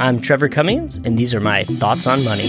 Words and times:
I'm 0.00 0.18
Trevor 0.20 0.48
Cummings, 0.48 0.96
and 0.96 1.16
these 1.16 1.34
are 1.34 1.40
my 1.40 1.64
thoughts 1.64 2.06
on 2.06 2.24
money. 2.24 2.48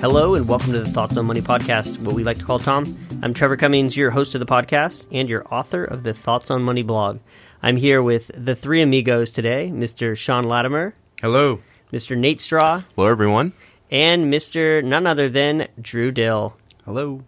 Hello, 0.00 0.36
and 0.36 0.48
welcome 0.48 0.72
to 0.72 0.78
the 0.80 0.88
Thoughts 0.88 1.16
on 1.16 1.26
Money 1.26 1.40
podcast, 1.40 2.04
what 2.04 2.14
we 2.14 2.22
like 2.22 2.38
to 2.38 2.44
call 2.44 2.60
Tom. 2.60 2.96
I'm 3.22 3.34
Trevor 3.34 3.56
Cummings, 3.56 3.96
your 3.96 4.12
host 4.12 4.34
of 4.36 4.38
the 4.40 4.46
podcast 4.46 5.06
and 5.10 5.28
your 5.28 5.44
author 5.52 5.84
of 5.84 6.04
the 6.04 6.14
Thoughts 6.14 6.50
on 6.52 6.62
Money 6.62 6.82
blog. 6.82 7.18
I'm 7.64 7.76
here 7.76 8.00
with 8.00 8.30
the 8.36 8.54
three 8.54 8.80
amigos 8.80 9.30
today 9.32 9.70
Mr. 9.72 10.16
Sean 10.16 10.44
Latimer, 10.44 10.94
Hello. 11.20 11.58
Mr. 11.92 12.16
Nate 12.16 12.40
Straw, 12.40 12.82
Hello, 12.94 13.08
everyone. 13.08 13.52
and 13.90 14.32
Mr. 14.32 14.84
none 14.84 15.06
other 15.06 15.28
than 15.28 15.66
Drew 15.80 16.12
Dill. 16.12 16.56
Hello. 16.84 17.22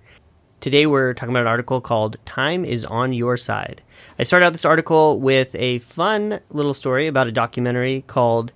Today 0.65 0.87
we're 0.87 1.13
talking 1.13 1.29
about 1.29 1.43
an 1.43 1.49
article 1.49 1.83
called 1.83 2.17
Time 2.25 2.65
is 2.65 2.87
on 2.87 3.13
Your 3.13 3.37
Side. 3.37 3.83
I 4.19 4.23
started 4.23 4.47
out 4.47 4.55
this 4.55 4.65
article 4.65 5.21
with 5.21 5.55
a 5.57 5.81
fun 5.81 6.41
little 6.49 6.73
story 6.73 7.07
about 7.07 7.27
a 7.27 7.33
documentary 7.33 8.03
called 8.07 8.51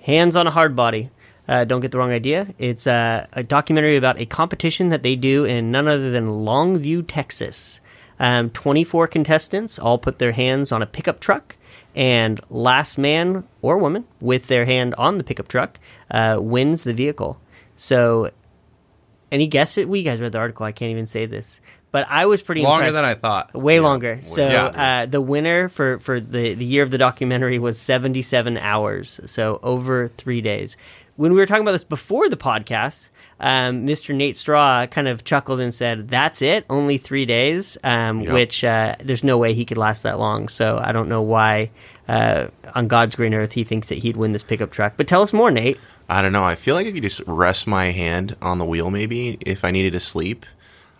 Hands 0.00 0.34
on 0.34 0.48
a 0.48 0.50
Hardbody. 0.50 1.10
Uh, 1.46 1.62
don't 1.62 1.80
get 1.80 1.92
the 1.92 1.98
wrong 1.98 2.10
idea. 2.10 2.52
It's 2.58 2.88
uh, 2.88 3.28
a 3.34 3.44
documentary 3.44 3.96
about 3.96 4.18
a 4.18 4.26
competition 4.26 4.88
that 4.88 5.04
they 5.04 5.14
do 5.14 5.44
in 5.44 5.70
none 5.70 5.86
other 5.86 6.10
than 6.10 6.26
Longview, 6.26 7.04
Texas. 7.06 7.80
Um, 8.18 8.50
24 8.50 9.06
contestants 9.06 9.78
all 9.78 9.98
put 9.98 10.18
their 10.18 10.32
hands 10.32 10.72
on 10.72 10.82
a 10.82 10.86
pickup 10.86 11.20
truck, 11.20 11.54
and 11.94 12.40
last 12.50 12.98
man 12.98 13.44
or 13.60 13.78
woman 13.78 14.04
with 14.20 14.48
their 14.48 14.64
hand 14.64 14.96
on 14.98 15.16
the 15.16 15.22
pickup 15.22 15.46
truck 15.46 15.78
uh, 16.10 16.38
wins 16.40 16.82
the 16.82 16.92
vehicle. 16.92 17.38
So 17.76 18.32
any 19.32 19.48
guess 19.48 19.76
it? 19.78 19.88
We 19.88 20.02
guys 20.04 20.20
read 20.20 20.30
the 20.32 20.38
article. 20.38 20.64
I 20.66 20.70
can't 20.72 20.90
even 20.92 21.06
say 21.06 21.26
this, 21.26 21.60
but 21.90 22.06
I 22.08 22.26
was 22.26 22.42
pretty 22.42 22.62
Longer 22.62 22.86
impressed. 22.86 22.94
than 23.02 23.04
I 23.04 23.14
thought. 23.14 23.54
Way 23.54 23.80
longer. 23.80 24.20
So 24.22 24.46
Yeah. 24.48 24.64
uh, 25.02 25.06
the 25.06 25.20
winner 25.20 25.68
for 25.68 25.98
for 25.98 26.20
the 26.20 26.54
the 26.54 26.64
year 26.64 26.82
of 26.84 26.90
the 26.92 26.98
documentary 26.98 27.58
was 27.58 27.80
seventy 27.80 28.22
seven 28.22 28.56
hours. 28.58 29.20
So 29.26 29.58
over 29.62 30.08
three 30.08 30.40
days. 30.40 30.76
When 31.16 31.32
we 31.34 31.38
were 31.38 31.46
talking 31.46 31.60
about 31.62 31.72
this 31.72 31.84
before 31.84 32.30
the 32.30 32.38
podcast, 32.38 33.10
um, 33.38 33.86
Mr. 33.86 34.14
Nate 34.14 34.34
Straw 34.38 34.86
kind 34.86 35.06
of 35.08 35.24
chuckled 35.24 35.60
and 35.60 35.72
said, 35.72 36.08
"That's 36.08 36.40
it, 36.40 36.64
only 36.70 36.96
three 36.96 37.26
days." 37.26 37.76
Um. 37.84 38.24
Which 38.24 38.64
uh, 38.64 38.96
there's 38.98 39.22
no 39.22 39.36
way 39.36 39.52
he 39.52 39.66
could 39.66 39.76
last 39.76 40.04
that 40.04 40.18
long. 40.18 40.48
So 40.48 40.80
I 40.82 40.90
don't 40.92 41.10
know 41.10 41.20
why 41.20 41.70
uh, 42.08 42.46
on 42.74 42.88
God's 42.88 43.14
green 43.14 43.34
earth 43.34 43.52
he 43.52 43.62
thinks 43.62 43.90
that 43.90 43.98
he'd 43.98 44.16
win 44.16 44.32
this 44.32 44.42
pickup 44.42 44.70
truck. 44.70 44.94
But 44.96 45.06
tell 45.06 45.20
us 45.22 45.34
more, 45.34 45.50
Nate. 45.50 45.78
I 46.12 46.20
don't 46.20 46.32
know. 46.32 46.44
I 46.44 46.56
feel 46.56 46.74
like 46.74 46.86
I 46.86 46.92
could 46.92 47.02
just 47.02 47.20
rest 47.26 47.66
my 47.66 47.86
hand 47.86 48.36
on 48.42 48.58
the 48.58 48.66
wheel 48.66 48.90
maybe 48.90 49.38
if 49.40 49.64
I 49.64 49.70
needed 49.70 49.92
to 49.94 50.00
sleep. 50.00 50.44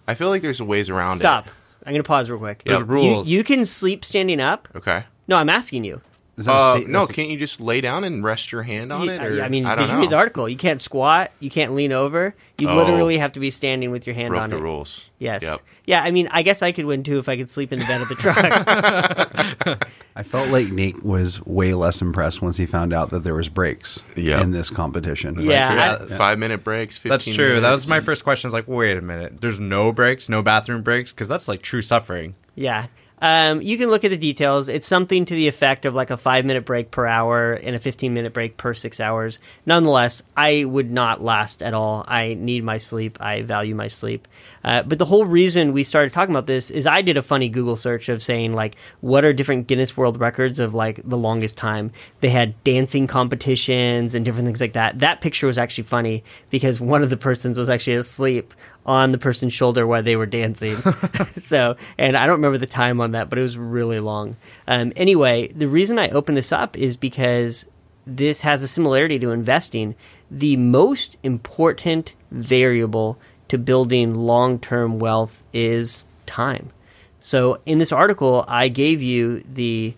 I 0.09 0.15
feel 0.15 0.31
like 0.31 0.41
there's 0.41 0.63
ways 0.63 0.89
around 0.89 1.19
Stop. 1.19 1.47
it. 1.47 1.51
Stop. 1.51 1.57
I'm 1.85 1.93
gonna 1.93 2.03
pause 2.03 2.31
real 2.31 2.39
quick. 2.39 2.63
There's 2.65 2.79
Yep. 2.81 2.89
rules. 2.89 3.29
You, 3.29 3.39
you 3.39 3.45
can 3.45 3.65
sleep 3.67 4.05
standing 4.05 4.41
up. 4.41 4.69
Okay. 4.75 5.05
No, 5.29 5.37
I'm 5.37 5.49
asking 5.51 5.85
you. 5.85 6.01
Is 6.43 6.47
that 6.47 6.53
a 6.53 6.55
Uh, 6.59 6.75
state- 6.77 6.89
no, 6.89 6.98
that's 7.01 7.12
can't 7.12 7.29
you 7.29 7.39
just 7.39 7.61
lay 7.61 7.81
down 7.81 8.05
and 8.05 8.23
rest 8.25 8.53
your 8.53 8.62
hand 8.62 8.93
on 8.93 9.03
You- 9.05 9.11
it? 9.12 9.23
Or, 9.23 9.43
I 9.43 9.48
mean, 9.48 9.65
I 9.65 9.71
did 9.75 9.83
don't 9.83 9.89
you 9.89 9.95
know. 9.95 10.01
read 10.01 10.11
the 10.11 10.17
article? 10.17 10.49
You 10.49 10.57
can't 10.57 10.83
squat. 10.83 11.31
You 11.41 11.51
can't 11.51 11.75
lean 11.75 11.93
over. 11.93 12.34
You 12.59 12.69
Oh. 12.69 12.77
literally 12.77 13.19
have 13.19 13.33
to 13.33 13.41
be 13.41 13.51
standing 13.51 13.91
with 13.91 14.07
your 14.07 14.15
hand 14.15 14.29
Broke 14.31 14.43
on 14.43 14.51
the 14.51 14.57
it. 14.57 14.61
rules. 14.62 15.09
Yes. 15.19 15.43
Yep. 15.43 15.61
Yeah. 15.87 16.03
I 16.03 16.11
mean, 16.11 16.29
I 16.33 16.43
guess 16.43 16.62
I 16.62 16.73
could 16.73 16.84
win 16.84 17.03
too 17.05 17.19
if 17.19 17.29
I 17.29 17.37
could 17.37 17.49
sleep 17.51 17.73
in 17.73 17.79
the 17.79 17.84
bed 17.84 18.01
of 18.03 18.09
the 18.09 18.15
truck. 18.17 18.37
I 20.17 20.23
felt 20.23 20.49
like 20.51 20.69
Nate 20.71 21.05
was 21.05 21.45
way 21.47 21.75
less 21.75 22.03
impressed 22.03 22.43
once 22.43 22.56
he 22.56 22.67
found 22.67 22.93
out 22.93 23.11
that 23.11 23.25
there 23.25 23.34
was 23.34 23.49
breaks 23.49 24.03
Yeah. 24.17 24.41
in 24.43 24.51
this 24.51 24.69
competition. 24.71 25.41
Yeah. 25.41 25.97
Like, 26.01 26.09
Five 26.19 26.39
minute 26.39 26.65
breaks. 26.65 26.97
15 26.99 27.11
That's 27.11 27.25
true. 27.25 27.61
That 27.61 27.71
was 27.71 27.87
my 27.89 28.01
first 28.01 28.25
question. 28.25 28.47
I 28.47 28.49
was 28.49 28.55
like, 28.55 28.69
wait 28.69 28.97
a 28.97 29.01
minute. 29.01 29.41
There's 29.41 29.61
no 29.61 29.93
breaks, 29.93 30.29
no 30.29 30.43
bathroom 30.43 30.83
breaks, 30.83 31.12
because 31.12 31.29
that's 31.29 31.49
like 31.49 31.62
true 31.62 31.83
suffering. 31.83 32.34
yeah. 32.55 32.87
Um, 33.23 33.62
you 33.62 33.78
can 33.78 33.89
look 33.89 34.03
at 34.03 34.11
the 34.11 34.17
details. 34.17 34.69
It's 34.69 34.87
something 34.87 35.25
to 35.27 35.34
the 35.34 35.47
effect 35.47 35.84
of 35.84 35.95
like 35.95 36.11
a 36.11 36.17
five 36.17 36.45
minute 36.45 36.65
break 36.65 36.91
per 36.91 37.06
hour 37.06 37.53
and 37.53 37.77
a 37.77 37.78
15 37.78 38.12
minute 38.12 38.34
break 38.34 38.56
per 38.56 38.75
six 38.75 38.98
hours. 38.98 39.39
Nonetheless, 39.65 40.25
I 40.37 40.65
would 40.65 40.91
not 40.91 41.23
last 41.23 41.62
at 41.62 41.73
all. 41.73 42.05
I 42.09 42.34
need 42.34 42.65
my 42.65 42.78
sleep. 42.78 43.19
I 43.21 43.43
value 43.43 43.77
my 43.77 43.87
sleep. 43.87 44.27
Uh, 44.65 44.83
but 44.83 44.99
the 44.99 45.05
whole 45.05 45.25
reason 45.25 45.72
we 45.72 45.84
started 45.84 46.12
talking 46.12 46.34
about 46.34 46.49
this 46.49 46.69
is 46.69 46.84
I 46.84 47.00
did 47.00 47.16
a 47.16 47.22
funny 47.22 47.49
Google 47.49 47.77
search 47.77 48.09
of 48.09 48.22
saying, 48.25 48.55
like, 48.55 48.75
what 49.00 49.25
are 49.25 49.33
different 49.33 49.69
Guinness 49.69 49.97
World 49.97 50.19
Records 50.19 50.59
of 50.59 50.75
like 50.75 51.00
the 51.09 51.16
longest 51.16 51.56
time? 51.56 51.93
They 52.22 52.31
had 52.31 52.62
dancing 52.65 53.06
competitions 53.06 54.16
and 54.16 54.25
different 54.25 54.47
things 54.47 54.60
like 54.60 54.72
that. 54.72 54.99
That 54.99 55.21
picture 55.21 55.47
was 55.47 55.59
actually 55.59 55.84
funny 55.84 56.25
because 56.50 56.81
one 56.81 57.04
of 57.04 57.10
the 57.10 57.16
persons 57.16 57.56
was 57.56 57.69
actually 57.69 57.94
asleep 57.94 58.53
on 58.84 59.12
the 59.12 59.19
person's 59.19 59.53
shoulder 59.53 59.87
while 59.87 60.03
they 60.03 60.16
were 60.16 60.26
dancing. 60.26 60.82
so, 61.38 61.76
and 61.98 62.16
I 62.16 62.26
don't 62.26 62.37
remember 62.37 62.59
the 62.59 62.66
time 62.66 63.00
on 63.00 63.12
that, 63.12 63.31
but 63.31 63.38
it 63.38 63.43
was 63.43 63.56
really 63.56 64.00
long. 64.00 64.37
Um, 64.66 64.93
anyway, 64.97 65.48
the 65.48 65.69
reason 65.69 65.98
I 65.98 66.09
opened 66.10 66.37
this 66.37 66.53
up 66.53 66.76
is 66.76 66.97
because 66.97 67.66
this 68.06 68.41
has 68.41 68.62
a 68.62 68.69
similarity 68.69 69.19
to 69.21 69.31
investing. 69.31 69.94
The 70.31 70.56
most 70.56 71.16
important 71.22 72.15
variable 72.31 73.19
to 73.48 73.59
building 73.59 74.15
long 74.15 74.59
term 74.59 74.98
wealth 74.98 75.42
is 75.53 76.04
time. 76.26 76.71
So, 77.21 77.60
in 77.66 77.78
this 77.78 77.92
article, 77.92 78.44
I 78.48 78.66
gave 78.69 79.00
you 79.00 79.41
the 79.41 79.94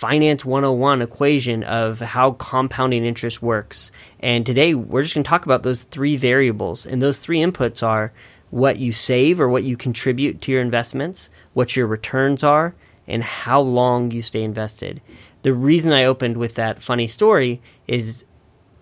Finance 0.00 0.46
101 0.46 1.02
equation 1.02 1.62
of 1.62 2.00
how 2.00 2.30
compounding 2.30 3.04
interest 3.04 3.42
works. 3.42 3.92
And 4.20 4.46
today 4.46 4.72
we're 4.72 5.02
just 5.02 5.14
going 5.14 5.24
to 5.24 5.28
talk 5.28 5.44
about 5.44 5.62
those 5.62 5.82
three 5.82 6.16
variables. 6.16 6.86
And 6.86 7.02
those 7.02 7.18
three 7.18 7.40
inputs 7.40 7.86
are 7.86 8.10
what 8.48 8.78
you 8.78 8.92
save 8.92 9.42
or 9.42 9.50
what 9.50 9.62
you 9.62 9.76
contribute 9.76 10.40
to 10.40 10.52
your 10.52 10.62
investments, 10.62 11.28
what 11.52 11.76
your 11.76 11.86
returns 11.86 12.42
are, 12.42 12.74
and 13.06 13.22
how 13.22 13.60
long 13.60 14.10
you 14.10 14.22
stay 14.22 14.42
invested. 14.42 15.02
The 15.42 15.52
reason 15.52 15.92
I 15.92 16.06
opened 16.06 16.38
with 16.38 16.54
that 16.54 16.80
funny 16.80 17.06
story 17.06 17.60
is 17.86 18.24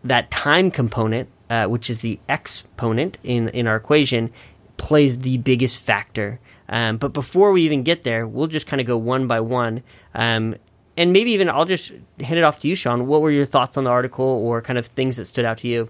that 0.04 0.30
time 0.30 0.70
component, 0.70 1.28
uh, 1.50 1.66
which 1.66 1.90
is 1.90 1.98
the 1.98 2.20
exponent 2.28 3.18
in, 3.24 3.48
in 3.48 3.66
our 3.66 3.74
equation, 3.74 4.30
plays 4.76 5.18
the 5.18 5.38
biggest 5.38 5.80
factor. 5.80 6.38
Um, 6.68 6.96
but 6.96 7.12
before 7.12 7.50
we 7.50 7.62
even 7.62 7.82
get 7.82 8.04
there, 8.04 8.24
we'll 8.24 8.46
just 8.46 8.68
kind 8.68 8.80
of 8.80 8.86
go 8.86 8.96
one 8.96 9.26
by 9.26 9.40
one. 9.40 9.82
Um, 10.14 10.54
and 10.98 11.12
maybe 11.12 11.30
even 11.30 11.48
I'll 11.48 11.64
just 11.64 11.92
hand 12.20 12.38
it 12.38 12.42
off 12.42 12.58
to 12.60 12.68
you, 12.68 12.74
Sean. 12.74 13.06
What 13.06 13.22
were 13.22 13.30
your 13.30 13.46
thoughts 13.46 13.76
on 13.76 13.84
the 13.84 13.90
article 13.90 14.26
or 14.26 14.60
kind 14.60 14.78
of 14.78 14.86
things 14.86 15.16
that 15.16 15.26
stood 15.26 15.44
out 15.44 15.58
to 15.58 15.68
you? 15.68 15.88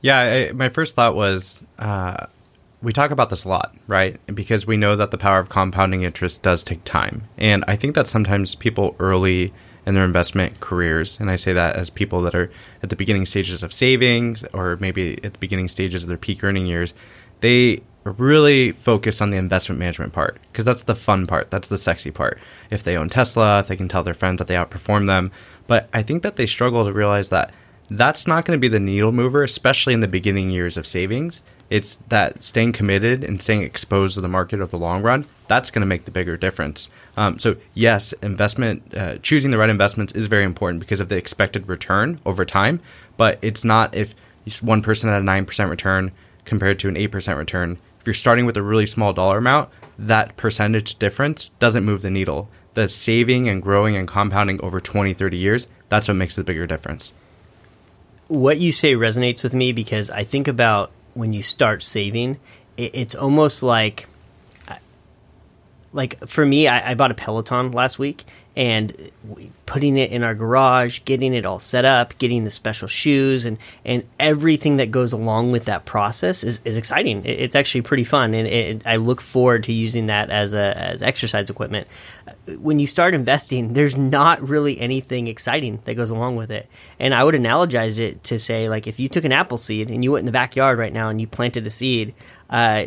Yeah, 0.00 0.18
I, 0.18 0.52
my 0.52 0.70
first 0.70 0.96
thought 0.96 1.14
was 1.14 1.62
uh, 1.78 2.26
we 2.80 2.92
talk 2.92 3.10
about 3.10 3.28
this 3.28 3.44
a 3.44 3.48
lot, 3.50 3.76
right? 3.86 4.18
Because 4.34 4.66
we 4.66 4.78
know 4.78 4.96
that 4.96 5.10
the 5.10 5.18
power 5.18 5.38
of 5.38 5.50
compounding 5.50 6.02
interest 6.02 6.42
does 6.42 6.64
take 6.64 6.82
time. 6.84 7.28
And 7.36 7.62
I 7.68 7.76
think 7.76 7.94
that 7.94 8.06
sometimes 8.06 8.54
people 8.54 8.96
early 8.98 9.52
in 9.84 9.94
their 9.94 10.04
investment 10.04 10.60
careers, 10.60 11.18
and 11.20 11.30
I 11.30 11.36
say 11.36 11.52
that 11.52 11.76
as 11.76 11.90
people 11.90 12.22
that 12.22 12.34
are 12.34 12.50
at 12.82 12.88
the 12.88 12.96
beginning 12.96 13.26
stages 13.26 13.62
of 13.62 13.72
savings 13.72 14.44
or 14.54 14.76
maybe 14.80 15.22
at 15.22 15.34
the 15.34 15.38
beginning 15.38 15.68
stages 15.68 16.04
of 16.04 16.08
their 16.08 16.16
peak 16.16 16.42
earning 16.42 16.66
years, 16.66 16.94
they 17.42 17.82
really 18.04 18.72
focused 18.72 19.22
on 19.22 19.30
the 19.30 19.36
investment 19.36 19.78
management 19.78 20.12
part 20.12 20.38
because 20.50 20.64
that's 20.64 20.82
the 20.84 20.94
fun 20.94 21.26
part. 21.26 21.50
That's 21.50 21.68
the 21.68 21.78
sexy 21.78 22.10
part. 22.10 22.40
If 22.70 22.82
they 22.82 22.96
own 22.96 23.08
Tesla, 23.08 23.60
if 23.60 23.68
they 23.68 23.76
can 23.76 23.88
tell 23.88 24.02
their 24.02 24.14
friends 24.14 24.38
that 24.38 24.48
they 24.48 24.54
outperform 24.54 25.06
them. 25.06 25.30
But 25.66 25.88
I 25.92 26.02
think 26.02 26.22
that 26.22 26.36
they 26.36 26.46
struggle 26.46 26.84
to 26.84 26.92
realize 26.92 27.28
that 27.28 27.52
that's 27.90 28.26
not 28.26 28.44
going 28.44 28.56
to 28.56 28.60
be 28.60 28.68
the 28.68 28.80
needle 28.80 29.12
mover, 29.12 29.42
especially 29.42 29.92
in 29.94 30.00
the 30.00 30.08
beginning 30.08 30.50
years 30.50 30.76
of 30.76 30.86
savings. 30.86 31.42
It's 31.70 31.96
that 32.08 32.42
staying 32.44 32.72
committed 32.72 33.22
and 33.24 33.40
staying 33.40 33.62
exposed 33.62 34.14
to 34.14 34.20
the 34.20 34.28
market 34.28 34.60
over 34.60 34.70
the 34.70 34.78
long 34.78 35.02
run. 35.02 35.26
That's 35.48 35.70
going 35.70 35.80
to 35.80 35.86
make 35.86 36.04
the 36.04 36.10
bigger 36.10 36.36
difference. 36.36 36.90
Um, 37.16 37.38
so 37.38 37.56
yes, 37.74 38.12
investment, 38.14 38.94
uh, 38.94 39.18
choosing 39.18 39.50
the 39.50 39.58
right 39.58 39.70
investments 39.70 40.12
is 40.14 40.26
very 40.26 40.44
important 40.44 40.80
because 40.80 41.00
of 41.00 41.08
the 41.08 41.16
expected 41.16 41.68
return 41.68 42.20
over 42.26 42.44
time. 42.44 42.80
But 43.16 43.38
it's 43.42 43.64
not 43.64 43.94
if 43.94 44.14
one 44.60 44.82
person 44.82 45.08
had 45.08 45.20
a 45.20 45.24
nine 45.24 45.44
percent 45.44 45.70
return 45.70 46.12
compared 46.44 46.78
to 46.80 46.88
an 46.88 46.96
eight 46.96 47.08
percent 47.12 47.38
return. 47.38 47.78
If 48.00 48.06
you're 48.06 48.14
starting 48.14 48.46
with 48.46 48.56
a 48.56 48.62
really 48.62 48.86
small 48.86 49.12
dollar 49.12 49.38
amount, 49.38 49.68
that 49.98 50.36
percentage 50.36 50.96
difference 50.96 51.50
doesn't 51.60 51.84
move 51.84 52.02
the 52.02 52.10
needle. 52.10 52.48
The 52.74 52.88
saving 52.88 53.48
and 53.48 53.62
growing 53.62 53.96
and 53.96 54.08
compounding 54.08 54.60
over 54.62 54.80
20, 54.80 55.12
30 55.14 55.36
years, 55.36 55.66
that's 55.88 56.08
what 56.08 56.14
makes 56.16 56.36
the 56.36 56.42
bigger 56.42 56.66
difference. 56.66 57.12
what 58.28 58.58
you 58.58 58.72
say 58.72 58.94
resonates 58.94 59.42
with 59.42 59.52
me 59.52 59.72
because 59.72 60.08
I 60.10 60.24
think 60.24 60.48
about 60.48 60.90
when 61.14 61.32
you 61.34 61.42
start 61.42 61.82
saving, 61.82 62.40
it's 62.78 63.14
almost 63.14 63.62
like, 63.62 64.08
like 65.92 66.26
for 66.26 66.46
me, 66.46 66.66
I, 66.66 66.92
I 66.92 66.94
bought 66.94 67.10
a 67.10 67.14
Peloton 67.14 67.72
last 67.72 67.98
week, 67.98 68.24
and 68.54 68.94
putting 69.64 69.96
it 69.96 70.10
in 70.10 70.22
our 70.22 70.34
garage, 70.34 71.00
getting 71.06 71.32
it 71.32 71.46
all 71.46 71.58
set 71.58 71.86
up, 71.86 72.16
getting 72.18 72.44
the 72.44 72.50
special 72.50 72.86
shoes, 72.86 73.44
and 73.44 73.56
and 73.84 74.04
everything 74.20 74.76
that 74.76 74.90
goes 74.90 75.12
along 75.12 75.52
with 75.52 75.64
that 75.64 75.86
process 75.86 76.44
is, 76.44 76.60
is 76.64 76.76
exciting. 76.76 77.24
It's 77.24 77.56
actually 77.56 77.82
pretty 77.82 78.04
fun, 78.04 78.34
and 78.34 78.46
it, 78.46 78.86
I 78.86 78.96
look 78.96 79.22
forward 79.22 79.64
to 79.64 79.72
using 79.72 80.06
that 80.06 80.28
as 80.30 80.52
a 80.52 80.76
as 80.76 81.02
exercise 81.02 81.48
equipment. 81.48 81.88
When 82.58 82.78
you 82.78 82.86
start 82.86 83.14
investing, 83.14 83.72
there's 83.72 83.96
not 83.96 84.46
really 84.46 84.78
anything 84.80 85.28
exciting 85.28 85.80
that 85.84 85.94
goes 85.94 86.10
along 86.10 86.36
with 86.36 86.50
it, 86.50 86.68
and 86.98 87.14
I 87.14 87.24
would 87.24 87.34
analogize 87.34 87.98
it 87.98 88.22
to 88.24 88.38
say 88.38 88.68
like 88.68 88.86
if 88.86 89.00
you 89.00 89.08
took 89.08 89.24
an 89.24 89.32
apple 89.32 89.58
seed 89.58 89.90
and 89.90 90.04
you 90.04 90.12
went 90.12 90.22
in 90.22 90.26
the 90.26 90.32
backyard 90.32 90.78
right 90.78 90.92
now 90.92 91.08
and 91.08 91.20
you 91.20 91.26
planted 91.26 91.66
a 91.66 91.70
seed. 91.70 92.14
Uh, 92.50 92.86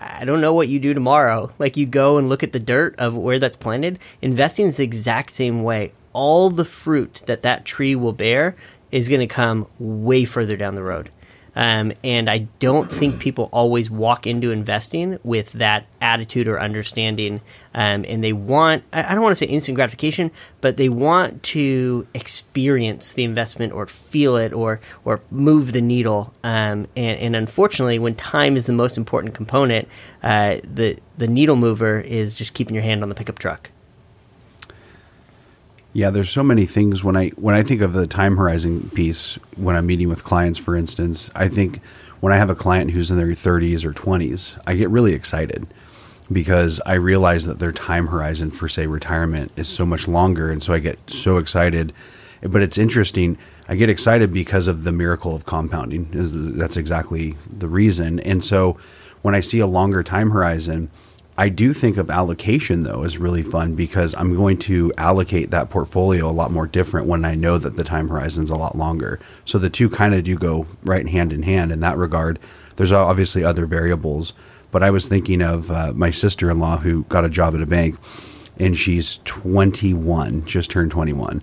I 0.00 0.24
don't 0.24 0.40
know 0.40 0.52
what 0.54 0.68
you 0.68 0.78
do 0.78 0.94
tomorrow. 0.94 1.52
Like 1.58 1.76
you 1.76 1.86
go 1.86 2.18
and 2.18 2.28
look 2.28 2.42
at 2.42 2.52
the 2.52 2.60
dirt 2.60 2.94
of 2.98 3.16
where 3.16 3.38
that's 3.38 3.56
planted. 3.56 3.98
Investing 4.22 4.66
is 4.66 4.76
the 4.76 4.84
exact 4.84 5.30
same 5.30 5.62
way. 5.62 5.92
all 6.12 6.50
the 6.50 6.64
fruit 6.64 7.22
that 7.26 7.42
that 7.42 7.64
tree 7.64 7.94
will 7.94 8.12
bear 8.12 8.56
is 8.90 9.08
going 9.08 9.20
to 9.20 9.26
come 9.26 9.66
way 9.78 10.24
further 10.24 10.56
down 10.56 10.74
the 10.74 10.82
road. 10.82 11.10
Um, 11.58 11.92
and 12.04 12.30
I 12.30 12.46
don't 12.60 12.88
think 12.90 13.18
people 13.18 13.48
always 13.52 13.90
walk 13.90 14.28
into 14.28 14.52
investing 14.52 15.18
with 15.24 15.50
that 15.54 15.86
attitude 16.00 16.46
or 16.46 16.60
understanding. 16.60 17.40
Um, 17.74 18.04
and 18.06 18.22
they 18.22 18.32
want, 18.32 18.84
I 18.92 19.12
don't 19.12 19.24
want 19.24 19.36
to 19.36 19.44
say 19.44 19.46
instant 19.46 19.74
gratification, 19.74 20.30
but 20.60 20.76
they 20.76 20.88
want 20.88 21.42
to 21.42 22.06
experience 22.14 23.12
the 23.14 23.24
investment 23.24 23.72
or 23.72 23.88
feel 23.88 24.36
it 24.36 24.52
or, 24.52 24.80
or 25.04 25.20
move 25.32 25.72
the 25.72 25.82
needle. 25.82 26.32
Um, 26.44 26.86
and, 26.96 27.18
and 27.18 27.34
unfortunately, 27.34 27.98
when 27.98 28.14
time 28.14 28.56
is 28.56 28.66
the 28.66 28.72
most 28.72 28.96
important 28.96 29.34
component, 29.34 29.88
uh, 30.22 30.58
the, 30.62 30.96
the 31.16 31.26
needle 31.26 31.56
mover 31.56 31.98
is 31.98 32.38
just 32.38 32.54
keeping 32.54 32.74
your 32.74 32.84
hand 32.84 33.02
on 33.02 33.08
the 33.08 33.16
pickup 33.16 33.40
truck. 33.40 33.72
Yeah, 35.98 36.10
there's 36.10 36.30
so 36.30 36.44
many 36.44 36.64
things 36.64 37.02
when 37.02 37.16
I 37.16 37.30
when 37.30 37.56
I 37.56 37.64
think 37.64 37.80
of 37.80 37.92
the 37.92 38.06
time 38.06 38.36
horizon 38.36 38.88
piece 38.90 39.36
when 39.56 39.74
I'm 39.74 39.86
meeting 39.86 40.08
with 40.08 40.22
clients, 40.22 40.56
for 40.56 40.76
instance, 40.76 41.28
I 41.34 41.48
think 41.48 41.80
when 42.20 42.32
I 42.32 42.36
have 42.36 42.50
a 42.50 42.54
client 42.54 42.92
who's 42.92 43.10
in 43.10 43.16
their 43.16 43.26
30s 43.26 43.84
or 43.84 43.92
20s, 43.92 44.62
I 44.64 44.76
get 44.76 44.90
really 44.90 45.12
excited 45.12 45.66
because 46.30 46.80
I 46.86 46.94
realize 46.94 47.46
that 47.46 47.58
their 47.58 47.72
time 47.72 48.06
horizon 48.06 48.52
for 48.52 48.68
say 48.68 48.86
retirement 48.86 49.50
is 49.56 49.68
so 49.68 49.84
much 49.84 50.06
longer, 50.06 50.52
and 50.52 50.62
so 50.62 50.72
I 50.72 50.78
get 50.78 51.00
so 51.08 51.36
excited. 51.36 51.92
But 52.42 52.62
it's 52.62 52.78
interesting. 52.78 53.36
I 53.68 53.74
get 53.74 53.90
excited 53.90 54.32
because 54.32 54.68
of 54.68 54.84
the 54.84 54.92
miracle 54.92 55.34
of 55.34 55.46
compounding. 55.46 56.10
That's 56.12 56.76
exactly 56.76 57.34
the 57.44 57.66
reason. 57.66 58.20
And 58.20 58.44
so 58.44 58.78
when 59.22 59.34
I 59.34 59.40
see 59.40 59.58
a 59.58 59.66
longer 59.66 60.04
time 60.04 60.30
horizon, 60.30 60.92
I 61.38 61.50
do 61.50 61.72
think 61.72 61.98
of 61.98 62.10
allocation 62.10 62.82
though 62.82 63.04
as 63.04 63.16
really 63.16 63.44
fun 63.44 63.76
because 63.76 64.12
I'm 64.16 64.34
going 64.34 64.58
to 64.58 64.92
allocate 64.98 65.52
that 65.52 65.70
portfolio 65.70 66.28
a 66.28 66.32
lot 66.32 66.50
more 66.50 66.66
different 66.66 67.06
when 67.06 67.24
I 67.24 67.36
know 67.36 67.58
that 67.58 67.76
the 67.76 67.84
time 67.84 68.08
horizon's 68.08 68.50
a 68.50 68.56
lot 68.56 68.76
longer. 68.76 69.20
So 69.44 69.56
the 69.56 69.70
two 69.70 69.88
kind 69.88 70.14
of 70.14 70.24
do 70.24 70.36
go 70.36 70.66
right 70.82 71.06
hand 71.06 71.32
in 71.32 71.44
hand 71.44 71.70
in 71.70 71.78
that 71.78 71.96
regard. 71.96 72.40
There's 72.74 72.90
obviously 72.90 73.44
other 73.44 73.66
variables, 73.66 74.32
but 74.72 74.82
I 74.82 74.90
was 74.90 75.06
thinking 75.06 75.40
of 75.40 75.70
uh, 75.70 75.92
my 75.94 76.10
sister-in-law 76.10 76.78
who 76.78 77.04
got 77.04 77.24
a 77.24 77.28
job 77.30 77.54
at 77.54 77.62
a 77.62 77.66
bank 77.66 77.96
and 78.58 78.76
she's 78.76 79.20
21, 79.24 80.44
just 80.44 80.72
turned 80.72 80.90
21. 80.90 81.40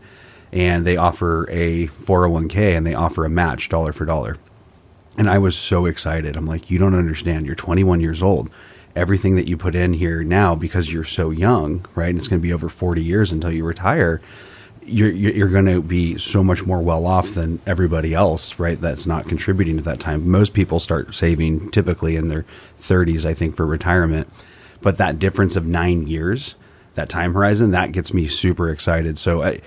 And 0.51 0.85
they 0.85 0.97
offer 0.97 1.47
a 1.49 1.87
401k 1.87 2.75
and 2.75 2.85
they 2.85 2.93
offer 2.93 3.23
a 3.23 3.29
match 3.29 3.69
dollar 3.69 3.93
for 3.93 4.03
dollar. 4.03 4.35
And 5.17 5.29
I 5.29 5.37
was 5.37 5.55
so 5.55 5.85
excited. 5.85 6.35
I'm 6.35 6.45
like, 6.45 6.69
you 6.69 6.79
don't 6.79 6.95
understand. 6.95 7.45
You're 7.45 7.55
21 7.55 8.01
years 8.01 8.21
old 8.21 8.49
everything 8.95 9.35
that 9.35 9.47
you 9.47 9.57
put 9.57 9.75
in 9.75 9.93
here 9.93 10.23
now 10.23 10.55
because 10.55 10.91
you're 10.91 11.03
so 11.03 11.29
young, 11.29 11.85
right? 11.95 12.09
And 12.09 12.17
it's 12.17 12.27
going 12.27 12.39
to 12.39 12.43
be 12.43 12.53
over 12.53 12.69
40 12.69 13.03
years 13.03 13.31
until 13.31 13.51
you 13.51 13.63
retire. 13.63 14.21
You're, 14.83 15.09
you're 15.09 15.49
going 15.49 15.65
to 15.65 15.81
be 15.81 16.17
so 16.17 16.43
much 16.43 16.63
more 16.65 16.79
well 16.79 17.05
off 17.07 17.33
than 17.33 17.59
everybody 17.65 18.13
else, 18.13 18.59
right? 18.59 18.79
That's 18.79 19.05
not 19.05 19.27
contributing 19.27 19.77
to 19.77 19.83
that 19.83 19.99
time. 19.99 20.29
Most 20.29 20.53
people 20.53 20.79
start 20.79 21.13
saving 21.13 21.71
typically 21.71 22.15
in 22.15 22.27
their 22.27 22.45
30s, 22.79 23.25
I 23.25 23.33
think, 23.33 23.55
for 23.55 23.65
retirement. 23.65 24.29
But 24.81 24.97
that 24.97 25.17
difference 25.17 25.55
of 25.55 25.65
nine 25.65 26.07
years, 26.07 26.55
that 26.93 27.09
time 27.09 27.33
horizon, 27.33 27.71
that 27.71 27.91
gets 27.91 28.13
me 28.13 28.27
super 28.27 28.69
excited. 28.69 29.17
So, 29.17 29.41
I, 29.41 29.61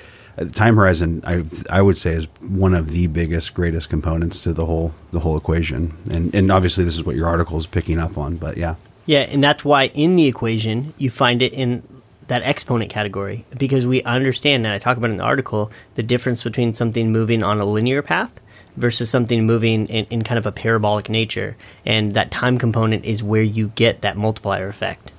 time 0.53 0.77
horizon, 0.77 1.23
I 1.27 1.45
I 1.69 1.83
would 1.83 1.99
say, 1.99 2.13
is 2.13 2.27
one 2.41 2.73
of 2.73 2.91
the 2.91 3.09
biggest, 3.09 3.55
greatest 3.55 3.89
components 3.89 4.39
to 4.41 4.53
the 4.53 4.67
whole 4.67 4.95
the 5.11 5.19
whole 5.21 5.37
equation. 5.37 5.97
And 6.11 6.33
and 6.33 6.53
obviously, 6.53 6.85
this 6.85 6.95
is 6.95 7.03
what 7.03 7.17
your 7.17 7.27
article 7.27 7.59
is 7.59 7.67
picking 7.67 7.99
up 7.99 8.17
on. 8.17 8.37
But 8.37 8.57
yeah. 8.57 8.77
Yeah, 9.09 9.21
and 9.21 9.43
that's 9.43 9.65
why 9.65 9.87
in 9.87 10.17
the 10.17 10.27
equation 10.27 10.93
you 10.99 11.09
find 11.09 11.41
it 11.41 11.55
in 11.55 11.83
that 12.27 12.43
exponent 12.43 12.91
category 12.91 13.47
because 13.57 13.87
we 13.87 14.03
understand, 14.03 14.67
and 14.67 14.75
I 14.75 14.79
talk 14.79 14.99
about 14.99 15.09
in 15.09 15.17
the 15.17 15.25
article, 15.25 15.73
the 15.95 16.03
difference 16.03 16.43
between 16.43 16.75
something 16.75 17.11
moving 17.11 17.43
on 17.43 17.59
a 17.59 17.65
linear 17.65 18.03
path 18.03 18.31
versus 18.77 19.09
something 19.09 19.47
moving 19.47 19.87
in, 19.87 20.05
in 20.11 20.25
kind 20.25 20.37
of 20.37 20.45
a 20.45 20.53
parabolic 20.53 21.09
nature. 21.09 21.57
And 21.87 22.13
that 22.13 22.31
time 22.31 22.59
component 22.59 23.07
is 23.07 23.23
where 23.23 23.43
you 23.43 23.69
get 23.69 24.03
that 24.03 24.19
multiplier 24.19 24.69
effect. 24.69 25.11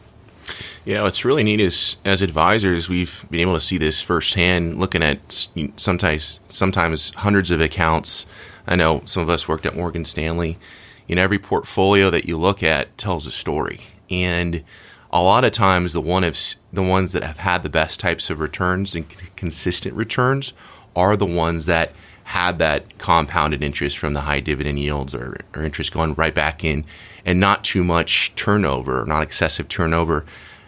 Yeah, 0.86 1.02
what's 1.02 1.26
really 1.26 1.42
neat 1.42 1.60
is 1.60 1.96
as 2.06 2.22
advisors, 2.22 2.90
we've 2.90 3.26
been 3.32 3.40
able 3.40 3.56
to 3.56 3.60
see 3.60 3.80
this 3.80 4.04
firsthand, 4.04 4.80
looking 4.80 5.02
at 5.02 5.18
sometimes 5.78 6.40
sometimes 6.48 7.12
hundreds 7.16 7.50
of 7.50 7.60
accounts. 7.60 8.28
I 8.68 8.76
know 8.76 9.02
some 9.06 9.24
of 9.24 9.30
us 9.30 9.48
worked 9.48 9.66
at 9.66 9.76
Morgan 9.76 10.06
Stanley 10.06 10.60
in 11.10 11.18
every 11.18 11.40
portfolio 11.40 12.10
that 12.12 12.26
you 12.26 12.38
look 12.38 12.64
at 12.64 12.98
tells 12.98 13.26
a 13.26 13.32
story. 13.32 13.82
And 14.10 14.64
a 15.12 15.22
lot 15.22 15.44
of 15.44 15.52
times 15.52 15.92
the 15.92 16.02
one 16.02 16.24
of 16.24 16.38
the 16.72 16.84
ones 16.84 17.12
that 17.12 17.24
have 17.24 17.40
had 17.40 17.64
the 17.64 17.70
best 17.70 18.00
types 18.00 18.30
of 18.30 18.40
returns 18.40 18.94
and 18.96 19.10
consistent 19.36 19.96
returns 19.96 20.54
are 20.96 21.18
the 21.18 21.26
ones 21.26 21.66
that 21.66 21.92
had 22.26 22.60
that 22.60 23.00
compounded 23.00 23.64
interest 23.64 23.98
from 23.98 24.14
the 24.14 24.22
high 24.22 24.40
dividend 24.40 24.78
yields 24.78 25.16
or, 25.16 25.38
or 25.56 25.66
interest 25.66 25.92
going 25.92 26.14
right 26.14 26.36
back 26.36 26.64
in 26.64 26.86
and 27.26 27.40
not 27.40 27.64
too 27.64 27.84
much 27.84 28.32
turnover, 28.36 29.04
not 29.06 29.24
excessive 29.24 29.68
turnover, 29.68 30.26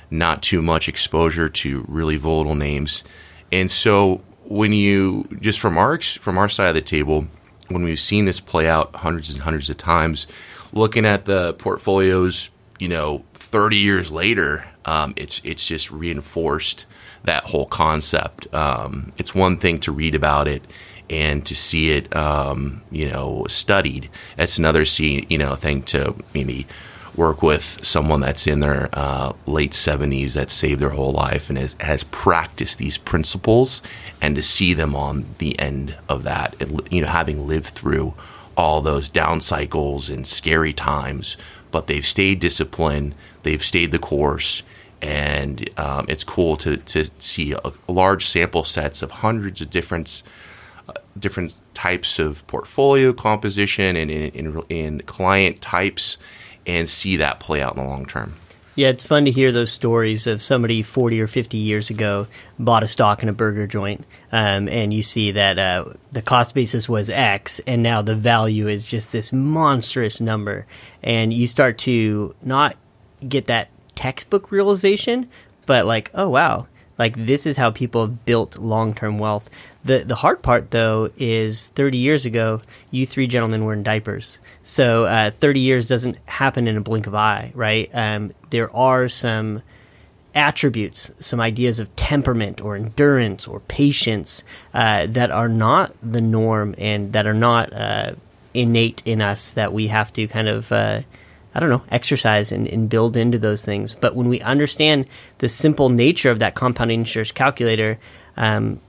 not 0.10 0.42
too 0.42 0.62
much 0.62 0.90
exposure 0.90 1.50
to 1.50 1.86
really 1.88 2.18
volatile 2.18 2.56
names. 2.56 3.04
And 3.52 3.70
so 3.70 4.24
when 4.46 4.74
you 4.74 5.28
just 5.40 5.60
from 5.60 5.78
our 5.78 6.00
from 6.00 6.40
our 6.40 6.50
side 6.50 6.70
of 6.70 6.76
the 6.76 6.82
table, 6.82 7.28
when 7.74 7.84
we've 7.84 8.00
seen 8.00 8.26
this 8.26 8.40
play 8.40 8.68
out 8.68 8.96
hundreds 8.96 9.30
and 9.30 9.40
hundreds 9.40 9.70
of 9.70 9.78
times, 9.78 10.28
looking 10.74 11.06
at 11.06 11.26
the 11.26 11.54
portfolios, 11.56 12.50
you 12.80 12.88
know, 12.88 13.24
30 13.34 13.78
years 13.78 14.12
later, 14.12 14.66
um, 14.86 15.14
it's 15.16 15.42
it's 15.44 15.66
just 15.66 15.92
reinforced 15.92 16.86
that 17.24 17.44
whole 17.46 17.66
concept. 17.66 18.52
Um, 18.54 19.14
it's 19.18 19.36
one 19.36 19.58
thing 19.58 19.80
to 19.82 19.92
read 19.92 20.16
about 20.16 20.48
it 20.48 20.64
and 21.10 21.46
to 21.46 21.56
see 21.56 21.92
it, 21.92 22.16
um, 22.16 22.82
you 22.90 23.10
know, 23.10 23.46
studied. 23.50 24.10
It's 24.38 24.58
another 24.58 24.86
see, 24.86 25.28
you 25.30 25.38
know, 25.38 25.56
thing 25.56 25.84
to 25.84 26.16
maybe 26.34 26.66
work 27.16 27.42
with 27.42 27.84
someone 27.86 28.22
that's 28.22 28.48
in 28.48 28.62
their 28.62 28.90
uh, 28.94 29.34
late 29.46 29.72
70s 29.72 30.34
that 30.34 30.50
saved 30.50 30.80
their 30.80 30.92
whole 30.92 31.12
life 31.12 31.50
and 31.50 31.58
has, 31.58 31.76
has 31.80 32.04
practiced 32.06 32.78
these 32.78 32.98
principles 32.98 33.82
and 34.22 34.36
to 34.36 34.44
see 34.44 34.74
them 34.74 34.96
on 34.96 35.26
the 35.40 35.60
end 35.60 35.96
of 36.08 36.24
that 36.24 36.56
and 36.60 36.82
you 36.92 37.02
know 37.02 37.08
having 37.08 37.48
lived 37.48 37.70
through 37.70 38.14
all 38.56 38.82
those 38.82 39.10
down 39.10 39.42
cycles 39.42 40.10
and 40.10 40.26
scary 40.26 40.74
times 40.74 41.36
but 41.72 41.88
they've 41.88 42.06
stayed 42.06 42.40
disciplined 42.40 43.14
they've 43.44 43.64
stayed 43.64 43.92
the 43.92 44.00
course 44.00 44.64
and 45.02 45.68
um, 45.80 46.06
it's 46.08 46.24
cool 46.24 46.56
to, 46.58 46.78
to 46.78 47.10
see 47.18 47.54
a, 47.54 47.74
large 47.88 48.28
sample 48.28 48.64
sets 48.64 49.02
of 49.02 49.12
hundreds 49.12 49.60
of 49.60 49.70
different 49.70 50.22
uh, 50.88 50.94
different 51.18 51.54
types 51.74 52.20
of 52.20 52.46
portfolio 52.48 53.12
composition 53.12 53.96
and 53.98 54.12
in, 54.12 54.30
in, 54.32 54.62
in 54.70 55.02
client 55.02 55.60
types 55.62 56.18
and 56.66 56.90
see 56.90 57.18
that 57.18 57.40
play 57.40 57.62
out 57.62 57.76
in 57.76 57.84
the 57.84 57.90
long 57.90 58.06
term. 58.06 58.36
Yeah, 58.74 58.88
it's 58.88 59.04
fun 59.04 59.26
to 59.26 59.32
hear 59.32 59.52
those 59.52 59.72
stories 59.72 60.28
of 60.28 60.42
somebody 60.42 60.82
40 60.82 61.20
or 61.20 61.28
50 61.28 61.58
years 61.58 61.90
ago 61.90 62.28
bought 62.58 62.84
a 62.84 62.88
stock 62.88 63.22
in 63.22 63.28
a 63.28 63.34
burger 63.34 63.68
joint, 63.68 64.06
um, 64.32 64.70
and 64.70 64.94
you 64.94 65.04
see 65.04 65.32
that 65.32 65.60
uh, 65.60 65.86
the 66.12 66.22
cost 66.22 66.56
basis 66.56 66.88
was 66.88 67.10
X, 67.10 67.60
and 67.68 67.84
now 67.84 68.02
the 68.02 68.16
value 68.16 68.70
is 68.70 68.86
just 68.86 69.12
this 69.12 69.34
monstrous 69.34 70.22
number. 70.22 70.66
And 71.04 71.34
you 71.34 71.48
start 71.48 71.80
to 71.80 72.34
not 72.42 72.78
get 73.28 73.48
that 73.48 73.70
textbook 73.94 74.52
realization, 74.52 75.30
but 75.66 75.86
like, 75.86 76.10
oh, 76.14 76.30
wow, 76.30 76.68
like 77.02 77.26
this 77.26 77.48
is 77.48 77.58
how 77.58 77.72
people 77.72 78.02
have 78.02 78.26
built 78.26 78.60
long 78.60 78.94
term 78.94 79.18
wealth. 79.18 79.50
The 79.84 80.04
the 80.04 80.14
hard 80.14 80.44
part 80.44 80.70
though 80.70 81.10
is 81.18 81.70
30 81.70 81.98
years 81.98 82.28
ago, 82.28 82.62
you 82.92 83.08
three 83.08 83.26
gentlemen 83.26 83.66
were 83.66 83.74
in 83.74 83.82
diapers. 83.82 84.40
So 84.62 85.06
uh, 85.06 85.32
30 85.32 85.60
years 85.62 85.88
doesn't 85.88 86.18
happen 86.28 86.68
in 86.68 86.78
a 86.78 86.82
blink 86.82 87.08
of 87.08 87.16
eye, 87.16 87.54
right? 87.56 87.90
Um, 87.92 88.34
there 88.52 88.70
are 88.76 89.10
some 89.10 89.64
attributes, 90.36 91.10
some 91.18 91.42
ideas 91.42 91.80
of 91.80 91.94
temperament 91.96 92.62
or 92.62 92.76
endurance 92.76 93.48
or 93.48 93.62
patience 93.62 94.44
uh, 94.76 95.08
that 95.08 95.32
are 95.32 95.50
not 95.50 95.96
the 96.04 96.22
norm 96.22 96.76
and 96.78 97.14
that 97.14 97.26
are 97.26 97.34
not 97.34 97.74
uh, 97.74 98.14
innate 98.54 99.02
in 99.06 99.24
us 99.24 99.50
that 99.50 99.74
we 99.74 99.88
have 99.88 100.14
to 100.14 100.28
kind 100.28 100.48
of 100.48 100.72
uh, 100.72 101.02
I 101.54 101.60
don't 101.60 101.70
know, 101.70 101.84
exercise 101.90 102.52
and, 102.52 102.68
and 102.68 102.90
build 102.90 103.18
into 103.18 103.38
those 103.38 103.64
things. 103.64 103.96
But 103.96 104.16
when 104.16 104.30
we 104.30 104.40
understand 104.42 105.08
the 105.40 105.50
simple 105.50 105.90
nature 105.90 106.32
of 106.32 106.40
that 106.40 106.56
compounding 106.56 107.02
interest 107.02 107.36
calculator, 107.36 108.00
um, 108.38 108.80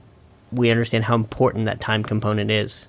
we 0.51 0.69
understand 0.69 1.03
how 1.05 1.15
important 1.15 1.65
that 1.65 1.81
time 1.81 2.03
component 2.03 2.51
is. 2.51 2.87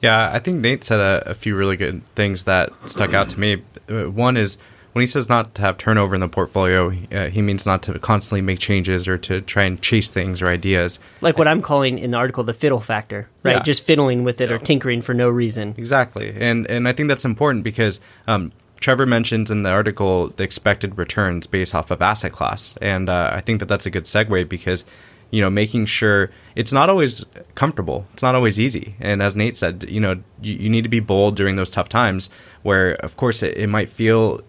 Yeah, 0.00 0.30
I 0.32 0.38
think 0.38 0.58
Nate 0.58 0.84
said 0.84 1.00
a, 1.00 1.30
a 1.30 1.34
few 1.34 1.56
really 1.56 1.76
good 1.76 2.02
things 2.14 2.44
that 2.44 2.70
stuck 2.84 3.14
out 3.14 3.30
to 3.30 3.40
me. 3.40 3.62
Uh, 3.88 4.10
one 4.10 4.36
is 4.36 4.58
when 4.94 5.02
he 5.02 5.06
says 5.06 5.28
not 5.28 5.56
to 5.56 5.62
have 5.62 5.76
turnover 5.76 6.14
in 6.14 6.20
the 6.20 6.28
portfolio, 6.28 6.92
uh, 7.10 7.26
he 7.26 7.42
means 7.42 7.66
not 7.66 7.82
to 7.82 7.98
constantly 7.98 8.40
make 8.40 8.60
changes 8.60 9.08
or 9.08 9.18
to 9.18 9.40
try 9.40 9.64
and 9.64 9.82
chase 9.82 10.08
things 10.08 10.40
or 10.40 10.48
ideas. 10.48 11.00
Like 11.20 11.36
what 11.36 11.48
I'm 11.48 11.60
calling 11.60 11.98
in 11.98 12.12
the 12.12 12.16
article 12.16 12.44
the 12.44 12.52
fiddle 12.52 12.80
factor, 12.80 13.28
right? 13.42 13.56
Yeah. 13.56 13.62
Just 13.62 13.82
fiddling 13.82 14.22
with 14.22 14.40
it 14.40 14.50
yeah. 14.50 14.56
or 14.56 14.58
tinkering 14.58 15.02
for 15.02 15.12
no 15.12 15.28
reason. 15.28 15.74
Exactly, 15.76 16.32
and 16.38 16.66
and 16.68 16.86
I 16.86 16.92
think 16.92 17.08
that's 17.08 17.24
important 17.24 17.64
because 17.64 18.00
um, 18.28 18.52
Trevor 18.84 19.06
mentions 19.06 19.50
in 19.50 19.62
the 19.62 19.70
article 19.70 20.28
the 20.36 20.44
expected 20.44 20.98
returns 20.98 21.46
based 21.46 21.74
off 21.74 21.90
of 21.90 22.02
asset 22.02 22.32
class, 22.32 22.76
and 22.82 23.08
uh, 23.08 23.30
I 23.32 23.40
think 23.40 23.60
that 23.60 23.66
that's 23.66 23.86
a 23.86 23.90
good 23.90 24.04
segue 24.04 24.46
because 24.46 24.84
you 25.30 25.40
know, 25.40 25.48
making 25.48 25.86
sure 25.86 26.30
it's 26.54 26.70
not 26.70 26.90
always 26.90 27.24
comfortable. 27.54 28.06
It's 28.12 28.22
not 28.22 28.34
always 28.34 28.60
easy. 28.60 28.94
And 29.00 29.22
as 29.22 29.34
Nate 29.34 29.56
said, 29.56 29.86
you 29.88 30.00
know, 30.00 30.22
you, 30.42 30.52
you 30.52 30.68
need 30.68 30.82
to 30.82 30.90
be 30.90 31.00
bold 31.00 31.34
during 31.34 31.56
those 31.56 31.70
tough 31.70 31.88
times 31.88 32.28
where, 32.62 32.96
of 32.96 33.16
course, 33.16 33.42
it, 33.42 33.56
it 33.56 33.68
might 33.68 33.88
feel 33.88 34.42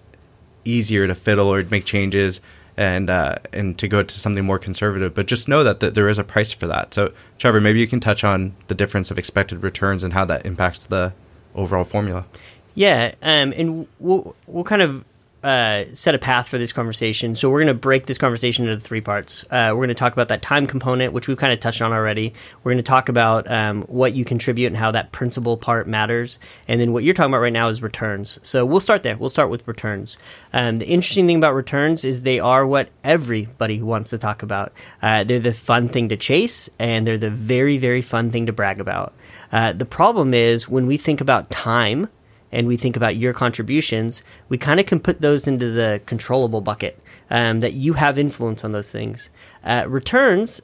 easier 0.65 1.07
to 1.07 1.15
fiddle 1.15 1.47
or 1.47 1.61
make 1.63 1.85
changes 1.85 2.41
and 2.75 3.09
uh, 3.09 3.37
and 3.53 3.79
to 3.79 3.87
go 3.87 4.03
to 4.03 4.19
something 4.19 4.43
more 4.43 4.59
conservative. 4.59 5.13
But 5.13 5.27
just 5.27 5.47
know 5.47 5.63
that 5.63 5.79
th- 5.79 5.93
there 5.93 6.09
is 6.09 6.19
a 6.19 6.25
price 6.25 6.51
for 6.51 6.67
that. 6.67 6.93
So, 6.93 7.13
Trevor, 7.37 7.61
maybe 7.61 7.79
you 7.79 7.87
can 7.87 8.01
touch 8.01 8.25
on 8.25 8.53
the 8.67 8.75
difference 8.75 9.09
of 9.09 9.17
expected 9.17 9.63
returns 9.63 10.03
and 10.03 10.11
how 10.11 10.25
that 10.25 10.45
impacts 10.45 10.83
the 10.83 11.13
overall 11.55 11.85
formula. 11.85 12.25
Yeah, 12.75 13.15
um, 13.21 13.53
and 13.55 13.87
we'll 13.99 14.35
we'll 14.47 14.65
kind 14.65 14.81
of 14.81 15.05
uh, 15.45 15.85
set 15.93 16.15
a 16.15 16.17
path 16.17 16.47
for 16.47 16.57
this 16.57 16.73
conversation. 16.73 17.35
So 17.35 17.51
we're 17.51 17.59
going 17.59 17.67
to 17.67 17.79
break 17.79 18.07
this 18.07 18.17
conversation 18.17 18.67
into 18.67 18.81
three 18.81 18.99
parts. 18.99 19.43
Uh, 19.43 19.69
we're 19.69 19.85
going 19.85 19.89
to 19.89 19.93
talk 19.93 20.11
about 20.11 20.29
that 20.29 20.41
time 20.41 20.65
component, 20.65 21.13
which 21.13 21.27
we've 21.27 21.37
kind 21.37 21.53
of 21.53 21.59
touched 21.59 21.83
on 21.83 21.93
already. 21.93 22.33
We're 22.63 22.71
going 22.71 22.83
to 22.83 22.87
talk 22.87 23.09
about 23.09 23.49
um, 23.49 23.83
what 23.83 24.13
you 24.13 24.25
contribute 24.25 24.67
and 24.67 24.75
how 24.75 24.89
that 24.91 25.11
principal 25.11 25.55
part 25.55 25.87
matters, 25.87 26.39
and 26.67 26.81
then 26.81 26.93
what 26.93 27.03
you're 27.03 27.13
talking 27.13 27.31
about 27.31 27.41
right 27.41 27.53
now 27.53 27.69
is 27.69 27.81
returns. 27.81 28.39
So 28.41 28.65
we'll 28.65 28.79
start 28.79 29.03
there. 29.03 29.15
We'll 29.15 29.29
start 29.29 29.51
with 29.51 29.67
returns. 29.67 30.17
Um, 30.51 30.79
the 30.79 30.87
interesting 30.87 31.27
thing 31.27 31.37
about 31.37 31.53
returns 31.53 32.03
is 32.03 32.23
they 32.23 32.39
are 32.39 32.65
what 32.65 32.89
everybody 33.03 33.81
wants 33.83 34.09
to 34.09 34.17
talk 34.17 34.41
about. 34.41 34.73
Uh, 35.01 35.23
they're 35.23 35.39
the 35.39 35.53
fun 35.53 35.89
thing 35.89 36.09
to 36.09 36.17
chase, 36.17 36.69
and 36.79 37.05
they're 37.05 37.19
the 37.19 37.29
very 37.29 37.77
very 37.77 38.01
fun 38.01 38.31
thing 38.31 38.47
to 38.47 38.51
brag 38.51 38.81
about. 38.81 39.13
Uh, 39.51 39.71
the 39.73 39.85
problem 39.85 40.33
is 40.33 40.67
when 40.67 40.87
we 40.87 40.97
think 40.97 41.21
about 41.21 41.51
time 41.51 42.09
and 42.55 42.67
we 42.67 42.77
think 42.77 42.95
about 42.95 43.17
your 43.17 43.33
contributions, 43.33 44.23
we 44.47 44.57
kind 44.57 44.79
of 44.79 44.85
can 44.85 44.99
put 44.99 45.19
those 45.19 45.45
into 45.45 45.71
the 45.71 46.01
controllable 46.05 46.61
bucket 46.61 46.97
um, 47.29 47.59
that 47.59 47.73
you 47.73 47.93
have 47.93 48.17
influence 48.17 48.63
on 48.63 48.71
those 48.71 48.89
things. 48.89 49.29
Uh, 49.63 49.83
returns 49.87 50.61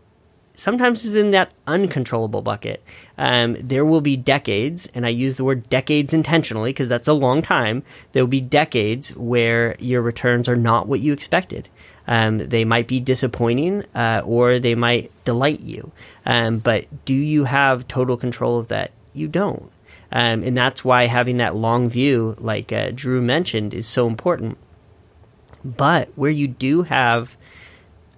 sometimes 0.54 1.04
is 1.04 1.16
in 1.16 1.32
that 1.32 1.52
uncontrollable 1.68 2.42
bucket. 2.42 2.82
Um, 3.18 3.58
there 3.60 3.84
will 3.84 4.00
be 4.00 4.16
decades, 4.16 4.88
and 4.94 5.06
I 5.06 5.10
use 5.10 5.36
the 5.36 5.44
word 5.44 5.70
decades 5.70 6.14
intentionally 6.14 6.70
because 6.70 6.88
that's 6.88 7.08
a 7.10 7.14
long 7.14 7.42
time. 7.42 7.84
There 8.14 8.24
will 8.24 8.30
be 8.30 8.42
decades 8.42 9.16
where 9.16 9.76
your 9.80 10.02
returns 10.02 10.48
are 10.48 10.56
not 10.56 10.88
what 10.88 11.02
you 11.02 11.12
expected. 11.12 11.68
Um, 12.08 12.38
they 12.38 12.64
might 12.64 12.88
be 12.88 13.00
disappointing 13.00 13.84
uh, 13.94 14.22
or 14.24 14.60
they 14.60 14.76
might 14.76 15.12
delight 15.26 15.60
you. 15.60 15.92
Um, 16.26 16.60
but 16.60 16.86
do 17.06 17.14
you 17.14 17.44
have 17.44 17.88
total 17.88 18.16
control 18.16 18.60
of 18.60 18.70
that? 18.70 18.92
You 19.14 19.28
don't. 19.28 19.70
Um, 20.12 20.44
and 20.44 20.58
that's 20.58 20.84
why 20.84 21.08
having 21.08 21.38
that 21.38 21.56
long 21.56 21.90
view, 21.90 22.36
like 22.38 22.72
uh, 22.74 22.92
Drew 22.94 23.22
mentioned, 23.22 23.74
is 23.74 23.88
so 23.88 24.08
important. 24.08 24.58
But 25.64 26.10
where 26.16 26.32
you 26.32 26.48
do 26.48 26.84
have 26.84 27.38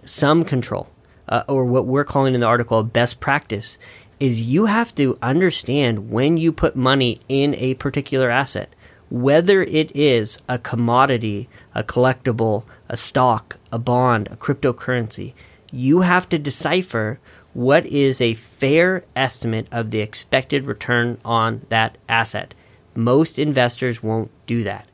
some 0.03 0.43
control, 0.43 0.89
uh, 1.27 1.43
or 1.47 1.65
what 1.65 1.85
we're 1.85 2.03
calling 2.03 2.33
in 2.33 2.41
the 2.41 2.47
article 2.47 2.81
best 2.83 3.19
practice, 3.19 3.77
is 4.19 4.41
you 4.41 4.65
have 4.65 4.95
to 4.95 5.17
understand 5.21 6.09
when 6.09 6.37
you 6.37 6.51
put 6.51 6.75
money 6.75 7.19
in 7.27 7.53
a 7.55 7.73
particular 7.75 8.29
asset, 8.29 8.69
whether 9.09 9.61
it 9.63 9.95
is 9.95 10.37
a 10.47 10.57
commodity, 10.57 11.49
a 11.75 11.83
collectible, 11.83 12.65
a 12.89 12.97
stock, 12.97 13.57
a 13.71 13.77
bond, 13.77 14.27
a 14.31 14.35
cryptocurrency. 14.35 15.33
You 15.71 16.01
have 16.01 16.29
to 16.29 16.39
decipher 16.39 17.19
what 17.53 17.85
is 17.85 18.19
a 18.19 18.33
fair 18.33 19.03
estimate 19.15 19.67
of 19.71 19.91
the 19.91 19.99
expected 19.99 20.65
return 20.65 21.19
on 21.23 21.65
that 21.69 21.97
asset. 22.09 22.53
Most 22.95 23.37
investors 23.37 24.01
won't 24.01 24.31
do 24.47 24.63
that. 24.63 24.87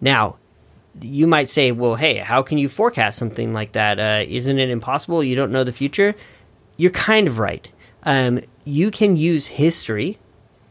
Now, 0.00 0.36
you 1.00 1.26
might 1.26 1.50
say, 1.50 1.72
well, 1.72 1.94
hey, 1.96 2.16
how 2.16 2.42
can 2.42 2.58
you 2.58 2.68
forecast 2.68 3.18
something 3.18 3.52
like 3.52 3.72
that? 3.72 3.98
Uh, 3.98 4.24
not 4.26 4.58
it 4.58 4.70
impossible? 4.70 5.22
You 5.22 5.36
don't 5.36 5.52
know 5.52 5.64
the 5.64 5.72
future? 5.72 6.14
You're 6.76 6.90
kind 6.90 7.28
of 7.28 7.38
right. 7.38 7.68
Um, 8.02 8.40
you 8.64 8.90
can 8.90 9.16
use 9.16 9.46
history 9.46 10.18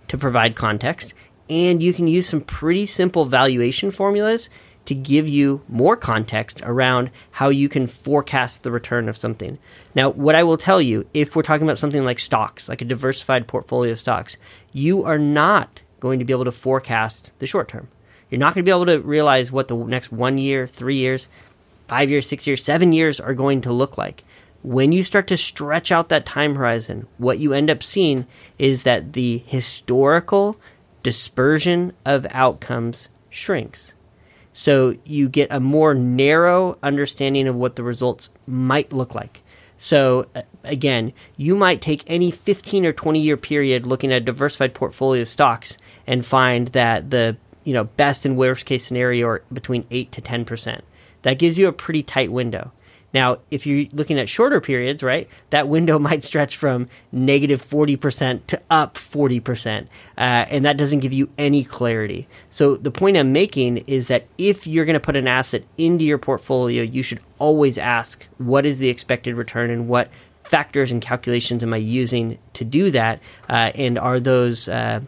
to 0.07 0.17
provide 0.17 0.55
context, 0.55 1.13
and 1.49 1.81
you 1.81 1.93
can 1.93 2.07
use 2.07 2.27
some 2.27 2.41
pretty 2.41 2.85
simple 2.85 3.25
valuation 3.25 3.91
formulas 3.91 4.49
to 4.85 4.95
give 4.95 5.27
you 5.27 5.61
more 5.67 5.95
context 5.95 6.61
around 6.63 7.09
how 7.31 7.49
you 7.49 7.67
can 7.67 7.87
forecast 7.87 8.63
the 8.63 8.71
return 8.71 9.09
of 9.09 9.17
something. 9.17 9.57
Now, 9.93 10.11
what 10.11 10.35
I 10.35 10.43
will 10.43 10.57
tell 10.57 10.81
you, 10.81 11.07
if 11.13 11.35
we're 11.35 11.41
talking 11.41 11.67
about 11.67 11.79
something 11.79 12.05
like 12.05 12.19
stocks, 12.19 12.69
like 12.69 12.81
a 12.81 12.85
diversified 12.85 13.47
portfolio 13.47 13.93
of 13.93 13.99
stocks, 13.99 14.37
you 14.71 15.03
are 15.03 15.19
not 15.19 15.81
going 15.99 16.19
to 16.19 16.25
be 16.25 16.33
able 16.33 16.45
to 16.45 16.51
forecast 16.51 17.31
the 17.39 17.47
short 17.47 17.67
term. 17.67 17.87
You're 18.29 18.39
not 18.39 18.53
going 18.53 18.63
to 18.63 18.69
be 18.69 18.75
able 18.75 18.85
to 18.85 18.99
realize 18.99 19.51
what 19.51 19.67
the 19.67 19.75
next 19.75 20.11
one 20.11 20.37
year, 20.37 20.67
three 20.67 20.97
years, 20.97 21.27
five 21.87 22.09
years, 22.09 22.27
six 22.27 22.45
years, 22.45 22.63
seven 22.63 22.93
years 22.93 23.19
are 23.19 23.33
going 23.33 23.61
to 23.61 23.73
look 23.73 23.97
like. 23.97 24.23
When 24.61 24.91
you 24.91 25.03
start 25.03 25.27
to 25.27 25.37
stretch 25.37 25.91
out 25.91 26.09
that 26.09 26.25
time 26.25 26.55
horizon, 26.55 27.07
what 27.17 27.39
you 27.39 27.53
end 27.53 27.69
up 27.69 27.81
seeing 27.81 28.25
is 28.59 28.83
that 28.83 29.13
the 29.13 29.39
historical 29.45 30.57
dispersion 31.03 31.93
of 32.05 32.25
outcomes 32.31 33.09
shrinks. 33.29 33.94
So 34.57 34.95
you 35.03 35.27
get 35.27 35.51
a 35.51 35.59
more 35.59 35.93
narrow 35.93 36.77
understanding 36.81 37.49
of 37.49 37.55
what 37.55 37.75
the 37.75 37.83
results 37.83 38.29
might 38.47 38.93
look 38.93 39.13
like. 39.13 39.43
So 39.77 40.27
uh, 40.33 40.43
again, 40.63 41.11
you 41.35 41.57
might 41.57 41.81
take 41.81 42.05
any 42.07 42.31
15 42.31 42.85
or 42.85 42.93
20 42.93 43.19
year 43.19 43.35
period 43.35 43.85
looking 43.85 44.13
at 44.13 44.21
a 44.21 44.25
diversified 44.25 44.73
portfolio 44.73 45.23
of 45.23 45.27
stocks 45.27 45.77
and 46.07 46.25
find 46.25 46.69
that 46.69 47.09
the 47.09 47.35
you 47.65 47.73
know 47.73 47.83
best 47.83 48.25
and 48.25 48.37
worst 48.37 48.65
case 48.65 48.85
scenario 48.85 49.27
are 49.27 49.43
between 49.51 49.85
8 49.91 50.13
to 50.13 50.21
10%. 50.21 50.79
That 51.23 51.37
gives 51.37 51.57
you 51.57 51.67
a 51.67 51.73
pretty 51.73 52.01
tight 52.01 52.31
window. 52.31 52.71
Now, 53.13 53.37
if 53.49 53.65
you're 53.65 53.85
looking 53.93 54.19
at 54.19 54.27
shorter 54.27 54.59
periods, 54.59 55.01
right, 55.01 55.29
that 55.49 55.67
window 55.67 55.97
might 56.07 56.23
stretch 56.23 56.57
from 56.57 56.87
negative 57.11 57.63
40% 57.63 58.45
to 58.47 58.61
up 58.69 58.95
40%, 58.95 59.83
uh, 59.83 59.87
and 60.17 60.65
that 60.65 60.77
doesn't 60.77 60.99
give 60.99 61.13
you 61.13 61.29
any 61.37 61.63
clarity. 61.63 62.27
So, 62.49 62.75
the 62.75 62.91
point 62.91 63.17
I'm 63.17 63.31
making 63.31 63.77
is 63.87 64.07
that 64.09 64.27
if 64.37 64.67
you're 64.67 64.85
going 64.85 64.95
to 64.95 64.99
put 64.99 65.15
an 65.15 65.27
asset 65.27 65.63
into 65.77 66.03
your 66.03 66.17
portfolio, 66.17 66.83
you 66.83 67.03
should 67.03 67.21
always 67.39 67.77
ask 67.77 68.25
what 68.37 68.65
is 68.65 68.77
the 68.77 68.89
expected 68.89 69.35
return 69.35 69.69
and 69.69 69.87
what 69.87 70.09
factors 70.43 70.91
and 70.91 71.01
calculations 71.01 71.63
am 71.63 71.73
I 71.73 71.77
using 71.77 72.37
to 72.53 72.63
do 72.63 72.91
that, 72.91 73.19
uh, 73.49 73.71
and 73.75 73.97
are 73.97 74.19
those 74.19 74.69
uh, 74.69 75.01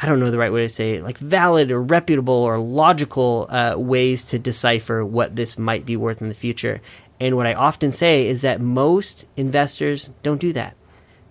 I 0.00 0.06
don't 0.06 0.20
know 0.20 0.30
the 0.30 0.38
right 0.38 0.52
way 0.52 0.62
to 0.62 0.68
say 0.68 0.94
it, 0.94 1.02
like 1.02 1.18
valid 1.18 1.70
or 1.70 1.82
reputable 1.82 2.34
or 2.34 2.58
logical 2.58 3.46
uh, 3.48 3.74
ways 3.76 4.24
to 4.26 4.38
decipher 4.38 5.04
what 5.04 5.34
this 5.34 5.58
might 5.58 5.84
be 5.84 5.96
worth 5.96 6.22
in 6.22 6.28
the 6.28 6.34
future. 6.34 6.80
And 7.18 7.36
what 7.36 7.48
I 7.48 7.54
often 7.54 7.90
say 7.90 8.28
is 8.28 8.42
that 8.42 8.60
most 8.60 9.26
investors 9.36 10.10
don't 10.22 10.40
do 10.40 10.52
that. 10.52 10.76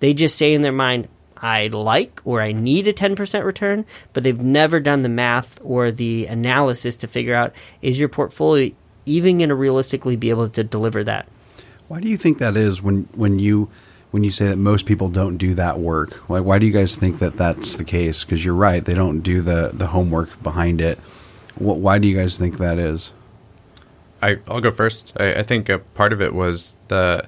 They 0.01 0.13
just 0.13 0.37
say 0.37 0.53
in 0.53 0.61
their 0.61 0.73
mind, 0.73 1.07
I 1.37 1.67
like 1.67 2.21
or 2.25 2.41
I 2.41 2.51
need 2.51 2.87
a 2.87 2.93
10% 2.93 3.43
return, 3.45 3.85
but 4.11 4.23
they've 4.23 4.41
never 4.41 4.79
done 4.79 5.01
the 5.01 5.09
math 5.09 5.59
or 5.63 5.91
the 5.91 6.25
analysis 6.25 6.95
to 6.97 7.07
figure 7.07 7.35
out 7.35 7.53
is 7.81 7.97
your 7.97 8.09
portfolio 8.09 8.73
even 9.05 9.37
going 9.37 9.49
to 9.49 9.55
realistically 9.55 10.17
be 10.17 10.29
able 10.29 10.49
to 10.49 10.63
deliver 10.63 11.03
that? 11.05 11.27
Why 11.87 12.01
do 12.01 12.09
you 12.09 12.17
think 12.17 12.39
that 12.39 12.57
is 12.57 12.81
when, 12.81 13.07
when 13.13 13.39
you 13.39 13.69
when 14.11 14.23
you 14.23 14.31
say 14.31 14.47
that 14.47 14.57
most 14.57 14.85
people 14.85 15.09
don't 15.09 15.37
do 15.37 15.53
that 15.55 15.79
work? 15.79 16.29
Like, 16.29 16.43
why 16.43 16.59
do 16.59 16.65
you 16.65 16.71
guys 16.71 16.95
think 16.95 17.19
that 17.19 17.37
that's 17.37 17.75
the 17.75 17.83
case? 17.83 18.23
Because 18.23 18.43
you're 18.43 18.53
right, 18.53 18.83
they 18.83 18.93
don't 18.93 19.21
do 19.21 19.41
the 19.41 19.71
the 19.73 19.87
homework 19.87 20.41
behind 20.41 20.81
it. 20.81 20.99
What, 21.55 21.77
why 21.77 21.97
do 21.97 22.07
you 22.07 22.15
guys 22.15 22.37
think 22.37 22.57
that 22.57 22.77
is? 22.77 23.11
I, 24.21 24.37
I'll 24.47 24.61
go 24.61 24.71
first. 24.71 25.13
I, 25.17 25.35
I 25.35 25.43
think 25.43 25.69
a 25.69 25.79
part 25.79 26.13
of 26.13 26.21
it 26.21 26.33
was 26.33 26.75
the 26.87 27.27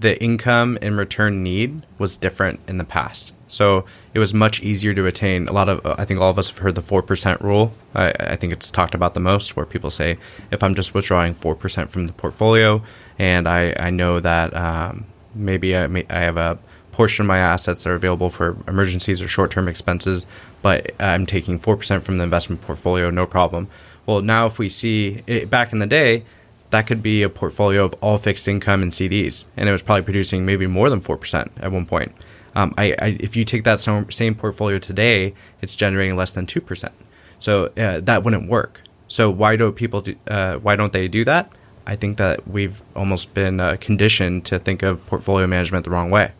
the 0.00 0.20
income 0.22 0.78
and 0.80 0.96
return 0.96 1.42
need 1.42 1.84
was 1.98 2.16
different 2.16 2.60
in 2.66 2.78
the 2.78 2.84
past. 2.84 3.34
So 3.46 3.84
it 4.14 4.18
was 4.18 4.32
much 4.32 4.62
easier 4.62 4.94
to 4.94 5.06
attain. 5.06 5.46
A 5.46 5.52
lot 5.52 5.68
of, 5.68 5.84
I 5.84 6.04
think 6.04 6.20
all 6.20 6.30
of 6.30 6.38
us 6.38 6.48
have 6.48 6.58
heard 6.58 6.74
the 6.74 6.82
4% 6.82 7.40
rule. 7.42 7.72
I, 7.94 8.12
I, 8.18 8.36
think 8.36 8.52
it's 8.52 8.70
talked 8.70 8.94
about 8.94 9.12
the 9.12 9.20
most, 9.20 9.56
where 9.56 9.66
people 9.66 9.90
say, 9.90 10.16
if 10.50 10.62
I'm 10.62 10.74
just 10.74 10.94
withdrawing 10.94 11.34
4% 11.34 11.90
from 11.90 12.06
the 12.06 12.12
portfolio 12.14 12.82
and 13.18 13.46
I, 13.46 13.74
I 13.78 13.90
know 13.90 14.20
that 14.20 14.56
um, 14.56 15.04
maybe 15.34 15.76
I, 15.76 15.86
may, 15.86 16.06
I 16.10 16.20
have 16.20 16.36
a 16.36 16.58
portion 16.92 17.22
of 17.22 17.28
my 17.28 17.38
assets 17.38 17.84
that 17.84 17.90
are 17.90 17.94
available 17.94 18.30
for 18.30 18.56
emergencies 18.66 19.22
or 19.22 19.28
short-term 19.28 19.68
expenses, 19.68 20.26
but 20.62 20.90
I'm 21.00 21.26
taking 21.26 21.58
4% 21.58 22.02
from 22.02 22.18
the 22.18 22.24
investment 22.24 22.62
portfolio, 22.62 23.10
no 23.10 23.26
problem. 23.26 23.68
Well, 24.06 24.22
now 24.22 24.46
if 24.46 24.58
we 24.58 24.68
see 24.68 25.22
it, 25.26 25.48
back 25.48 25.72
in 25.72 25.78
the 25.78 25.86
day, 25.86 26.24
that 26.70 26.86
could 26.86 27.02
be 27.02 27.22
a 27.22 27.28
portfolio 27.28 27.84
of 27.84 27.94
all 28.00 28.18
fixed 28.18 28.46
income 28.48 28.82
and 28.82 28.92
CDs, 28.92 29.46
and 29.56 29.68
it 29.68 29.72
was 29.72 29.82
probably 29.82 30.02
producing 30.02 30.44
maybe 30.44 30.66
more 30.66 30.90
than 30.90 31.00
4% 31.00 31.50
at 31.60 31.72
one 31.72 31.86
point. 31.86 32.12
Um, 32.54 32.74
I, 32.76 32.94
I, 32.98 33.16
if 33.20 33.36
you 33.36 33.44
take 33.44 33.64
that 33.64 33.80
same 33.80 34.34
portfolio 34.34 34.78
today, 34.78 35.34
it's 35.62 35.76
generating 35.76 36.16
less 36.16 36.32
than 36.32 36.46
2%. 36.46 36.90
So 37.38 37.66
uh, 37.76 38.00
that 38.00 38.24
wouldn't 38.24 38.48
work. 38.48 38.82
So 39.08 39.30
why 39.30 39.56
do 39.56 39.72
people 39.72 40.02
do, 40.02 40.16
uh, 40.28 40.56
why 40.56 40.76
don't 40.76 40.92
they 40.92 41.08
do 41.08 41.24
that? 41.24 41.50
I 41.86 41.96
think 41.96 42.18
that 42.18 42.46
we've 42.46 42.82
almost 42.94 43.34
been 43.34 43.60
uh, 43.60 43.76
conditioned 43.80 44.44
to 44.46 44.58
think 44.58 44.82
of 44.82 45.04
portfolio 45.06 45.46
management 45.46 45.84
the 45.84 45.90
wrong 45.90 46.10
way. 46.10 46.32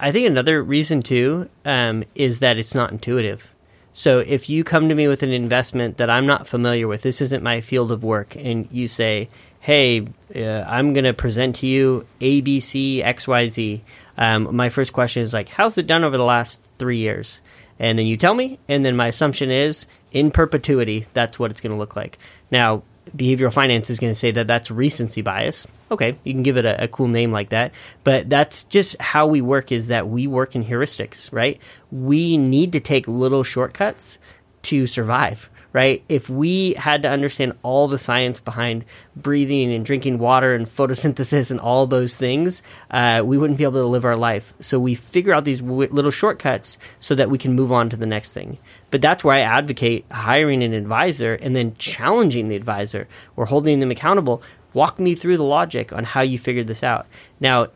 I 0.00 0.10
think 0.10 0.26
another 0.26 0.62
reason 0.62 1.02
too 1.02 1.48
um, 1.64 2.02
is 2.14 2.40
that 2.40 2.58
it's 2.58 2.74
not 2.74 2.90
intuitive. 2.90 3.54
So 3.92 4.20
if 4.20 4.48
you 4.48 4.64
come 4.64 4.88
to 4.88 4.94
me 4.94 5.06
with 5.06 5.22
an 5.22 5.32
investment 5.32 5.98
that 5.98 6.10
I'm 6.10 6.26
not 6.26 6.48
familiar 6.48 6.88
with, 6.88 7.02
this 7.02 7.20
isn't 7.20 7.42
my 7.42 7.60
field 7.60 7.92
of 7.92 8.02
work, 8.02 8.34
and 8.36 8.66
you 8.70 8.88
say, 8.88 9.28
hey, 9.60 10.08
uh, 10.34 10.40
I'm 10.66 10.92
going 10.92 11.04
to 11.04 11.12
present 11.12 11.56
to 11.56 11.66
you 11.66 12.06
ABC 12.20 13.04
XYZ. 13.04 13.80
Um, 14.16 14.56
my 14.56 14.70
first 14.70 14.92
question 14.92 15.22
is 15.22 15.32
like, 15.32 15.50
how's 15.50 15.78
it 15.78 15.86
done 15.86 16.04
over 16.04 16.16
the 16.16 16.24
last 16.24 16.68
three 16.78 16.98
years? 16.98 17.40
And 17.78 17.98
then 17.98 18.06
you 18.06 18.16
tell 18.16 18.34
me, 18.34 18.58
and 18.68 18.84
then 18.84 18.96
my 18.96 19.08
assumption 19.08 19.50
is 19.50 19.86
in 20.10 20.30
perpetuity, 20.30 21.06
that's 21.12 21.38
what 21.38 21.50
it's 21.50 21.60
going 21.60 21.72
to 21.72 21.78
look 21.78 21.96
like. 21.96 22.18
Now, 22.50 22.82
behavioral 23.16 23.52
finance 23.52 23.90
is 23.90 23.98
going 23.98 24.12
to 24.12 24.18
say 24.18 24.30
that 24.30 24.46
that's 24.46 24.70
recency 24.70 25.22
bias. 25.22 25.66
Okay, 25.90 26.16
you 26.24 26.32
can 26.32 26.42
give 26.42 26.56
it 26.56 26.64
a, 26.64 26.84
a, 26.84 26.88
cool 26.88 27.08
name 27.08 27.32
like 27.32 27.50
that, 27.50 27.72
but 28.04 28.30
that's 28.30 28.64
just 28.64 29.00
how 29.00 29.26
we 29.26 29.40
work. 29.40 29.72
Is 29.72 29.88
that 29.88 30.08
we 30.08 30.26
work 30.26 30.54
in 30.54 30.64
heuristics, 30.64 31.30
right? 31.32 31.60
We 31.90 32.36
need 32.36 32.72
to 32.72 32.80
take 32.80 33.06
little 33.06 33.42
shortcuts 33.42 34.18
to 34.62 34.86
survive 34.86 35.50
right? 35.72 36.02
If 36.08 36.28
we 36.28 36.74
had 36.74 37.02
to 37.02 37.08
understand 37.08 37.56
all 37.62 37.88
the 37.88 37.98
science 37.98 38.40
behind 38.40 38.84
breathing 39.16 39.72
and 39.72 39.84
drinking 39.84 40.18
water 40.18 40.54
and 40.54 40.66
photosynthesis 40.66 41.50
and 41.50 41.58
all 41.58 41.86
those 41.86 42.14
things, 42.14 42.62
uh, 42.90 43.22
we 43.24 43.38
wouldn't 43.38 43.58
be 43.58 43.64
able 43.64 43.80
to 43.80 43.86
live 43.86 44.04
our 44.04 44.16
life. 44.16 44.52
So 44.60 44.78
we 44.78 44.94
figure 44.94 45.32
out 45.32 45.44
these 45.44 45.60
w- 45.60 45.90
little 45.90 46.10
shortcuts 46.10 46.78
so 47.00 47.14
that 47.14 47.30
we 47.30 47.38
can 47.38 47.54
move 47.54 47.72
on 47.72 47.88
to 47.90 47.96
the 47.96 48.06
next 48.06 48.34
thing. 48.34 48.58
But 48.92 49.00
that's 49.00 49.24
where 49.24 49.34
I 49.34 49.40
advocate 49.40 50.04
hiring 50.12 50.62
an 50.62 50.74
advisor 50.74 51.34
and 51.34 51.56
then 51.56 51.74
challenging 51.76 52.48
the 52.48 52.56
advisor 52.56 53.08
or 53.36 53.46
holding 53.46 53.80
them 53.80 53.90
accountable. 53.90 54.42
Walk 54.74 55.00
me 55.00 55.14
through 55.14 55.38
the 55.38 55.44
logic 55.44 55.92
on 55.94 56.04
how 56.04 56.20
you 56.20 56.38
figured 56.38 56.66
this 56.66 56.84
out. 56.84 57.06
Now, 57.40 57.68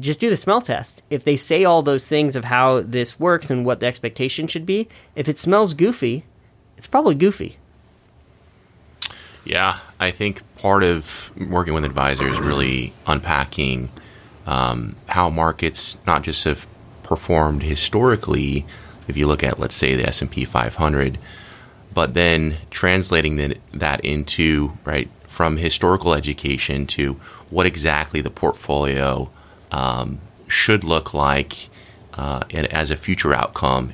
just 0.00 0.18
do 0.18 0.28
the 0.28 0.36
smell 0.36 0.60
test. 0.60 1.04
If 1.10 1.22
they 1.22 1.36
say 1.36 1.64
all 1.64 1.82
those 1.82 2.08
things 2.08 2.34
of 2.34 2.46
how 2.46 2.80
this 2.80 3.20
works 3.20 3.50
and 3.50 3.64
what 3.64 3.78
the 3.78 3.86
expectation 3.86 4.48
should 4.48 4.66
be, 4.66 4.88
if 5.14 5.28
it 5.28 5.38
smells 5.38 5.74
goofy, 5.74 6.24
it's 6.76 6.88
probably 6.88 7.14
goofy. 7.14 7.56
Yeah, 9.44 9.78
I 10.00 10.10
think 10.10 10.42
part 10.56 10.82
of 10.82 11.30
working 11.36 11.72
with 11.72 11.84
advisors 11.84 12.40
really 12.40 12.92
unpacking 13.06 13.90
um, 14.44 14.96
how 15.06 15.30
markets 15.30 15.98
not 16.04 16.22
just 16.24 16.42
have 16.42 16.66
performed 17.04 17.62
historically. 17.62 18.66
If 19.08 19.16
you 19.16 19.26
look 19.26 19.42
at, 19.42 19.58
let's 19.58 19.74
say, 19.74 19.94
the 19.94 20.06
S 20.06 20.20
and 20.20 20.30
P 20.30 20.44
500, 20.44 21.18
but 21.92 22.14
then 22.14 22.58
translating 22.70 23.54
that 23.72 24.04
into 24.04 24.76
right 24.84 25.08
from 25.26 25.56
historical 25.56 26.14
education 26.14 26.86
to 26.86 27.14
what 27.50 27.66
exactly 27.66 28.20
the 28.20 28.30
portfolio 28.30 29.30
um, 29.70 30.20
should 30.48 30.84
look 30.84 31.12
like 31.14 31.68
uh, 32.14 32.42
as 32.52 32.90
a 32.90 32.96
future 32.96 33.34
outcome 33.34 33.92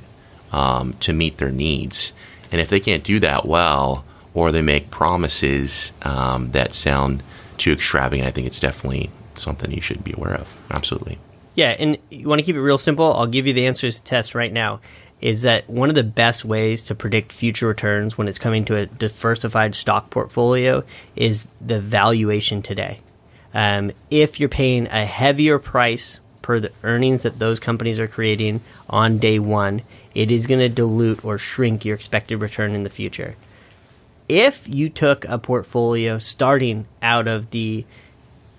um, 0.51 0.93
to 0.93 1.13
meet 1.13 1.37
their 1.37 1.51
needs. 1.51 2.13
And 2.51 2.59
if 2.61 2.69
they 2.69 2.79
can't 2.79 3.03
do 3.03 3.19
that 3.19 3.45
well, 3.45 4.03
or 4.33 4.51
they 4.51 4.61
make 4.61 4.91
promises 4.91 5.91
um, 6.03 6.51
that 6.51 6.73
sound 6.73 7.23
too 7.57 7.71
extravagant, 7.71 8.27
I 8.27 8.31
think 8.31 8.47
it's 8.47 8.59
definitely 8.59 9.09
something 9.35 9.71
you 9.71 9.81
should 9.81 10.03
be 10.03 10.13
aware 10.13 10.35
of. 10.35 10.57
Absolutely. 10.69 11.17
Yeah, 11.55 11.75
and 11.77 11.97
you 12.09 12.27
want 12.27 12.39
to 12.39 12.43
keep 12.43 12.55
it 12.55 12.61
real 12.61 12.77
simple? 12.77 13.13
I'll 13.13 13.27
give 13.27 13.47
you 13.47 13.53
the 13.53 13.67
answers 13.67 13.97
to 13.97 14.03
test 14.03 14.35
right 14.35 14.51
now. 14.51 14.79
Is 15.19 15.43
that 15.43 15.69
one 15.69 15.89
of 15.89 15.95
the 15.95 16.03
best 16.03 16.43
ways 16.43 16.85
to 16.85 16.95
predict 16.95 17.31
future 17.31 17.67
returns 17.67 18.17
when 18.17 18.27
it's 18.27 18.39
coming 18.39 18.65
to 18.65 18.77
a 18.77 18.85
diversified 18.87 19.75
stock 19.75 20.09
portfolio? 20.09 20.83
Is 21.15 21.47
the 21.59 21.79
valuation 21.79 22.61
today. 22.61 23.01
Um, 23.53 23.91
if 24.09 24.39
you're 24.39 24.49
paying 24.49 24.87
a 24.87 25.05
heavier 25.05 25.59
price 25.59 26.19
per 26.41 26.59
the 26.59 26.71
earnings 26.83 27.23
that 27.23 27.37
those 27.37 27.59
companies 27.59 27.99
are 27.99 28.07
creating 28.07 28.61
on 28.89 29.19
day 29.19 29.39
one, 29.39 29.81
it 30.15 30.31
is 30.31 30.47
going 30.47 30.59
to 30.59 30.69
dilute 30.69 31.23
or 31.23 31.37
shrink 31.37 31.85
your 31.85 31.95
expected 31.95 32.37
return 32.37 32.73
in 32.73 32.83
the 32.83 32.89
future. 32.89 33.35
If 34.27 34.67
you 34.67 34.89
took 34.89 35.25
a 35.25 35.37
portfolio 35.37 36.17
starting 36.17 36.87
out 37.01 37.27
of 37.27 37.51
the 37.51 37.85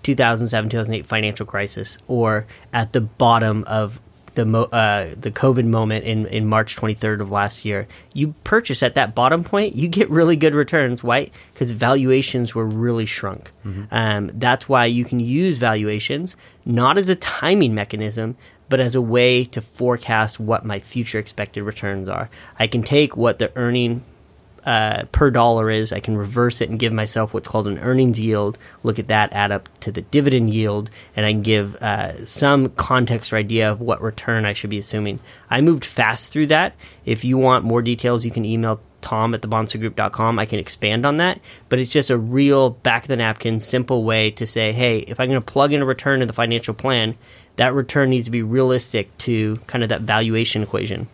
2007 0.03 0.69
2008 0.69 1.05
financial 1.05 1.45
crisis 1.45 1.97
or 2.07 2.45
at 2.71 2.93
the 2.93 3.01
bottom 3.01 3.63
of 3.65 3.99
the 4.35 4.45
mo- 4.45 4.63
uh, 4.63 5.13
the 5.19 5.31
COVID 5.31 5.65
moment 5.65 6.05
in, 6.05 6.25
in 6.27 6.47
March 6.47 6.75
23rd 6.75 7.21
of 7.21 7.31
last 7.31 7.65
year, 7.65 7.87
you 8.13 8.33
purchase 8.43 8.81
at 8.83 8.95
that 8.95 9.15
bottom 9.15 9.43
point, 9.43 9.75
you 9.75 9.87
get 9.87 10.09
really 10.09 10.35
good 10.35 10.55
returns. 10.55 11.03
Why? 11.03 11.29
Because 11.53 11.71
valuations 11.71 12.55
were 12.55 12.65
really 12.65 13.05
shrunk. 13.05 13.51
Mm-hmm. 13.65 13.83
Um, 13.91 14.31
that's 14.33 14.67
why 14.67 14.85
you 14.85 15.05
can 15.05 15.19
use 15.19 15.57
valuations 15.57 16.35
not 16.65 16.97
as 16.97 17.09
a 17.09 17.15
timing 17.15 17.75
mechanism, 17.75 18.37
but 18.69 18.79
as 18.79 18.95
a 18.95 19.01
way 19.01 19.43
to 19.45 19.61
forecast 19.61 20.39
what 20.39 20.65
my 20.65 20.79
future 20.79 21.19
expected 21.19 21.63
returns 21.63 22.07
are. 22.07 22.29
I 22.57 22.67
can 22.67 22.83
take 22.83 23.17
what 23.17 23.37
the 23.37 23.51
earning 23.57 24.03
uh, 24.65 25.03
per 25.11 25.29
dollar 25.29 25.69
is. 25.69 25.91
I 25.91 25.99
can 25.99 26.17
reverse 26.17 26.61
it 26.61 26.69
and 26.69 26.79
give 26.79 26.93
myself 26.93 27.33
what's 27.33 27.47
called 27.47 27.67
an 27.67 27.79
earnings 27.79 28.19
yield. 28.19 28.57
Look 28.83 28.99
at 28.99 29.07
that, 29.07 29.33
add 29.33 29.51
up 29.51 29.69
to 29.79 29.91
the 29.91 30.01
dividend 30.01 30.53
yield, 30.53 30.89
and 31.15 31.25
I 31.25 31.31
can 31.31 31.41
give 31.41 31.75
uh, 31.77 32.25
some 32.25 32.69
context 32.69 33.33
or 33.33 33.37
idea 33.37 33.71
of 33.71 33.81
what 33.81 34.01
return 34.01 34.45
I 34.45 34.53
should 34.53 34.69
be 34.69 34.77
assuming. 34.77 35.19
I 35.49 35.61
moved 35.61 35.85
fast 35.85 36.31
through 36.31 36.47
that. 36.47 36.75
If 37.05 37.25
you 37.25 37.37
want 37.37 37.65
more 37.65 37.81
details, 37.81 38.25
you 38.25 38.31
can 38.31 38.45
email 38.45 38.79
tom 39.01 39.33
at 39.35 39.41
thebonsagroup.com. 39.41 40.39
I 40.39 40.45
can 40.45 40.59
expand 40.59 41.05
on 41.05 41.17
that, 41.17 41.39
but 41.69 41.79
it's 41.79 41.91
just 41.91 42.09
a 42.09 42.17
real 42.17 42.69
back 42.69 43.03
of 43.03 43.09
the 43.09 43.17
napkin, 43.17 43.59
simple 43.59 44.03
way 44.03 44.31
to 44.31 44.47
say, 44.47 44.71
hey, 44.71 44.99
if 44.99 45.19
I'm 45.19 45.29
going 45.29 45.41
to 45.41 45.45
plug 45.45 45.73
in 45.73 45.81
a 45.81 45.85
return 45.85 46.21
in 46.21 46.27
the 46.27 46.33
financial 46.33 46.73
plan, 46.73 47.15
that 47.57 47.73
return 47.73 48.09
needs 48.09 48.25
to 48.25 48.31
be 48.31 48.41
realistic 48.41 49.15
to 49.19 49.57
kind 49.67 49.83
of 49.83 49.89
that 49.89 50.01
valuation 50.01 50.63
equation. 50.63 51.07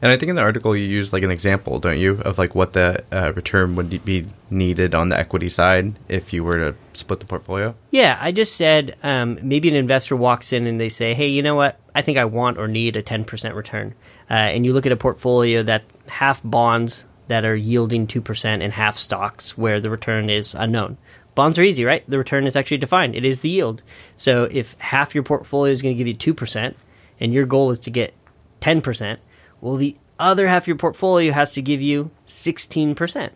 And 0.00 0.12
I 0.12 0.16
think 0.16 0.30
in 0.30 0.36
the 0.36 0.42
article 0.42 0.76
you 0.76 0.84
use 0.84 1.12
like 1.12 1.22
an 1.22 1.30
example, 1.30 1.78
don't 1.78 1.98
you, 1.98 2.20
of 2.20 2.38
like 2.38 2.54
what 2.54 2.72
the 2.72 3.04
uh, 3.12 3.32
return 3.32 3.74
would 3.76 4.04
be 4.04 4.26
needed 4.50 4.94
on 4.94 5.08
the 5.08 5.18
equity 5.18 5.48
side 5.48 5.98
if 6.08 6.32
you 6.32 6.44
were 6.44 6.56
to 6.56 6.76
split 6.92 7.20
the 7.20 7.26
portfolio? 7.26 7.74
Yeah, 7.90 8.16
I 8.20 8.32
just 8.32 8.56
said 8.56 8.96
um, 9.02 9.38
maybe 9.42 9.68
an 9.68 9.74
investor 9.74 10.16
walks 10.16 10.52
in 10.52 10.66
and 10.66 10.80
they 10.80 10.88
say, 10.88 11.14
"Hey, 11.14 11.28
you 11.28 11.42
know 11.42 11.56
what? 11.56 11.80
I 11.94 12.02
think 12.02 12.18
I 12.18 12.26
want 12.26 12.58
or 12.58 12.68
need 12.68 12.96
a 12.96 13.02
ten 13.02 13.24
percent 13.24 13.54
return," 13.54 13.94
uh, 14.30 14.34
and 14.34 14.64
you 14.64 14.72
look 14.72 14.86
at 14.86 14.92
a 14.92 14.96
portfolio 14.96 15.62
that 15.64 15.84
half 16.08 16.40
bonds 16.44 17.06
that 17.26 17.44
are 17.44 17.56
yielding 17.56 18.06
two 18.06 18.20
percent 18.20 18.62
and 18.62 18.72
half 18.72 18.96
stocks 18.98 19.58
where 19.58 19.80
the 19.80 19.90
return 19.90 20.30
is 20.30 20.54
unknown 20.54 20.96
bonds 21.38 21.56
are 21.56 21.62
easy, 21.62 21.84
right? 21.84 22.02
The 22.10 22.18
return 22.18 22.48
is 22.48 22.56
actually 22.56 22.78
defined. 22.78 23.14
It 23.14 23.24
is 23.24 23.40
the 23.40 23.48
yield. 23.48 23.84
So 24.16 24.48
if 24.50 24.74
half 24.80 25.14
your 25.14 25.22
portfolio 25.22 25.72
is 25.72 25.82
going 25.82 25.96
to 25.96 26.04
give 26.04 26.08
you 26.08 26.34
2% 26.34 26.74
and 27.20 27.32
your 27.32 27.46
goal 27.46 27.70
is 27.70 27.78
to 27.78 27.90
get 27.90 28.12
10%, 28.60 29.18
well, 29.60 29.76
the 29.76 29.96
other 30.18 30.46
half 30.46 30.64
of 30.64 30.66
your 30.68 30.76
portfolio 30.76 31.32
has 31.32 31.54
to 31.54 31.62
give 31.62 31.80
you 31.80 32.10
16%, 32.26 33.30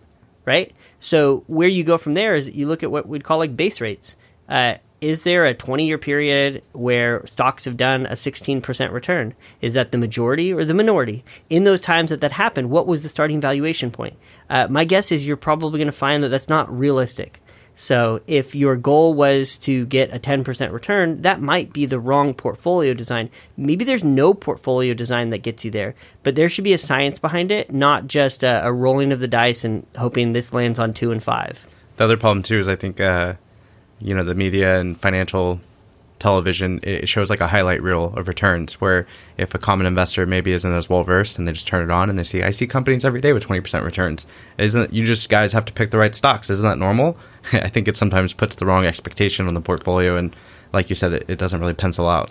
right? 0.44 0.72
So 0.98 1.44
where 1.46 1.68
you 1.68 1.84
go 1.84 1.98
from 1.98 2.14
there 2.14 2.34
is 2.34 2.50
you 2.50 2.68
look 2.68 2.82
at 2.82 2.90
what 2.90 3.08
we'd 3.08 3.24
call 3.24 3.38
like 3.38 3.56
base 3.56 3.80
rates. 3.80 4.16
Uh, 4.48 4.74
is 5.02 5.22
there 5.24 5.46
a 5.46 5.54
20 5.54 5.84
year 5.84 5.98
period 5.98 6.62
where 6.72 7.26
stocks 7.26 7.64
have 7.64 7.76
done 7.76 8.06
a 8.06 8.12
16% 8.12 8.92
return? 8.92 9.34
Is 9.60 9.74
that 9.74 9.90
the 9.90 9.98
majority 9.98 10.52
or 10.52 10.64
the 10.64 10.74
minority? 10.74 11.24
In 11.50 11.64
those 11.64 11.80
times 11.80 12.10
that 12.10 12.20
that 12.20 12.30
happened, 12.30 12.70
what 12.70 12.86
was 12.86 13.02
the 13.02 13.08
starting 13.08 13.40
valuation 13.40 13.90
point? 13.90 14.16
Uh, 14.48 14.68
my 14.70 14.84
guess 14.84 15.10
is 15.10 15.26
you're 15.26 15.36
probably 15.36 15.78
going 15.78 15.86
to 15.86 15.92
find 15.92 16.22
that 16.22 16.28
that's 16.28 16.48
not 16.48 16.72
realistic. 16.72 17.41
So 17.74 18.20
if 18.26 18.54
your 18.54 18.76
goal 18.76 19.14
was 19.14 19.56
to 19.58 19.86
get 19.86 20.14
a 20.14 20.18
10% 20.18 20.72
return, 20.72 21.22
that 21.22 21.40
might 21.40 21.72
be 21.72 21.86
the 21.86 21.98
wrong 21.98 22.34
portfolio 22.34 22.94
design. 22.94 23.30
Maybe 23.56 23.84
there's 23.84 24.04
no 24.04 24.34
portfolio 24.34 24.94
design 24.94 25.30
that 25.30 25.38
gets 25.38 25.64
you 25.64 25.70
there, 25.70 25.94
but 26.22 26.34
there 26.34 26.48
should 26.48 26.64
be 26.64 26.74
a 26.74 26.78
science 26.78 27.18
behind 27.18 27.50
it, 27.50 27.72
not 27.72 28.06
just 28.06 28.42
a, 28.42 28.64
a 28.64 28.72
rolling 28.72 29.12
of 29.12 29.20
the 29.20 29.28
dice 29.28 29.64
and 29.64 29.86
hoping 29.96 30.32
this 30.32 30.52
lands 30.52 30.78
on 30.78 30.92
two 30.92 31.12
and 31.12 31.22
five. 31.22 31.66
The 31.96 32.04
other 32.04 32.16
problem 32.16 32.42
too 32.42 32.58
is 32.58 32.68
I 32.68 32.76
think 32.76 33.00
uh, 33.00 33.34
you 34.00 34.14
know 34.14 34.24
the 34.24 34.34
media 34.34 34.78
and 34.78 35.00
financial 35.00 35.60
television, 36.22 36.78
it 36.84 37.08
shows 37.08 37.28
like 37.28 37.40
a 37.40 37.48
highlight 37.48 37.82
reel 37.82 38.14
of 38.16 38.28
returns 38.28 38.80
where 38.80 39.06
if 39.36 39.54
a 39.54 39.58
common 39.58 39.86
investor 39.86 40.24
maybe 40.24 40.52
isn't 40.52 40.72
as 40.72 40.88
well 40.88 41.02
versed 41.02 41.38
and 41.38 41.46
they 41.46 41.52
just 41.52 41.66
turn 41.66 41.84
it 41.84 41.90
on 41.90 42.08
and 42.08 42.18
they 42.18 42.22
see, 42.22 42.42
I 42.42 42.50
see 42.50 42.66
companies 42.66 43.04
every 43.04 43.20
day 43.20 43.32
with 43.32 43.44
20% 43.44 43.84
returns. 43.84 44.26
Isn't 44.56 44.92
you 44.92 45.04
just 45.04 45.28
guys 45.28 45.52
have 45.52 45.64
to 45.64 45.72
pick 45.72 45.90
the 45.90 45.98
right 45.98 46.14
stocks? 46.14 46.48
Isn't 46.48 46.64
that 46.64 46.78
normal? 46.78 47.16
I 47.52 47.68
think 47.68 47.88
it 47.88 47.96
sometimes 47.96 48.32
puts 48.32 48.54
the 48.56 48.66
wrong 48.66 48.86
expectation 48.86 49.48
on 49.48 49.54
the 49.54 49.60
portfolio. 49.60 50.16
And 50.16 50.34
like 50.72 50.88
you 50.88 50.94
said, 50.94 51.12
it, 51.12 51.24
it 51.28 51.38
doesn't 51.38 51.60
really 51.60 51.74
pencil 51.74 52.08
out. 52.08 52.30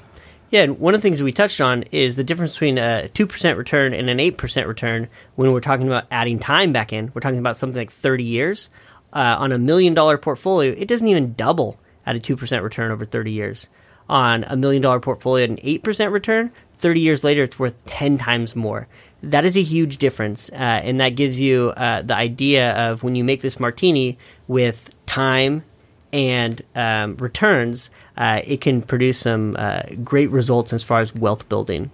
Yeah, 0.51 0.63
and 0.63 0.79
one 0.79 0.95
of 0.95 1.01
the 1.01 1.03
things 1.03 1.21
we 1.21 1.31
touched 1.31 1.61
on 1.61 1.83
is 1.91 2.15
the 2.15 2.23
difference 2.23 2.53
between 2.53 2.77
a 2.77 3.09
2% 3.13 3.57
return 3.57 3.93
and 3.93 4.09
an 4.09 4.17
8% 4.17 4.67
return 4.67 5.09
when 5.35 5.51
we're 5.51 5.61
talking 5.61 5.87
about 5.87 6.05
adding 6.11 6.39
time 6.39 6.73
back 6.73 6.91
in. 6.91 7.11
We're 7.13 7.21
talking 7.21 7.39
about 7.39 7.57
something 7.57 7.77
like 7.77 7.91
30 7.91 8.23
years. 8.23 8.69
Uh, 9.13 9.35
on 9.39 9.51
a 9.51 9.57
million 9.57 9.93
dollar 9.93 10.17
portfolio, 10.17 10.73
it 10.77 10.87
doesn't 10.87 11.07
even 11.09 11.33
double 11.33 11.77
at 12.05 12.15
a 12.15 12.19
2% 12.19 12.63
return 12.63 12.91
over 12.91 13.05
30 13.05 13.31
years 13.31 13.67
on 14.11 14.43
a 14.43 14.55
million 14.55 14.81
dollar 14.81 14.99
portfolio 14.99 15.45
at 15.45 15.49
an 15.49 15.57
8% 15.57 16.11
return, 16.11 16.51
30 16.73 16.99
years 16.99 17.23
later, 17.23 17.43
it's 17.43 17.57
worth 17.57 17.83
10 17.85 18.17
times 18.17 18.55
more. 18.55 18.87
That 19.23 19.45
is 19.45 19.55
a 19.55 19.61
huge 19.61 19.97
difference. 19.97 20.49
Uh, 20.51 20.55
and 20.55 20.99
that 20.99 21.09
gives 21.09 21.39
you 21.39 21.69
uh, 21.77 22.01
the 22.01 22.15
idea 22.15 22.73
of 22.73 23.03
when 23.03 23.15
you 23.15 23.23
make 23.23 23.41
this 23.41 23.59
martini 23.59 24.17
with 24.47 24.89
time 25.05 25.63
and 26.11 26.61
um, 26.75 27.15
returns, 27.17 27.89
uh, 28.17 28.41
it 28.43 28.59
can 28.61 28.81
produce 28.81 29.19
some 29.19 29.55
uh, 29.57 29.83
great 30.03 30.29
results 30.29 30.73
as 30.73 30.83
far 30.83 30.99
as 30.99 31.15
wealth 31.15 31.47
building. 31.47 31.89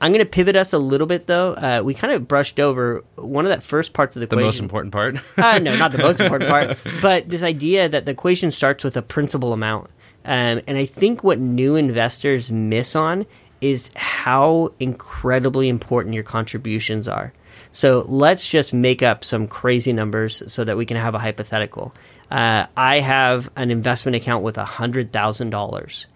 I'm 0.00 0.12
going 0.12 0.24
to 0.24 0.30
pivot 0.30 0.56
us 0.56 0.72
a 0.72 0.78
little 0.78 1.06
bit, 1.06 1.26
though. 1.26 1.54
Uh, 1.54 1.82
we 1.84 1.92
kind 1.92 2.12
of 2.12 2.28
brushed 2.28 2.60
over 2.60 3.04
one 3.16 3.44
of 3.44 3.50
that 3.50 3.62
first 3.62 3.92
parts 3.92 4.16
of 4.16 4.20
the, 4.20 4.26
The 4.26 4.36
equation. 4.36 4.42
The 4.42 4.46
most 4.46 4.60
important 4.60 4.92
part. 4.92 5.16
uh, 5.36 5.58
no, 5.58 5.76
not 5.76 5.92
the 5.92 5.98
most 5.98 6.20
important 6.20 6.48
part, 6.48 6.78
but 7.02 7.28
this 7.28 7.42
idea 7.42 7.88
that 7.88 8.06
the 8.06 8.12
equation 8.12 8.50
starts 8.50 8.84
with 8.84 8.96
a 8.96 9.02
principal 9.02 9.52
amount. 9.52 9.90
Um, 10.28 10.60
and 10.66 10.76
I 10.76 10.84
think 10.84 11.24
what 11.24 11.38
new 11.38 11.74
investors 11.76 12.52
miss 12.52 12.94
on 12.94 13.24
is 13.62 13.90
how 13.96 14.72
incredibly 14.78 15.70
important 15.70 16.14
your 16.14 16.22
contributions 16.22 17.08
are. 17.08 17.32
So 17.72 18.04
let's 18.06 18.46
just 18.46 18.74
make 18.74 19.02
up 19.02 19.24
some 19.24 19.48
crazy 19.48 19.94
numbers 19.94 20.42
so 20.46 20.64
that 20.64 20.76
we 20.76 20.84
can 20.84 20.98
have 20.98 21.14
a 21.14 21.18
hypothetical. 21.18 21.94
Uh, 22.30 22.66
I 22.76 23.00
have 23.00 23.50
an 23.56 23.70
investment 23.70 24.16
account 24.16 24.44
with 24.44 24.56
$100,000. 24.56 26.06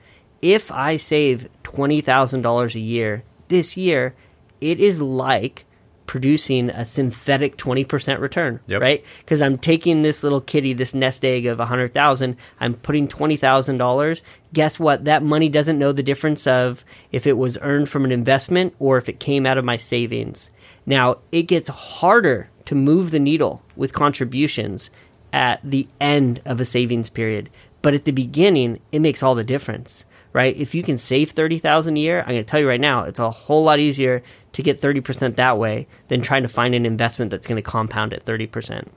If 0.42 0.70
I 0.70 0.98
save 0.98 1.48
$20,000 1.64 2.74
a 2.74 2.80
year 2.80 3.24
this 3.48 3.78
year, 3.78 4.14
it 4.60 4.78
is 4.78 5.00
like 5.00 5.64
producing 6.12 6.68
a 6.68 6.84
synthetic 6.84 7.56
20% 7.56 8.20
return, 8.20 8.60
Yep. 8.66 8.82
right? 8.82 9.02
Because 9.20 9.40
I'm 9.40 9.56
taking 9.56 10.02
this 10.02 10.22
little 10.22 10.42
kitty, 10.42 10.74
this 10.74 10.92
nest 10.92 11.24
egg 11.24 11.46
of 11.46 11.58
100,000, 11.58 12.36
I'm 12.60 12.74
putting 12.74 13.08
$20,000. 13.08 14.20
Guess 14.52 14.78
what? 14.78 15.06
That 15.06 15.22
money 15.22 15.48
doesn't 15.48 15.78
know 15.78 15.90
the 15.90 16.02
difference 16.02 16.46
of 16.46 16.84
if 17.12 17.26
it 17.26 17.38
was 17.38 17.56
earned 17.62 17.88
from 17.88 18.04
an 18.04 18.12
investment 18.12 18.74
or 18.78 18.98
if 18.98 19.08
it 19.08 19.20
came 19.20 19.46
out 19.46 19.56
of 19.56 19.64
my 19.64 19.78
savings. 19.78 20.50
Now, 20.84 21.16
it 21.30 21.44
gets 21.44 21.70
harder 21.70 22.50
to 22.66 22.74
move 22.74 23.10
the 23.10 23.18
needle 23.18 23.62
with 23.74 23.94
contributions 23.94 24.90
at 25.32 25.60
the 25.64 25.88
end 25.98 26.42
of 26.44 26.60
a 26.60 26.66
savings 26.66 27.08
period, 27.08 27.48
but 27.80 27.94
at 27.94 28.04
the 28.04 28.12
beginning, 28.12 28.80
it 28.92 28.98
makes 28.98 29.22
all 29.22 29.34
the 29.34 29.42
difference 29.44 30.04
right? 30.32 30.56
If 30.56 30.74
you 30.74 30.82
can 30.82 30.98
save 30.98 31.30
30,000 31.30 31.96
a 31.96 32.00
year, 32.00 32.20
I'm 32.20 32.28
going 32.28 32.38
to 32.38 32.44
tell 32.44 32.60
you 32.60 32.68
right 32.68 32.80
now, 32.80 33.04
it's 33.04 33.18
a 33.18 33.30
whole 33.30 33.64
lot 33.64 33.78
easier 33.78 34.22
to 34.52 34.62
get 34.62 34.80
30% 34.80 35.36
that 35.36 35.58
way 35.58 35.86
than 36.08 36.22
trying 36.22 36.42
to 36.42 36.48
find 36.48 36.74
an 36.74 36.86
investment 36.86 37.30
that's 37.30 37.46
going 37.46 37.56
to 37.56 37.62
compound 37.62 38.12
at 38.12 38.24
30%. 38.24 38.88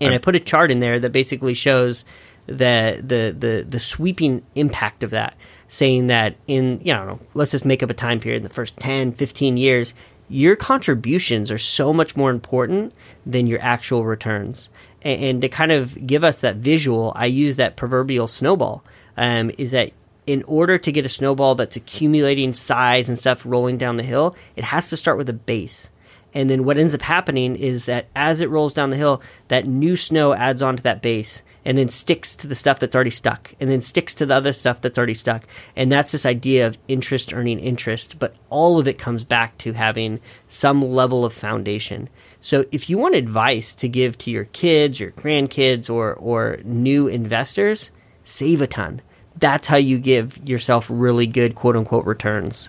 And 0.00 0.14
I 0.14 0.18
put 0.18 0.36
a 0.36 0.40
chart 0.40 0.70
in 0.70 0.80
there 0.80 1.00
that 1.00 1.10
basically 1.10 1.54
shows 1.54 2.04
the 2.46 2.98
the 3.02 3.34
the 3.36 3.66
the 3.68 3.80
sweeping 3.80 4.42
impact 4.54 5.02
of 5.02 5.10
that, 5.10 5.36
saying 5.68 6.06
that 6.06 6.36
in, 6.46 6.80
you 6.82 6.94
know, 6.94 7.18
let's 7.34 7.50
just 7.50 7.64
make 7.64 7.82
up 7.82 7.90
a 7.90 7.94
time 7.94 8.20
period 8.20 8.38
in 8.38 8.42
the 8.44 8.48
first 8.54 8.76
10, 8.78 9.12
15 9.12 9.56
years, 9.56 9.92
your 10.28 10.56
contributions 10.56 11.50
are 11.50 11.58
so 11.58 11.92
much 11.92 12.16
more 12.16 12.30
important 12.30 12.94
than 13.26 13.46
your 13.46 13.60
actual 13.60 14.04
returns. 14.04 14.68
And, 15.02 15.24
and 15.24 15.40
to 15.42 15.48
kind 15.48 15.72
of 15.72 16.06
give 16.06 16.24
us 16.24 16.40
that 16.40 16.56
visual, 16.56 17.12
I 17.14 17.26
use 17.26 17.56
that 17.56 17.76
proverbial 17.76 18.26
snowball. 18.26 18.82
Um, 19.18 19.50
is 19.58 19.72
that 19.72 19.90
in 20.26 20.44
order 20.44 20.78
to 20.78 20.92
get 20.92 21.04
a 21.04 21.08
snowball 21.08 21.54
that's 21.54 21.74
accumulating 21.74 22.54
size 22.54 23.08
and 23.08 23.18
stuff 23.18 23.42
rolling 23.44 23.78
down 23.78 23.96
the 23.96 24.02
hill, 24.02 24.36
it 24.56 24.64
has 24.64 24.90
to 24.90 24.96
start 24.96 25.18
with 25.18 25.28
a 25.28 25.32
base. 25.32 25.90
And 26.34 26.48
then 26.48 26.64
what 26.64 26.78
ends 26.78 26.94
up 26.94 27.02
happening 27.02 27.56
is 27.56 27.86
that 27.86 28.06
as 28.14 28.40
it 28.40 28.50
rolls 28.50 28.74
down 28.74 28.90
the 28.90 28.96
hill, 28.96 29.22
that 29.48 29.66
new 29.66 29.96
snow 29.96 30.34
adds 30.34 30.62
onto 30.62 30.82
that 30.82 31.02
base 31.02 31.42
and 31.64 31.76
then 31.76 31.88
sticks 31.88 32.36
to 32.36 32.46
the 32.46 32.54
stuff 32.54 32.78
that's 32.78 32.94
already 32.94 33.10
stuck 33.10 33.54
and 33.58 33.70
then 33.70 33.80
sticks 33.80 34.14
to 34.14 34.26
the 34.26 34.34
other 34.34 34.52
stuff 34.52 34.80
that's 34.80 34.98
already 34.98 35.14
stuck. 35.14 35.44
And 35.74 35.90
that's 35.90 36.12
this 36.12 36.26
idea 36.26 36.66
of 36.66 36.78
interest 36.86 37.32
earning 37.32 37.58
interest, 37.58 38.18
but 38.18 38.36
all 38.50 38.78
of 38.78 38.86
it 38.86 38.98
comes 38.98 39.24
back 39.24 39.58
to 39.58 39.72
having 39.72 40.20
some 40.46 40.80
level 40.80 41.24
of 41.24 41.32
foundation. 41.32 42.08
So 42.40 42.66
if 42.70 42.88
you 42.88 42.98
want 42.98 43.14
advice 43.14 43.74
to 43.74 43.88
give 43.88 44.16
to 44.18 44.30
your 44.30 44.44
kids, 44.44 45.00
your 45.00 45.12
grandkids, 45.12 45.90
or, 45.90 46.14
or 46.14 46.58
new 46.64 47.08
investors, 47.08 47.90
save 48.22 48.60
a 48.60 48.66
ton. 48.66 49.00
That's 49.38 49.66
how 49.66 49.76
you 49.76 49.98
give 49.98 50.36
yourself 50.48 50.86
really 50.90 51.26
good 51.26 51.54
quote 51.54 51.76
unquote 51.76 52.04
returns. 52.06 52.68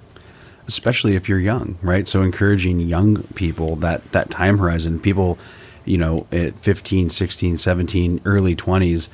especially 0.67 1.15
if 1.15 1.27
you're 1.27 1.39
young, 1.39 1.77
right? 1.81 2.07
So 2.07 2.21
encouraging 2.21 2.79
young 2.79 3.23
people 3.33 3.75
that 3.77 4.11
that 4.11 4.29
time 4.29 4.59
horizon, 4.59 4.99
people, 4.99 5.39
you 5.83 5.97
know, 5.97 6.27
at 6.31 6.53
15, 6.59 7.09
16, 7.09 7.57
17, 7.57 8.21
early 8.23 8.55
20s, 8.55 9.07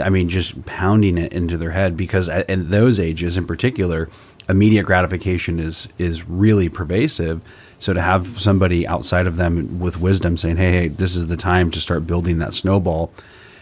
I 0.00 0.10
mean 0.10 0.28
just 0.28 0.66
pounding 0.66 1.16
it 1.16 1.32
into 1.32 1.56
their 1.56 1.70
head 1.70 1.96
because 1.96 2.28
at, 2.28 2.46
those 2.48 2.98
ages 2.98 3.36
in 3.36 3.46
particular, 3.46 4.08
immediate 4.48 4.84
gratification 4.84 5.60
is 5.60 5.86
is 5.96 6.28
really 6.28 6.68
pervasive. 6.68 7.40
So 7.78 7.92
to 7.92 8.00
have 8.00 8.40
somebody 8.40 8.84
outside 8.86 9.26
of 9.28 9.36
them 9.36 9.78
with 9.78 10.00
wisdom 10.00 10.36
saying, 10.36 10.56
"Hey, 10.56 10.72
hey, 10.72 10.88
this 10.88 11.14
is 11.14 11.28
the 11.28 11.36
time 11.36 11.70
to 11.70 11.80
start 11.80 12.04
building 12.06 12.38
that 12.38 12.52
snowball." 12.52 13.12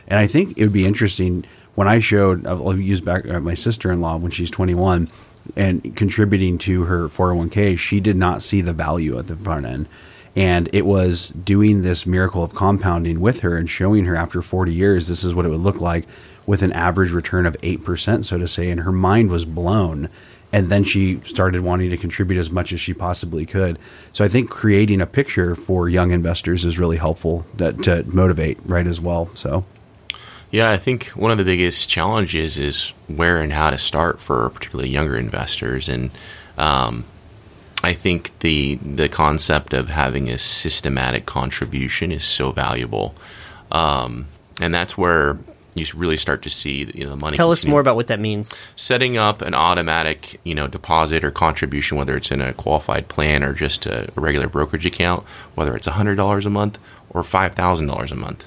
And 0.09 0.19
I 0.19 0.27
think 0.27 0.57
it 0.57 0.63
would 0.63 0.73
be 0.73 0.87
interesting 0.87 1.45
when 1.75 1.89
I 1.89 1.99
showed, 1.99 2.47
I'll 2.47 2.77
use 2.77 3.01
back 3.01 3.27
uh, 3.29 3.41
my 3.41 3.55
sister 3.55 3.91
in 3.91 4.01
law 4.01 4.17
when 4.17 4.31
she's 4.31 4.51
21 4.51 5.11
and 5.57 5.95
contributing 5.97 6.59
to 6.59 6.85
her 6.85 7.09
401k, 7.09 7.79
she 7.79 8.01
did 8.01 8.17
not 8.17 8.43
see 8.43 8.61
the 8.61 8.73
value 8.73 9.19
at 9.19 9.27
the 9.27 9.37
front 9.37 9.67
end. 9.67 9.89
And 10.37 10.69
it 10.73 10.87
was 10.87 11.29
doing 11.29 11.83
this 11.83 12.07
miracle 12.07 12.43
of 12.43 12.55
compounding 12.55 13.21
with 13.21 13.41
her 13.41 13.57
and 13.57 13.71
showing 13.71 14.05
her 14.07 14.17
after 14.17 14.43
40 14.43 14.73
years, 14.73 15.07
this 15.07 15.23
is 15.23 15.35
what 15.35 15.47
it 15.47 15.51
would 15.51 15.61
look 15.61 15.81
like 15.81 16.07
with 16.47 16.63
an 16.63 16.73
average 16.73 17.13
return 17.13 17.47
of 17.47 17.57
8%, 17.63 18.25
so 18.25 18.39
to 18.39 18.49
say. 18.49 18.71
And 18.71 18.81
her 18.81 18.93
mind 18.93 19.31
was 19.31 19.45
blown. 19.45 20.09
And 20.53 20.71
then 20.71 20.85
she 20.85 21.21
started 21.25 21.63
wanting 21.63 21.91
to 21.91 21.97
contribute 21.97 22.39
as 22.39 22.51
much 22.51 22.73
as 22.73 22.81
she 22.81 22.95
possibly 22.95 23.47
could. 23.47 23.79
So 24.13 24.25
I 24.25 24.29
think 24.29 24.51
creating 24.51 25.01
a 25.01 25.07
picture 25.07 25.55
for 25.55 25.89
young 25.89 26.11
investors 26.11 26.65
is 26.65 26.79
really 26.79 26.97
helpful 26.97 27.47
that, 27.57 27.83
to 27.85 28.05
motivate, 28.05 28.59
right, 28.65 28.87
as 28.87 29.01
well. 29.01 29.31
So. 29.35 29.65
Yeah, 30.55 30.71
I 30.71 30.77
think 30.77 31.07
one 31.17 31.33
of 31.33 31.39
the 31.39 31.43
biggest 31.43 31.91
challenges 31.91 32.59
is 32.59 32.93
where 33.09 33.41
and 33.41 33.53
how 33.53 33.71
to 33.71 33.79
start 33.79 34.21
for 34.21 34.49
particularly 34.51 34.89
younger 34.89 35.17
investors, 35.17 35.89
and 35.89 36.13
um, 36.57 37.07
I 37.83 37.93
think 37.93 38.31
the 38.39 38.77
the 38.77 39.09
concept 39.09 39.75
of 39.75 39.89
having 39.89 40.31
a 40.31 40.39
systematic 40.39 41.27
contribution 41.27 42.13
is 42.13 42.23
so 42.23 42.53
valuable, 42.53 43.17
um, 43.73 44.29
and 44.61 44.73
that's 44.73 44.97
where 44.97 45.39
you 45.75 45.87
really 45.93 46.17
start 46.17 46.43
to 46.43 46.51
see 46.51 46.89
you 46.95 47.03
know 47.03 47.11
the 47.11 47.17
money. 47.17 47.37
Tell 47.37 47.51
us 47.51 47.65
more 47.65 47.81
about 47.81 47.97
what 47.97 48.07
that 48.07 48.21
means. 48.21 48.57
setting 48.77 49.17
up 49.17 49.43
an 49.43 49.55
automatic, 49.55 50.39
you 50.45 50.55
know, 50.55 50.69
deposit 50.69 51.25
or 51.25 51.33
contribution, 51.33 51.99
whether 51.99 52.17
it's 52.17 52.31
in 52.31 52.41
a 52.41 52.53
qualified 52.53 53.09
plan 53.09 53.43
or 53.43 53.55
just 53.55 53.87
a, 53.87 54.09
a 54.17 54.21
regular 54.21 54.47
brokerage 54.47 54.87
account, 54.87 55.25
whether 55.57 55.75
it's 55.75 55.89
hundred 55.89 56.15
dollars 56.15 56.47
a 56.47 56.51
month 56.51 56.79
or 57.11 57.25
five 57.25 57.57
thousand 57.57 57.89
dollars 57.89 58.13
a 58.13 58.15
month. 58.15 58.45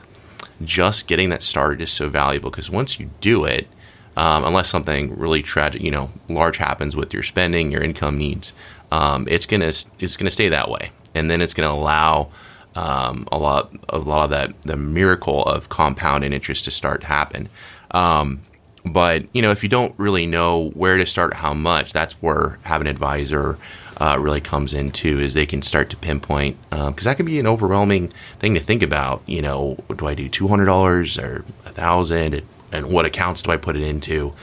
Just 0.63 1.07
getting 1.07 1.29
that 1.29 1.43
started 1.43 1.81
is 1.81 1.91
so 1.91 2.09
valuable 2.09 2.49
because 2.49 2.69
once 2.69 2.99
you 2.99 3.09
do 3.21 3.45
it, 3.45 3.67
um, 4.15 4.43
unless 4.43 4.69
something 4.69 5.17
really 5.17 5.43
tragic, 5.43 5.81
you 5.81 5.91
know, 5.91 6.11
large 6.27 6.57
happens 6.57 6.95
with 6.95 7.13
your 7.13 7.23
spending, 7.23 7.71
your 7.71 7.83
income 7.83 8.17
needs, 8.17 8.53
um, 8.91 9.27
it's 9.29 9.45
gonna 9.45 9.71
it's 9.99 10.17
gonna 10.17 10.31
stay 10.31 10.49
that 10.49 10.69
way, 10.69 10.91
and 11.13 11.29
then 11.29 11.41
it's 11.41 11.53
gonna 11.53 11.71
allow 11.71 12.29
um, 12.75 13.27
a 13.31 13.37
lot 13.37 13.71
a 13.89 13.99
lot 13.99 14.23
of 14.23 14.29
that 14.31 14.59
the 14.63 14.77
miracle 14.77 15.43
of 15.45 15.69
compound 15.69 16.23
and 16.23 16.33
interest 16.33 16.65
to 16.65 16.71
start 16.71 17.01
to 17.01 17.07
happen. 17.07 17.49
Um, 17.91 18.41
but 18.85 19.25
you 19.33 19.41
know, 19.41 19.51
if 19.51 19.61
you 19.63 19.69
don't 19.69 19.93
really 19.97 20.25
know 20.25 20.69
where 20.69 20.97
to 20.97 21.05
start, 21.05 21.35
how 21.35 21.53
much, 21.53 21.93
that's 21.93 22.13
where 22.13 22.57
having 22.63 22.87
an 22.87 22.91
advisor 22.91 23.57
uh, 23.99 24.17
really 24.19 24.41
comes 24.41 24.73
into. 24.73 25.19
Is 25.19 25.33
they 25.33 25.45
can 25.45 25.61
start 25.61 25.89
to 25.89 25.97
pinpoint 25.97 26.57
because 26.69 27.03
that 27.03 27.17
can 27.17 27.25
be 27.25 27.39
an 27.39 27.47
overwhelming 27.47 28.11
thing 28.39 28.53
to 28.53 28.59
think 28.59 28.81
about. 28.83 29.21
You 29.25 29.41
know, 29.41 29.77
do 29.95 30.07
I 30.07 30.13
do 30.15 30.29
two 30.29 30.47
hundred 30.47 30.65
dollars 30.65 31.17
or 31.17 31.43
a 31.65 31.69
thousand, 31.69 32.41
and 32.71 32.87
what 32.87 33.05
accounts 33.05 33.41
do 33.41 33.51
I 33.51 33.57
put 33.57 33.75
it 33.75 33.83
into? 33.83 34.33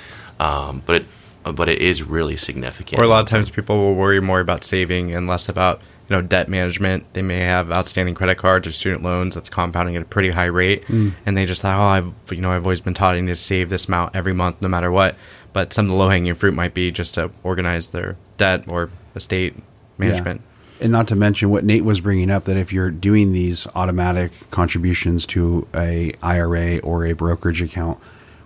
Um, 0.40 0.82
but 0.86 0.96
it, 0.96 1.06
but 1.44 1.68
it 1.68 1.80
is 1.80 2.02
really 2.02 2.36
significant. 2.36 3.00
Or 3.00 3.04
a 3.04 3.08
lot 3.08 3.22
of 3.22 3.28
times 3.28 3.50
people 3.50 3.76
will 3.76 3.94
worry 3.94 4.20
more 4.20 4.40
about 4.40 4.64
saving 4.64 5.14
and 5.14 5.26
less 5.26 5.48
about 5.48 5.80
you 6.08 6.16
know 6.16 6.22
debt 6.22 6.48
management. 6.48 7.12
They 7.12 7.22
may 7.22 7.40
have 7.40 7.70
outstanding 7.70 8.14
credit 8.14 8.36
cards 8.36 8.66
or 8.66 8.72
student 8.72 9.02
loans 9.02 9.34
that's 9.34 9.48
compounding 9.48 9.94
at 9.96 10.02
a 10.02 10.06
pretty 10.06 10.30
high 10.30 10.46
rate, 10.46 10.84
and 11.26 11.36
they 11.36 11.46
just 11.46 11.62
thought, 11.62 11.78
oh, 11.78 11.84
I've 11.84 12.32
you 12.32 12.42
know 12.42 12.50
I've 12.50 12.66
always 12.66 12.80
been 12.80 12.94
taught 12.94 13.14
I 13.14 13.20
need 13.20 13.28
to 13.28 13.36
save 13.36 13.70
this 13.70 13.86
amount 13.86 14.16
every 14.16 14.32
month, 14.32 14.60
no 14.60 14.68
matter 14.68 14.90
what. 14.90 15.16
But 15.52 15.72
some 15.72 15.84
of 15.84 15.92
the 15.92 15.96
low 15.96 16.08
hanging 16.08 16.34
fruit 16.34 16.52
might 16.54 16.74
be 16.74 16.90
just 16.90 17.14
to 17.14 17.30
organize 17.44 17.88
their 17.88 18.16
debt 18.38 18.64
or 18.66 18.90
estate 19.14 19.54
management. 19.98 20.40
And 20.80 20.90
not 20.90 21.06
to 21.08 21.16
mention 21.16 21.50
what 21.50 21.64
Nate 21.64 21.84
was 21.84 22.00
bringing 22.00 22.30
up 22.30 22.44
that 22.44 22.56
if 22.56 22.72
you're 22.72 22.90
doing 22.90 23.32
these 23.32 23.66
automatic 23.74 24.32
contributions 24.50 25.24
to 25.26 25.66
a 25.74 26.12
IRA 26.22 26.78
or 26.78 27.06
a 27.06 27.12
brokerage 27.12 27.62
account, 27.62 27.98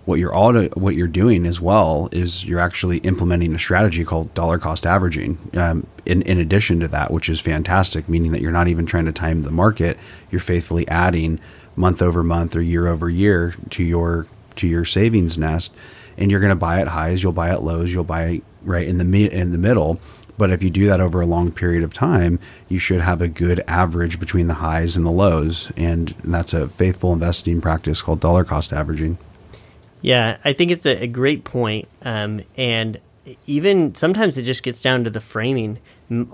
what 0.04 0.18
you're 0.18 0.32
all 0.32 0.54
what 0.68 0.94
you're 0.94 1.06
doing 1.06 1.44
as 1.44 1.60
well 1.60 2.08
is 2.12 2.44
you're 2.46 2.60
actually 2.60 2.98
implementing 2.98 3.54
a 3.54 3.58
strategy 3.58 4.04
called 4.04 4.32
dollar 4.32 4.58
cost 4.58 4.86
averaging. 4.86 5.38
Um, 5.54 5.86
in 6.06 6.22
in 6.22 6.38
addition 6.38 6.80
to 6.80 6.88
that, 6.88 7.10
which 7.10 7.28
is 7.28 7.40
fantastic, 7.40 8.08
meaning 8.08 8.32
that 8.32 8.40
you're 8.40 8.52
not 8.52 8.68
even 8.68 8.86
trying 8.86 9.04
to 9.04 9.12
time 9.12 9.42
the 9.42 9.50
market, 9.50 9.98
you're 10.30 10.40
faithfully 10.40 10.88
adding 10.88 11.40
month 11.76 12.00
over 12.00 12.22
month 12.22 12.56
or 12.56 12.62
year 12.62 12.88
over 12.88 13.10
year 13.10 13.54
to 13.70 13.84
your 13.84 14.26
to 14.56 14.66
your 14.66 14.84
savings 14.86 15.36
nest, 15.36 15.74
and 16.16 16.30
you're 16.30 16.40
going 16.40 16.50
to 16.50 16.56
buy 16.56 16.80
at 16.80 16.88
highs, 16.88 17.22
you'll 17.22 17.32
buy 17.32 17.50
at 17.50 17.62
lows, 17.62 17.92
you'll 17.92 18.04
buy 18.04 18.40
right 18.62 18.88
in 18.88 18.98
the 18.98 19.30
in 19.30 19.52
the 19.52 19.58
middle. 19.58 20.00
But 20.38 20.52
if 20.52 20.62
you 20.62 20.70
do 20.70 20.86
that 20.86 21.00
over 21.00 21.20
a 21.20 21.26
long 21.26 21.50
period 21.50 21.82
of 21.82 21.92
time, 21.92 22.38
you 22.68 22.78
should 22.78 23.00
have 23.00 23.20
a 23.20 23.28
good 23.28 23.62
average 23.66 24.18
between 24.20 24.46
the 24.46 24.54
highs 24.54 24.96
and 24.96 25.04
the 25.04 25.10
lows. 25.10 25.70
And 25.76 26.14
that's 26.24 26.54
a 26.54 26.68
faithful 26.68 27.12
investing 27.12 27.60
practice 27.60 28.00
called 28.00 28.20
dollar 28.20 28.44
cost 28.44 28.72
averaging. 28.72 29.18
Yeah, 30.00 30.38
I 30.44 30.52
think 30.52 30.70
it's 30.70 30.86
a, 30.86 31.02
a 31.02 31.06
great 31.08 31.42
point. 31.42 31.88
Um, 32.02 32.42
and 32.56 33.00
even 33.46 33.94
sometimes 33.94 34.38
it 34.38 34.44
just 34.44 34.62
gets 34.62 34.80
down 34.80 35.04
to 35.04 35.10
the 35.10 35.20
framing. 35.20 35.78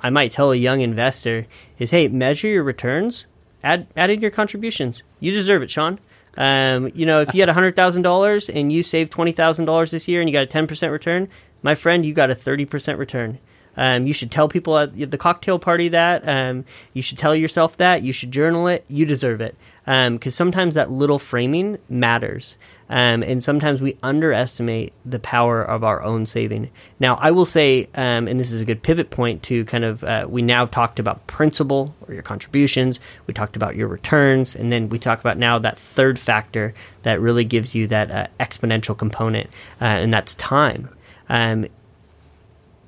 I 0.00 0.10
might 0.10 0.32
tell 0.32 0.52
a 0.52 0.56
young 0.56 0.80
investor 0.82 1.46
is, 1.78 1.90
hey, 1.90 2.08
measure 2.08 2.46
your 2.46 2.62
returns, 2.62 3.26
add 3.62 3.86
add 3.96 4.10
in 4.10 4.20
your 4.20 4.30
contributions. 4.30 5.02
You 5.18 5.32
deserve 5.32 5.62
it, 5.62 5.70
Sean. 5.70 5.98
Um, 6.36 6.90
you 6.94 7.06
know, 7.06 7.20
if 7.20 7.34
you 7.34 7.40
had 7.40 7.48
hundred 7.48 7.74
thousand 7.74 8.02
dollars 8.02 8.48
and 8.48 8.72
you 8.72 8.82
saved 8.82 9.12
twenty 9.12 9.32
thousand 9.32 9.64
dollars 9.64 9.90
this 9.90 10.06
year 10.08 10.20
and 10.20 10.28
you 10.28 10.32
got 10.32 10.42
a 10.42 10.46
ten 10.46 10.66
percent 10.66 10.92
return, 10.92 11.28
my 11.62 11.74
friend, 11.74 12.04
you 12.04 12.12
got 12.12 12.30
a 12.30 12.34
thirty 12.34 12.66
percent 12.66 12.98
return. 12.98 13.38
Um, 13.76 14.06
you 14.06 14.12
should 14.12 14.30
tell 14.30 14.48
people 14.48 14.78
at 14.78 15.10
the 15.10 15.18
cocktail 15.18 15.58
party 15.58 15.88
that. 15.88 16.26
Um, 16.26 16.64
you 16.92 17.02
should 17.02 17.18
tell 17.18 17.34
yourself 17.34 17.76
that. 17.78 18.02
You 18.02 18.12
should 18.12 18.30
journal 18.30 18.68
it. 18.68 18.84
You 18.88 19.06
deserve 19.06 19.40
it. 19.40 19.56
Because 19.84 20.06
um, 20.06 20.30
sometimes 20.30 20.74
that 20.74 20.90
little 20.90 21.18
framing 21.18 21.78
matters. 21.88 22.56
Um, 22.88 23.22
and 23.22 23.42
sometimes 23.42 23.80
we 23.80 23.96
underestimate 24.02 24.92
the 25.04 25.18
power 25.18 25.62
of 25.62 25.82
our 25.84 26.02
own 26.02 26.26
saving. 26.26 26.70
Now, 27.00 27.16
I 27.16 27.30
will 27.30 27.46
say, 27.46 27.88
um, 27.94 28.28
and 28.28 28.38
this 28.38 28.52
is 28.52 28.60
a 28.60 28.64
good 28.64 28.82
pivot 28.82 29.10
point 29.10 29.42
to 29.44 29.64
kind 29.64 29.84
of, 29.84 30.04
uh, 30.04 30.26
we 30.28 30.42
now 30.42 30.66
talked 30.66 30.98
about 30.98 31.26
principal 31.26 31.94
or 32.06 32.14
your 32.14 32.22
contributions, 32.22 33.00
we 33.26 33.32
talked 33.32 33.56
about 33.56 33.74
your 33.74 33.88
returns, 33.88 34.54
and 34.54 34.70
then 34.70 34.90
we 34.90 34.98
talk 34.98 35.18
about 35.20 35.38
now 35.38 35.58
that 35.58 35.78
third 35.78 36.18
factor 36.18 36.74
that 37.02 37.20
really 37.20 37.44
gives 37.44 37.74
you 37.74 37.86
that 37.86 38.10
uh, 38.10 38.26
exponential 38.38 38.96
component, 38.96 39.48
uh, 39.80 39.84
and 39.84 40.12
that's 40.12 40.34
time. 40.34 40.88
Um, 41.30 41.66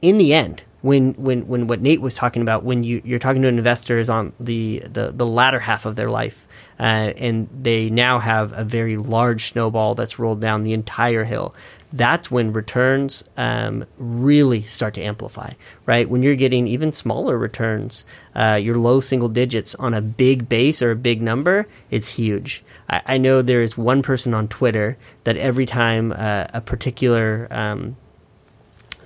in 0.03 0.19
the 0.19 0.35
end, 0.35 0.63
when 0.83 1.15
when 1.15 1.47
when 1.49 1.67
what 1.67 1.81
Nate 1.81 2.01
was 2.01 2.15
talking 2.15 2.43
about 2.43 2.63
when 2.63 2.83
you 2.83 3.01
you're 3.05 3.19
talking 3.19 3.43
to 3.43 3.49
investors 3.49 4.09
on 4.09 4.33
the 4.39 4.81
the, 4.81 5.13
the 5.13 5.27
latter 5.27 5.59
half 5.59 5.87
of 5.87 5.97
their 5.97 6.11
life 6.11 6.47
uh, 6.79 6.83
and 7.17 7.49
they 7.63 7.89
now 7.89 8.19
have 8.19 8.53
a 8.53 8.63
very 8.63 8.97
large 8.97 9.47
snowball 9.47 9.95
that's 9.95 10.19
rolled 10.19 10.41
down 10.41 10.65
the 10.65 10.75
entire 10.75 11.25
hill 11.25 11.55
that's 11.93 12.31
when 12.31 12.53
returns 12.53 13.25
um, 13.39 13.87
really 13.97 14.63
start 14.63 14.95
to 14.95 15.03
amplify 15.03 15.53
right? 15.87 16.09
When 16.11 16.23
you're 16.23 16.37
getting 16.37 16.67
even 16.67 16.93
smaller 16.93 17.39
returns 17.39 18.05
uh, 18.35 18.59
your 18.63 18.77
low 18.77 19.01
single 19.01 19.29
digits 19.29 19.75
on 19.77 19.95
a 19.95 20.03
big 20.03 20.49
base 20.49 20.83
or 20.83 20.91
a 20.91 20.97
big 20.97 21.23
number 21.23 21.67
it's 21.91 22.09
huge. 22.09 22.63
I, 22.91 23.03
I 23.07 23.19
know 23.19 23.41
there 23.41 23.63
is 23.63 23.79
one 23.79 24.03
person 24.03 24.35
on 24.35 24.49
Twitter 24.49 24.99
that 25.25 25.37
every 25.37 25.67
time 25.67 26.13
uh, 26.13 26.47
a 26.53 26.61
particular 26.61 27.49
um, 27.51 27.97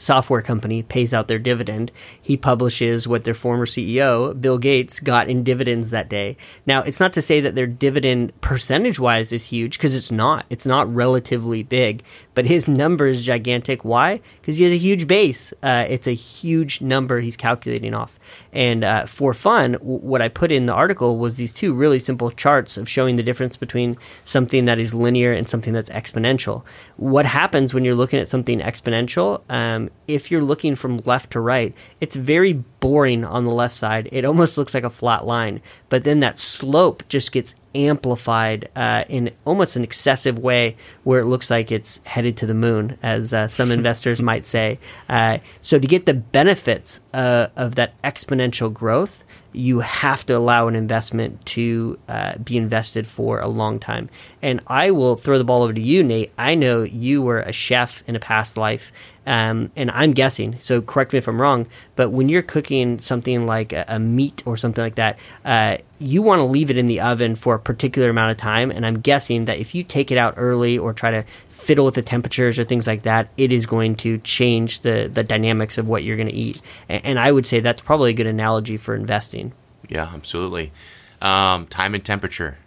software 0.01 0.43
company 0.43 0.83
pays 0.83 1.15
out 1.15 1.29
their 1.29 1.39
dividend, 1.39 1.93
he 2.21 2.37
publishes 2.37 3.07
what 3.07 3.25
their 3.25 3.35
former 3.35 3.67
CEO, 3.67 4.39
Bill 4.41 4.59
Gates, 4.59 5.01
got 5.01 5.29
in 5.29 5.45
dividends 5.45 5.91
that 5.91 6.09
day. 6.09 6.37
Now, 6.67 6.83
it's 6.83 7.01
not 7.01 7.13
to 7.15 7.23
say 7.23 7.41
that 7.41 7.55
their 7.55 7.67
dividend 7.67 8.39
percentage 8.41 8.99
wise 8.99 9.33
is 9.33 9.47
huge, 9.47 9.79
because 9.79 9.97
it's 9.97 10.11
not. 10.11 10.47
It's 10.51 10.67
not 10.67 10.93
relatively 10.93 11.63
big, 11.63 12.03
but 12.35 12.47
his 12.47 12.69
number 12.69 13.07
is 13.07 13.25
gigantic. 13.25 13.85
Why? 13.85 14.21
Because 14.41 14.57
he 14.57 14.65
has 14.65 14.73
a 14.73 14.79
huge 14.79 15.07
base. 15.07 15.53
Uh, 15.63 15.85
it's 15.89 16.07
a 16.07 16.13
huge 16.13 16.81
number 16.81 17.21
he's 17.21 17.37
calculating 17.37 17.95
off. 17.95 18.19
And 18.53 18.85
uh, 18.85 19.07
for 19.07 19.35
fun, 19.35 19.73
w- 19.73 19.99
what 19.99 20.23
I 20.23 20.29
put 20.29 20.53
in 20.53 20.67
the 20.67 20.73
article 20.73 21.19
was 21.19 21.37
these 21.37 21.53
two 21.53 21.73
really 21.73 21.99
simple 21.99 22.31
charts 22.31 22.77
of 22.77 22.89
showing 22.89 23.17
the 23.17 23.23
difference 23.23 23.57
between 23.57 23.97
something 24.25 24.65
that 24.67 24.79
is 24.79 24.95
linear 24.95 25.33
and 25.33 25.49
something 25.49 25.73
that's 25.73 25.91
exponential. 25.91 26.65
What 26.97 27.27
happens 27.27 27.75
when 27.75 27.85
you're 27.85 27.95
looking 27.95 28.21
at 28.21 28.29
something 28.29 28.61
exponential? 28.61 29.43
Um, 29.49 29.91
if 30.07 30.31
you're 30.31 30.43
looking 30.43 30.77
from 30.77 30.99
left 30.99 31.33
to 31.33 31.41
right, 31.41 31.75
it's 32.01 32.17
very 32.17 32.53
boring 32.53 33.25
on 33.25 33.45
the 33.45 33.53
left 33.53 33.75
side. 33.75 34.09
It 34.13 34.25
almost 34.25 34.57
looks 34.57 34.75
like 34.75 34.85
a 34.85 34.91
flat 34.91 35.27
line, 35.27 35.61
but 35.91 36.05
then 36.05 36.21
that 36.21 36.39
slope 36.39 37.03
just 37.09 37.33
gets 37.33 37.55
amplified 37.75 38.69
uh, 38.75 39.05
in 39.09 39.31
almost 39.45 39.77
an 39.77 39.85
excessive 39.85 40.39
way 40.39 40.77
where 41.05 41.21
it 41.21 41.27
looks 41.27 41.51
like 41.51 41.71
it's 41.71 42.01
headed 42.07 42.37
to 42.39 42.47
the 42.47 42.55
moon, 42.55 42.97
as 43.03 43.35
uh, 43.35 43.49
some 43.49 43.71
investors 43.81 44.23
might 44.23 44.47
say. 44.47 44.79
Uh, 45.09 45.39
so, 45.61 45.79
to 45.79 45.87
get 45.87 46.07
the 46.07 46.15
benefits 46.15 47.01
uh, 47.13 47.49
of 47.57 47.75
that 47.75 48.01
exponential 48.03 48.73
growth, 48.73 49.25
you 49.53 49.81
have 49.81 50.25
to 50.27 50.35
allow 50.35 50.69
an 50.69 50.77
investment 50.77 51.45
to 51.47 51.99
uh, 52.09 52.37
be 52.39 52.57
invested 52.57 53.07
for 53.07 53.41
a 53.41 53.49
long 53.49 53.79
time. 53.79 54.09
And 54.43 54.61
I 54.67 54.91
will 54.91 55.17
throw 55.17 55.39
the 55.39 55.45
ball 55.45 55.63
over 55.63 55.73
to 55.73 55.81
you, 55.81 56.03
Nate. 56.03 56.33
I 56.39 56.55
know 56.55 56.83
you 56.83 57.23
were 57.23 57.41
a 57.41 57.53
chef 57.53 58.05
in 58.07 58.17
a 58.17 58.21
past 58.21 58.57
life, 58.57 58.93
um, 59.27 59.71
and 59.77 59.91
I'm 59.91 60.13
guessing, 60.13 60.57
so 60.61 60.81
correct 60.81 61.13
me 61.13 61.19
if 61.19 61.29
I'm 61.29 61.41
wrong, 61.41 61.67
but 61.95 62.11
when 62.11 62.29
you're 62.29 62.43
cooking 62.43 63.01
something 63.01 63.47
like 63.47 63.73
a, 63.73 63.85
a 63.87 63.99
meat 63.99 64.43
or 64.47 64.57
something 64.57 64.83
like 64.83 64.97
that, 64.97 65.19
uh, 65.45 65.77
you 65.99 66.23
want 66.23 66.41
to 66.41 66.45
leave 66.45 66.71
it 66.71 66.79
in 66.79 66.87
the 66.87 67.01
oven 67.01 67.37
for 67.37 67.55
a 67.55 67.59
particular 67.59 68.09
amount 68.09 68.31
of 68.31 68.39
time. 68.39 68.71
And 68.71 68.87
I'm 68.87 69.01
guessing 69.01 69.45
that 69.45 69.59
if 69.59 69.75
you 69.75 69.85
take 69.85 70.11
it 70.11 70.19
out 70.19 70.35
early 70.37 70.79
or 70.79 70.93
try 70.93 71.11
to 71.11 71.25
fiddle 71.61 71.85
with 71.85 71.95
the 71.95 72.03
temperatures 72.03 72.59
or 72.59 72.65
things 72.65 72.87
like 72.87 73.03
that, 73.03 73.29
it 73.37 73.53
is 73.53 73.67
going 73.67 73.97
to 73.97 74.19
change 74.19 74.81
the, 74.81 75.11
the 75.13 75.23
dynamics 75.23 75.79
of 75.79 75.89
what 75.89 76.05
you're 76.05 76.17
going 76.17 76.29
to 76.29 76.35
eat. 76.35 76.61
And, 76.89 77.05
and 77.05 77.19
I 77.19 77.33
would 77.33 77.47
say 77.47 77.61
that's 77.61 77.81
probably 77.81 78.11
a 78.11 78.15
good 78.15 78.27
analogy 78.27 78.77
for 78.77 78.95
investing. 78.95 79.53
Yeah, 79.89 80.11
absolutely. 80.15 80.73
Um, 81.21 81.67
time 81.67 81.95
and 81.95 82.05
temperature. 82.05 82.59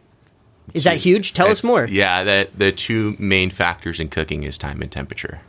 Is 0.73 0.85
that 0.85 0.97
huge? 0.97 1.33
Tell 1.33 1.47
us 1.47 1.63
more. 1.63 1.85
Yeah, 1.85 2.23
that 2.23 2.57
the 2.57 2.71
two 2.71 3.15
main 3.19 3.49
factors 3.49 3.99
in 3.99 4.09
cooking 4.09 4.43
is 4.43 4.57
time 4.57 4.81
and 4.81 4.91
temperature. 4.91 5.41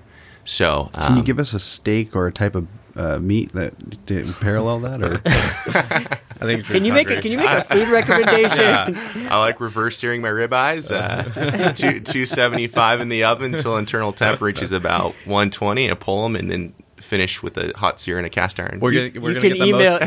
So, 0.45 0.91
um, 0.95 1.07
can 1.07 1.17
you 1.19 1.23
give 1.23 1.39
us 1.39 1.55
a 1.55 1.61
steak 1.61 2.15
or 2.15 2.27
a 2.27 2.33
type 2.33 2.55
of 2.55 2.67
uh, 2.97 3.19
meat 3.19 3.53
that 3.53 4.07
did 4.07 4.27
parallel 4.41 4.81
that, 4.81 5.03
or 5.03 5.21
I 5.27 6.47
think. 6.47 6.65
Can 6.67 6.85
you 6.85 6.93
make 6.93 7.11
a 7.11 7.21
Can 7.21 7.33
you 7.33 7.39
make 7.39 7.51
a 7.51 7.65
food 7.65 7.89
recommendation? 7.89 8.59
yeah. 8.61 9.29
I 9.31 9.39
like 9.39 9.61
reverse 9.61 9.99
searing 9.99 10.23
my 10.23 10.29
ribeyes. 10.29 10.91
Uh, 10.91 11.73
two 11.73 12.01
two 12.01 12.27
seventy 12.27 12.67
five 12.67 13.01
in 13.01 13.09
the 13.09 13.25
oven 13.25 13.55
until 13.55 13.77
internal 13.77 14.13
temp 14.13 14.41
reaches 14.41 14.73
about 14.73 15.15
one 15.25 15.51
twenty. 15.51 15.91
I 15.91 15.95
pull 15.95 16.23
them 16.23 16.37
and 16.37 16.51
then 16.51 16.75
finish 17.05 17.43
with 17.43 17.57
a 17.59 17.73
hot 17.77 18.01
sear 18.01 18.19
and 18.19 18.27
a 18.27 18.31
cast 18.31 18.59
iron. 18.59 18.81
We're 18.81 18.93
gonna, 19.11 19.21
we're 19.25 19.33
you 19.33 19.41
gonna 19.41 19.41
can 19.41 19.51
get 19.51 19.59
the 19.59 19.65
email- 19.69 20.01
most 20.01 20.03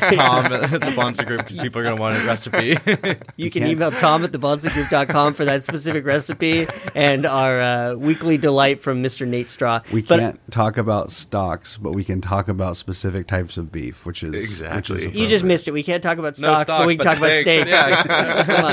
emails, 0.00 0.16
Tom, 0.16 0.52
at 0.52 0.70
the 0.80 0.92
Bonza 0.94 1.24
Group, 1.24 1.40
because 1.40 1.58
people 1.58 1.80
are 1.80 1.84
gonna 1.84 2.00
want 2.00 2.16
a 2.16 2.24
recipe. 2.26 2.76
You 3.36 3.50
can 3.50 3.62
can't- 3.62 3.72
email 3.72 3.90
Tom 3.90 4.24
at 4.24 4.32
the 4.32 4.38
thebonsagroup.com 4.38 5.34
for 5.34 5.44
that 5.44 5.64
specific 5.64 6.04
recipe 6.04 6.66
and 6.94 7.24
our 7.26 7.60
uh, 7.60 7.94
weekly 7.94 8.36
delight 8.38 8.80
from 8.82 9.02
Mr. 9.02 9.26
Nate 9.26 9.50
Straw. 9.50 9.80
we 9.92 10.02
But 10.02 10.20
can't 10.20 10.52
talk 10.52 10.76
about 10.76 11.10
stocks, 11.10 11.76
but 11.76 11.92
we 11.92 12.04
can 12.04 12.20
talk 12.20 12.48
about 12.48 12.76
specific 12.76 13.26
types 13.26 13.56
of 13.56 13.72
beef, 13.72 14.04
which 14.06 14.22
is 14.22 14.34
Exactly. 14.34 15.06
Which 15.06 15.14
is 15.14 15.20
You 15.20 15.28
just 15.28 15.44
missed 15.44 15.68
it. 15.68 15.72
We 15.72 15.82
can't 15.82 16.02
talk 16.02 16.18
about 16.18 16.38
No 16.38 16.54
stocks, 16.54 16.70
but 16.72 16.86
we 16.86 16.96
can 16.96 17.06
talk 17.06 17.18
about 17.18 17.32
steaks. 17.32 17.66
Yeah. 17.68 18.42
Come 18.44 18.64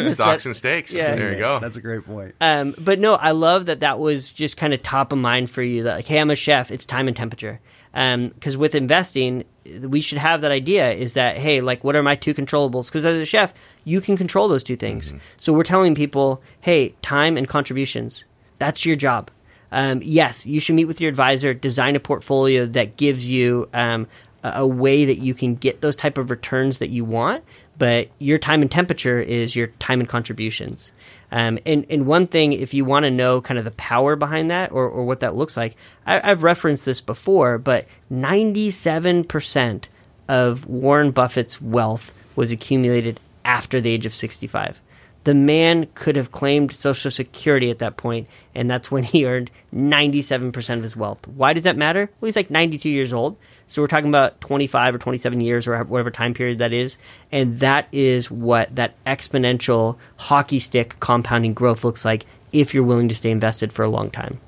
on. 0.00 0.10
Stocks 0.12 0.44
that. 0.44 0.46
and 0.46 0.56
steaks. 0.56 0.92
Yeah. 0.92 1.14
There 1.16 1.32
you 1.32 1.38
go. 1.38 1.58
That's 1.58 1.76
a 1.76 1.80
great 1.80 2.04
point. 2.04 2.34
Um, 2.40 2.74
but 2.78 2.98
no, 2.98 3.14
I 3.14 3.30
love 3.32 3.66
that 3.66 3.80
that 3.80 3.98
was 3.98 4.30
just 4.30 4.56
kind 4.56 4.74
of 4.74 4.82
top 4.82 5.12
of 5.12 5.18
mind 5.18 5.50
for 5.50 5.62
you. 5.62 5.84
That 5.84 5.96
like, 5.96 6.06
hey, 6.06 6.18
I'm 6.18 6.30
a 6.30 6.36
chef. 6.36 6.70
It's 6.70 6.86
time 6.86 7.05
and 7.06 7.16
temperature. 7.16 7.60
Because 7.92 8.56
with 8.56 8.74
investing, 8.74 9.44
we 9.80 10.00
should 10.00 10.18
have 10.18 10.42
that 10.42 10.50
idea. 10.50 10.92
Is 10.92 11.14
that 11.14 11.38
hey, 11.38 11.60
like, 11.60 11.82
what 11.82 11.96
are 11.96 12.02
my 12.02 12.14
two 12.14 12.34
controllables? 12.34 12.86
Because 12.86 13.04
as 13.04 13.16
a 13.16 13.24
chef, 13.24 13.52
you 13.84 14.00
can 14.00 14.16
control 14.16 14.48
those 14.48 14.62
two 14.62 14.76
things. 14.76 15.12
So 15.38 15.52
we're 15.52 15.64
telling 15.64 15.94
people, 15.94 16.42
hey, 16.60 16.94
time 17.02 17.36
and 17.36 17.48
contributions. 17.48 18.24
That's 18.58 18.84
your 18.84 18.96
job. 18.96 19.30
Um, 19.72 20.00
yes, 20.02 20.46
you 20.46 20.60
should 20.60 20.74
meet 20.74 20.84
with 20.84 21.00
your 21.00 21.08
advisor, 21.08 21.52
design 21.52 21.96
a 21.96 22.00
portfolio 22.00 22.66
that 22.66 22.96
gives 22.96 23.28
you 23.28 23.68
um, 23.74 24.06
a, 24.42 24.60
a 24.60 24.66
way 24.66 25.04
that 25.04 25.18
you 25.18 25.34
can 25.34 25.54
get 25.54 25.80
those 25.80 25.96
type 25.96 26.18
of 26.18 26.30
returns 26.30 26.78
that 26.78 26.88
you 26.88 27.04
want. 27.04 27.44
But 27.78 28.08
your 28.18 28.38
time 28.38 28.62
and 28.62 28.70
temperature 28.70 29.20
is 29.20 29.54
your 29.54 29.66
time 29.66 30.00
and 30.00 30.08
contributions. 30.08 30.92
Um, 31.30 31.58
and, 31.66 31.84
and 31.90 32.06
one 32.06 32.26
thing, 32.26 32.52
if 32.52 32.72
you 32.72 32.84
want 32.84 33.04
to 33.04 33.10
know 33.10 33.40
kind 33.40 33.58
of 33.58 33.64
the 33.64 33.72
power 33.72 34.16
behind 34.16 34.50
that 34.50 34.72
or, 34.72 34.88
or 34.88 35.04
what 35.04 35.20
that 35.20 35.34
looks 35.34 35.56
like, 35.56 35.76
I, 36.06 36.30
I've 36.30 36.42
referenced 36.42 36.86
this 36.86 37.00
before, 37.00 37.58
but 37.58 37.86
97% 38.12 39.84
of 40.28 40.66
Warren 40.66 41.10
Buffett's 41.10 41.60
wealth 41.60 42.14
was 42.34 42.50
accumulated 42.50 43.20
after 43.44 43.80
the 43.80 43.90
age 43.90 44.06
of 44.06 44.14
65. 44.14 44.80
The 45.24 45.34
man 45.34 45.88
could 45.94 46.14
have 46.14 46.30
claimed 46.30 46.72
Social 46.72 47.10
Security 47.10 47.70
at 47.70 47.80
that 47.80 47.96
point, 47.96 48.28
and 48.54 48.70
that's 48.70 48.92
when 48.92 49.02
he 49.02 49.26
earned 49.26 49.50
97% 49.74 50.76
of 50.76 50.82
his 50.84 50.96
wealth. 50.96 51.26
Why 51.26 51.52
does 51.52 51.64
that 51.64 51.76
matter? 51.76 52.08
Well, 52.20 52.28
he's 52.28 52.36
like 52.36 52.50
92 52.50 52.88
years 52.88 53.12
old. 53.12 53.36
So 53.68 53.82
we're 53.82 53.88
talking 53.88 54.08
about 54.08 54.40
25 54.40 54.94
or 54.94 54.98
27 54.98 55.40
years 55.40 55.66
or 55.66 55.82
whatever 55.84 56.10
time 56.10 56.34
period 56.34 56.58
that 56.58 56.72
is. 56.72 56.98
And 57.32 57.60
that 57.60 57.88
is 57.92 58.30
what 58.30 58.74
that 58.76 58.94
exponential 59.04 59.96
hockey 60.16 60.60
stick 60.60 60.96
compounding 61.00 61.54
growth 61.54 61.84
looks 61.84 62.04
like 62.04 62.26
if 62.52 62.74
you're 62.74 62.84
willing 62.84 63.08
to 63.08 63.14
stay 63.14 63.30
invested 63.30 63.72
for 63.72 63.84
a 63.84 63.88
long 63.88 64.10
time. 64.10 64.38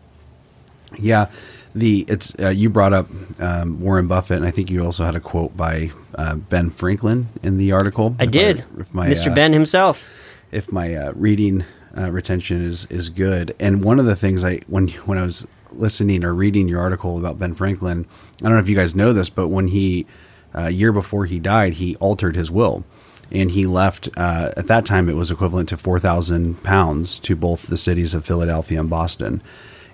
Yeah, 0.96 1.30
the 1.74 2.06
it's 2.08 2.32
uh, 2.38 2.48
you 2.48 2.70
brought 2.70 2.92
up 2.92 3.08
um, 3.40 3.80
Warren 3.80 4.06
Buffett, 4.06 4.38
and 4.38 4.46
I 4.46 4.50
think 4.50 4.70
you 4.70 4.84
also 4.84 5.04
had 5.04 5.16
a 5.16 5.20
quote 5.20 5.56
by 5.56 5.90
uh, 6.14 6.36
Ben 6.36 6.70
Franklin 6.70 7.28
in 7.42 7.58
the 7.58 7.72
article. 7.72 8.16
I 8.18 8.26
did. 8.26 8.64
if 8.78 8.92
my, 8.94 9.08
Mr. 9.08 9.30
uh, 9.30 9.34
Ben 9.34 9.52
himself. 9.52 10.08
if 10.50 10.72
my 10.72 10.94
uh, 10.94 11.12
reading 11.14 11.64
uh, 11.96 12.10
retention 12.10 12.64
is 12.64 12.86
is 12.86 13.10
good. 13.10 13.54
And 13.58 13.84
one 13.84 13.98
of 13.98 14.06
the 14.06 14.16
things 14.16 14.44
I 14.44 14.60
when 14.66 14.88
when 14.88 15.18
I 15.18 15.22
was 15.24 15.46
listening 15.78 16.24
or 16.24 16.34
reading 16.34 16.68
your 16.68 16.80
article 16.80 17.18
about 17.18 17.38
Ben 17.38 17.54
Franklin, 17.54 18.06
I 18.42 18.44
don't 18.44 18.54
know 18.54 18.58
if 18.58 18.68
you 18.68 18.76
guys 18.76 18.94
know 18.94 19.12
this, 19.12 19.28
but 19.28 19.48
when 19.48 19.68
he 19.68 20.06
a 20.54 20.70
year 20.70 20.92
before 20.92 21.26
he 21.26 21.38
died, 21.38 21.74
he 21.74 21.96
altered 21.96 22.36
his 22.36 22.50
will. 22.50 22.84
And 23.30 23.50
he 23.50 23.66
left. 23.66 24.08
Uh, 24.16 24.52
at 24.56 24.68
that 24.68 24.86
time, 24.86 25.08
it 25.08 25.16
was 25.16 25.30
equivalent 25.30 25.68
to 25.68 25.76
four 25.76 25.98
thousand 25.98 26.62
pounds 26.62 27.18
to 27.20 27.36
both 27.36 27.66
the 27.66 27.76
cities 27.76 28.14
of 28.14 28.24
Philadelphia 28.24 28.80
and 28.80 28.88
Boston. 28.88 29.42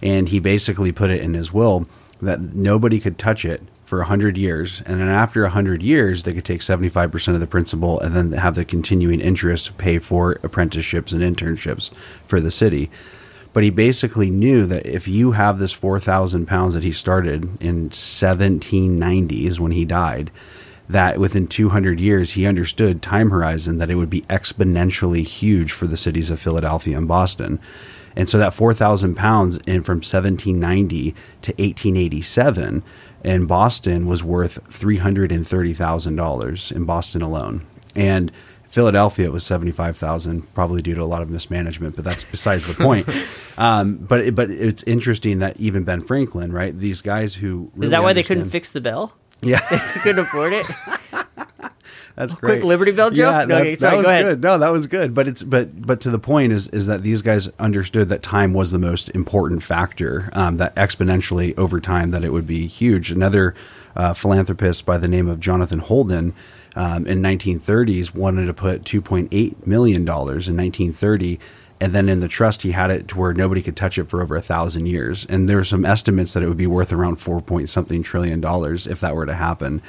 And 0.00 0.28
he 0.28 0.38
basically 0.38 0.92
put 0.92 1.10
it 1.10 1.20
in 1.20 1.34
his 1.34 1.52
will 1.52 1.88
that 2.22 2.40
nobody 2.40 3.00
could 3.00 3.18
touch 3.18 3.44
it 3.44 3.62
for 3.84 3.98
100 3.98 4.38
years 4.38 4.82
and 4.86 4.98
then 4.98 5.08
after 5.08 5.42
100 5.42 5.82
years 5.82 6.22
they 6.22 6.32
could 6.32 6.44
take 6.44 6.62
75% 6.62 7.34
of 7.34 7.40
the 7.40 7.46
principal 7.46 8.00
and 8.00 8.16
then 8.16 8.32
have 8.32 8.54
the 8.54 8.64
continuing 8.64 9.20
interest 9.20 9.76
pay 9.76 9.98
for 9.98 10.40
apprenticeships 10.42 11.12
and 11.12 11.22
internships 11.22 11.90
for 12.26 12.40
the 12.40 12.50
city 12.50 12.90
but 13.54 13.62
he 13.62 13.70
basically 13.70 14.30
knew 14.30 14.66
that 14.66 14.84
if 14.84 15.08
you 15.08 15.32
have 15.32 15.58
this 15.58 15.72
4,000 15.72 16.46
pounds 16.46 16.74
that 16.74 16.82
he 16.82 16.92
started 16.92 17.48
in 17.62 17.88
1790s 17.88 19.60
when 19.60 19.72
he 19.72 19.86
died, 19.86 20.30
that 20.88 21.18
within 21.18 21.46
200 21.46 22.00
years 22.00 22.32
he 22.32 22.46
understood 22.46 23.00
time 23.00 23.30
horizon 23.30 23.78
that 23.78 23.90
it 23.90 23.94
would 23.94 24.10
be 24.10 24.22
exponentially 24.22 25.24
huge 25.24 25.70
for 25.72 25.86
the 25.86 25.96
cities 25.96 26.30
of 26.30 26.40
Philadelphia 26.40 26.98
and 26.98 27.08
Boston. 27.08 27.60
And 28.16 28.28
so 28.28 28.38
that 28.38 28.54
4,000 28.54 29.14
pounds 29.14 29.58
in 29.58 29.84
from 29.84 29.98
1790 29.98 31.12
to 31.12 31.52
1887 31.52 32.82
in 33.22 33.46
Boston 33.46 34.06
was 34.06 34.24
worth 34.24 34.58
$330,000 34.68 36.72
in 36.72 36.84
Boston 36.84 37.22
alone. 37.22 37.64
And 37.94 38.32
Philadelphia, 38.74 39.26
it 39.26 39.32
was 39.32 39.46
seventy 39.46 39.70
five 39.70 39.96
thousand, 39.96 40.52
probably 40.52 40.82
due 40.82 40.96
to 40.96 41.00
a 41.02 41.04
lot 41.06 41.22
of 41.22 41.30
mismanagement, 41.30 41.94
but 41.94 42.04
that's 42.04 42.24
besides 42.24 42.66
the 42.66 42.74
point. 42.74 43.08
Um, 43.56 43.98
but 43.98 44.34
but 44.34 44.50
it's 44.50 44.82
interesting 44.82 45.38
that 45.38 45.60
even 45.60 45.84
Ben 45.84 46.02
Franklin, 46.02 46.52
right? 46.52 46.76
These 46.76 47.02
guys 47.02 47.36
who 47.36 47.70
really 47.76 47.86
Is 47.86 47.90
that 47.92 48.02
why 48.02 48.12
they 48.12 48.24
couldn't 48.24 48.46
fix 48.46 48.70
the 48.70 48.80
bell? 48.80 49.16
Yeah, 49.42 49.60
They 49.70 50.00
couldn't 50.00 50.24
afford 50.24 50.54
it. 50.54 50.66
that's 52.16 52.32
quick 52.32 52.40
great. 52.60 52.64
Liberty 52.64 52.90
Bell 52.90 53.10
joke? 53.10 53.32
Yeah, 53.32 53.44
No, 53.44 53.58
okay, 53.58 53.76
sorry, 53.76 53.90
that 53.92 53.96
was 53.98 54.04
go 54.06 54.10
ahead. 54.10 54.24
good. 54.24 54.40
No, 54.42 54.58
that 54.58 54.72
was 54.72 54.86
good. 54.88 55.14
But 55.14 55.28
it's 55.28 55.42
but 55.44 55.86
but 55.86 56.00
to 56.00 56.10
the 56.10 56.18
point 56.18 56.52
is 56.52 56.66
is 56.68 56.86
that 56.86 57.02
these 57.02 57.22
guys 57.22 57.48
understood 57.60 58.08
that 58.08 58.22
time 58.24 58.52
was 58.54 58.72
the 58.72 58.78
most 58.78 59.08
important 59.10 59.62
factor. 59.62 60.30
Um, 60.32 60.56
that 60.56 60.74
exponentially 60.74 61.56
over 61.56 61.80
time 61.80 62.10
that 62.10 62.24
it 62.24 62.32
would 62.32 62.46
be 62.46 62.66
huge. 62.66 63.12
Another 63.12 63.54
uh, 63.94 64.14
philanthropist 64.14 64.84
by 64.84 64.98
the 64.98 65.06
name 65.08 65.28
of 65.28 65.38
Jonathan 65.38 65.78
Holden. 65.78 66.34
Um, 66.76 67.06
in 67.06 67.22
1930s, 67.22 68.14
wanted 68.14 68.46
to 68.46 68.54
put 68.54 68.84
2.8 68.84 69.66
million 69.66 70.04
dollars 70.04 70.48
in 70.48 70.56
1930, 70.56 71.38
and 71.80 71.92
then 71.92 72.08
in 72.08 72.20
the 72.20 72.28
trust 72.28 72.62
he 72.62 72.72
had 72.72 72.90
it 72.90 73.08
to 73.08 73.18
where 73.18 73.32
nobody 73.32 73.62
could 73.62 73.76
touch 73.76 73.98
it 73.98 74.08
for 74.08 74.22
over 74.22 74.34
a 74.36 74.42
thousand 74.42 74.86
years. 74.86 75.24
And 75.28 75.48
there 75.48 75.56
were 75.56 75.64
some 75.64 75.84
estimates 75.84 76.32
that 76.32 76.42
it 76.42 76.48
would 76.48 76.56
be 76.56 76.66
worth 76.66 76.92
around 76.92 77.16
four 77.16 77.40
point 77.40 77.68
something 77.68 78.02
trillion 78.02 78.40
dollars 78.40 78.86
if 78.86 79.00
that 79.00 79.14
were 79.14 79.26
to 79.26 79.34
happen. 79.34 79.82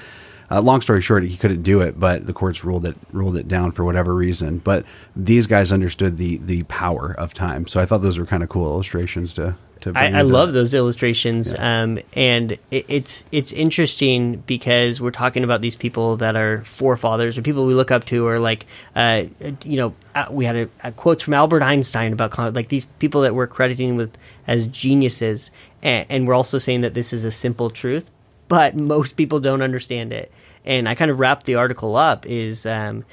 Uh, 0.50 0.62
long 0.62 0.82
story 0.82 1.02
short, 1.02 1.24
he 1.24 1.38
couldn't 1.38 1.64
do 1.64 1.82
it, 1.82 2.00
but 2.00 2.28
the 2.28 2.34
courts 2.34 2.64
ruled 2.64 2.86
it 2.86 2.96
ruled 3.12 3.36
it 3.36 3.48
down 3.48 3.72
for 3.72 3.84
whatever 3.84 4.14
reason. 4.14 4.60
But 4.60 4.86
these 5.16 5.48
guys 5.48 5.72
understood 5.72 6.18
the 6.18 6.38
the 6.38 6.64
power 6.64 7.16
of 7.18 7.34
time, 7.34 7.68
so 7.68 7.80
I 7.80 7.86
thought 7.86 8.02
those 8.02 8.20
were 8.20 8.26
kind 8.26 8.44
of 8.44 8.50
cool 8.50 8.66
illustrations 8.72 9.34
to. 9.36 9.56
to 9.82 9.92
bring 9.92 10.16
I, 10.16 10.20
I 10.20 10.22
love 10.22 10.54
those 10.54 10.74
illustrations, 10.74 11.54
um, 11.58 12.00
and 12.14 12.54
it, 12.72 12.86
it's 12.88 13.26
it's 13.32 13.52
interesting 13.52 14.44
because 14.46 15.02
we're 15.02 15.12
talking 15.12 15.44
about 15.44 15.62
these 15.62 15.76
people 15.76 16.18
that 16.18 16.36
are 16.36 16.64
forefathers 16.64 17.38
or 17.38 17.42
people 17.42 17.66
we 17.66 17.74
look 17.74 17.92
up 17.92 18.06
to, 18.06 18.28
or 18.28 18.40
like 18.40 18.68
uh, 18.96 19.24
you 19.64 19.78
know 19.78 19.94
uh, 20.14 20.28
we 20.30 20.46
had 20.46 20.56
a, 20.56 20.70
a 20.84 20.92
quotes 20.92 21.24
from 21.24 21.34
Albert 21.34 21.64
Einstein 21.64 22.14
about 22.14 22.38
like 22.54 22.70
these 22.70 22.86
people 23.00 23.22
that 23.22 23.34
we're 23.34 23.48
crediting 23.48 23.96
with 23.96 24.16
as 24.48 24.68
geniuses, 24.68 25.50
and, 25.82 26.06
and 26.10 26.28
we're 26.28 26.36
also 26.36 26.58
saying 26.58 26.82
that 26.82 26.94
this 26.94 27.14
is 27.14 27.24
a 27.26 27.32
simple 27.32 27.70
truth, 27.70 28.12
but 28.48 28.76
most 28.76 29.14
people 29.18 29.40
don't 29.40 29.62
understand 29.62 30.14
it. 30.14 30.32
And 30.64 30.90
I 30.90 30.96
kind 30.96 31.12
of 31.12 31.20
wrapped 31.20 31.46
the 31.46 31.56
article 31.56 31.96
up 31.96 32.26
is 32.26 32.66
um, 32.66 33.06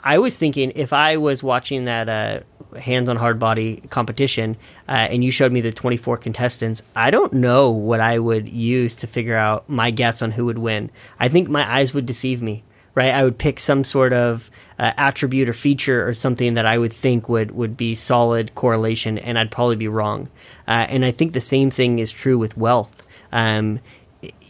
I 0.00 0.18
was 0.18 0.36
thinking 0.36 0.72
if 0.74 0.92
I 0.92 1.16
was 1.16 1.42
watching 1.42 1.84
that 1.84 2.08
uh, 2.08 2.40
hands 2.78 3.08
on 3.08 3.16
hard 3.16 3.38
body 3.38 3.82
competition 3.90 4.56
uh, 4.88 4.92
and 4.92 5.24
you 5.24 5.30
showed 5.30 5.52
me 5.52 5.60
the 5.60 5.72
24 5.72 6.18
contestants, 6.18 6.82
I 6.96 7.10
don't 7.10 7.32
know 7.32 7.70
what 7.70 8.00
I 8.00 8.18
would 8.18 8.48
use 8.48 8.96
to 8.96 9.06
figure 9.06 9.36
out 9.36 9.68
my 9.68 9.90
guess 9.90 10.22
on 10.22 10.32
who 10.32 10.46
would 10.46 10.58
win. 10.58 10.90
I 11.18 11.28
think 11.28 11.48
my 11.48 11.70
eyes 11.70 11.94
would 11.94 12.06
deceive 12.06 12.42
me, 12.42 12.64
right? 12.94 13.14
I 13.14 13.24
would 13.24 13.38
pick 13.38 13.60
some 13.60 13.84
sort 13.84 14.12
of 14.12 14.50
uh, 14.78 14.92
attribute 14.96 15.48
or 15.48 15.54
feature 15.54 16.06
or 16.06 16.14
something 16.14 16.54
that 16.54 16.66
I 16.66 16.78
would 16.78 16.92
think 16.92 17.28
would, 17.28 17.52
would 17.52 17.76
be 17.76 17.94
solid 17.94 18.54
correlation, 18.54 19.18
and 19.18 19.38
I'd 19.38 19.50
probably 19.50 19.76
be 19.76 19.88
wrong. 19.88 20.28
Uh, 20.66 20.86
and 20.88 21.04
I 21.04 21.10
think 21.10 21.32
the 21.32 21.40
same 21.40 21.70
thing 21.70 21.98
is 21.98 22.12
true 22.12 22.38
with 22.38 22.56
wealth. 22.56 23.02
Um, 23.32 23.80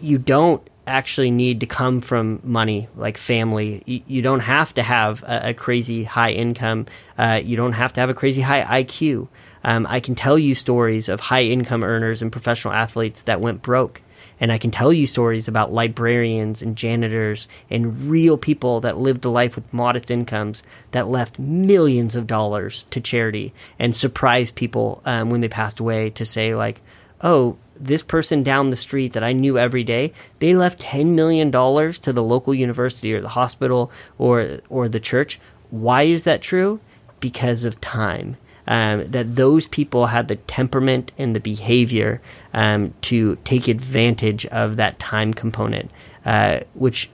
you 0.01 0.19
don't 0.19 0.67
actually 0.89 1.31
need 1.31 1.61
to 1.61 1.67
come 1.67 2.01
from 2.01 2.41
money 2.43 2.89
like 2.97 3.19
family. 3.19 3.83
You, 3.87 4.03
you 4.07 4.23
don't 4.23 4.41
have 4.41 4.73
to 4.75 4.83
have 4.83 5.23
a, 5.23 5.51
a 5.51 5.55
crazy 5.55 6.03
high 6.05 6.31
income 6.31 6.87
uh, 7.19 7.41
you 7.45 7.57
don't 7.57 7.73
have 7.73 7.93
to 7.93 8.01
have 8.01 8.11
a 8.11 8.15
crazy 8.15 8.43
high 8.43 8.83
iq 8.83 9.29
um, 9.65 9.87
i 9.89 10.01
can 10.01 10.15
tell 10.15 10.39
you 10.39 10.55
stories 10.55 11.09
of 11.09 11.21
high 11.21 11.43
income 11.43 11.85
earners 11.85 12.23
and 12.23 12.33
professional 12.33 12.73
athletes 12.73 13.23
that 13.23 13.41
went 13.41 13.63
broke. 13.63 14.01
And 14.41 14.53
i 14.53 14.59
can 14.59 14.71
tell 14.71 14.93
you 14.93 15.07
stories 15.07 15.49
about 15.49 15.73
librarians 15.73 16.63
and 16.63 16.77
janitors 16.77 17.49
and 17.69 18.09
real 18.09 18.39
people 18.39 18.81
that 18.81 18.97
lived 18.97 19.25
a 19.25 19.29
life 19.29 19.57
with 19.57 19.73
modest 19.73 20.11
incomes 20.11 20.63
that 20.93 21.09
left 21.09 21.39
millions 21.39 22.17
of 22.17 22.27
dollars 22.27 22.87
to 22.91 23.01
charity 23.01 23.53
and 23.79 23.95
surprised 23.95 24.55
people 24.55 25.03
um, 25.05 25.31
when 25.31 25.41
they 25.41 25.49
passed 25.49 25.81
away 25.81 26.11
to 26.11 26.25
say 26.25 26.55
like 26.55 26.81
oh 27.21 27.57
this 27.81 28.03
person 28.03 28.43
down 28.43 28.71
the 28.71 28.77
street 28.77 29.13
that 29.13 29.25
I 29.25 29.33
knew 29.33 29.59
every 29.59 29.85
day, 29.85 30.13
they 30.39 30.55
left 30.55 30.81
$10 30.81 31.15
million 31.15 31.51
to 31.51 32.13
the 32.13 32.23
local 32.23 32.55
university 32.55 33.13
or 33.13 33.21
the 33.21 33.29
hospital 33.29 33.91
or, 34.19 34.59
or 34.69 34.89
the 34.89 35.01
church. 35.01 35.41
Why 35.71 36.03
is 36.03 36.25
that 36.25 36.43
true? 36.43 36.81
Because 37.21 37.65
of 37.65 37.81
time. 37.81 38.37
Um, 38.67 39.11
that 39.11 39.37
those 39.37 39.67
people 39.67 40.09
had 40.09 40.29
the 40.29 40.37
temperament 40.37 41.11
and 41.17 41.35
the 41.35 41.41
behavior 41.41 42.21
um, 42.53 42.93
to 43.03 43.37
take 43.37 43.67
advantage 43.67 44.45
of 44.47 44.77
that 44.77 44.99
time 44.99 45.33
component, 45.33 45.91
uh, 46.27 46.61
which 46.75 47.09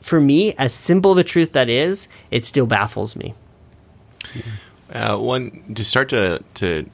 for 0.00 0.20
me, 0.20 0.54
as 0.58 0.72
simple 0.72 1.14
the 1.14 1.24
truth 1.24 1.52
that 1.52 1.68
is, 1.68 2.06
it 2.30 2.46
still 2.46 2.66
baffles 2.66 3.16
me. 3.16 3.34
Uh, 4.92 5.16
one 5.18 5.74
to 5.74 5.84
start 5.84 6.08
to 6.08 6.42
to 6.54 6.88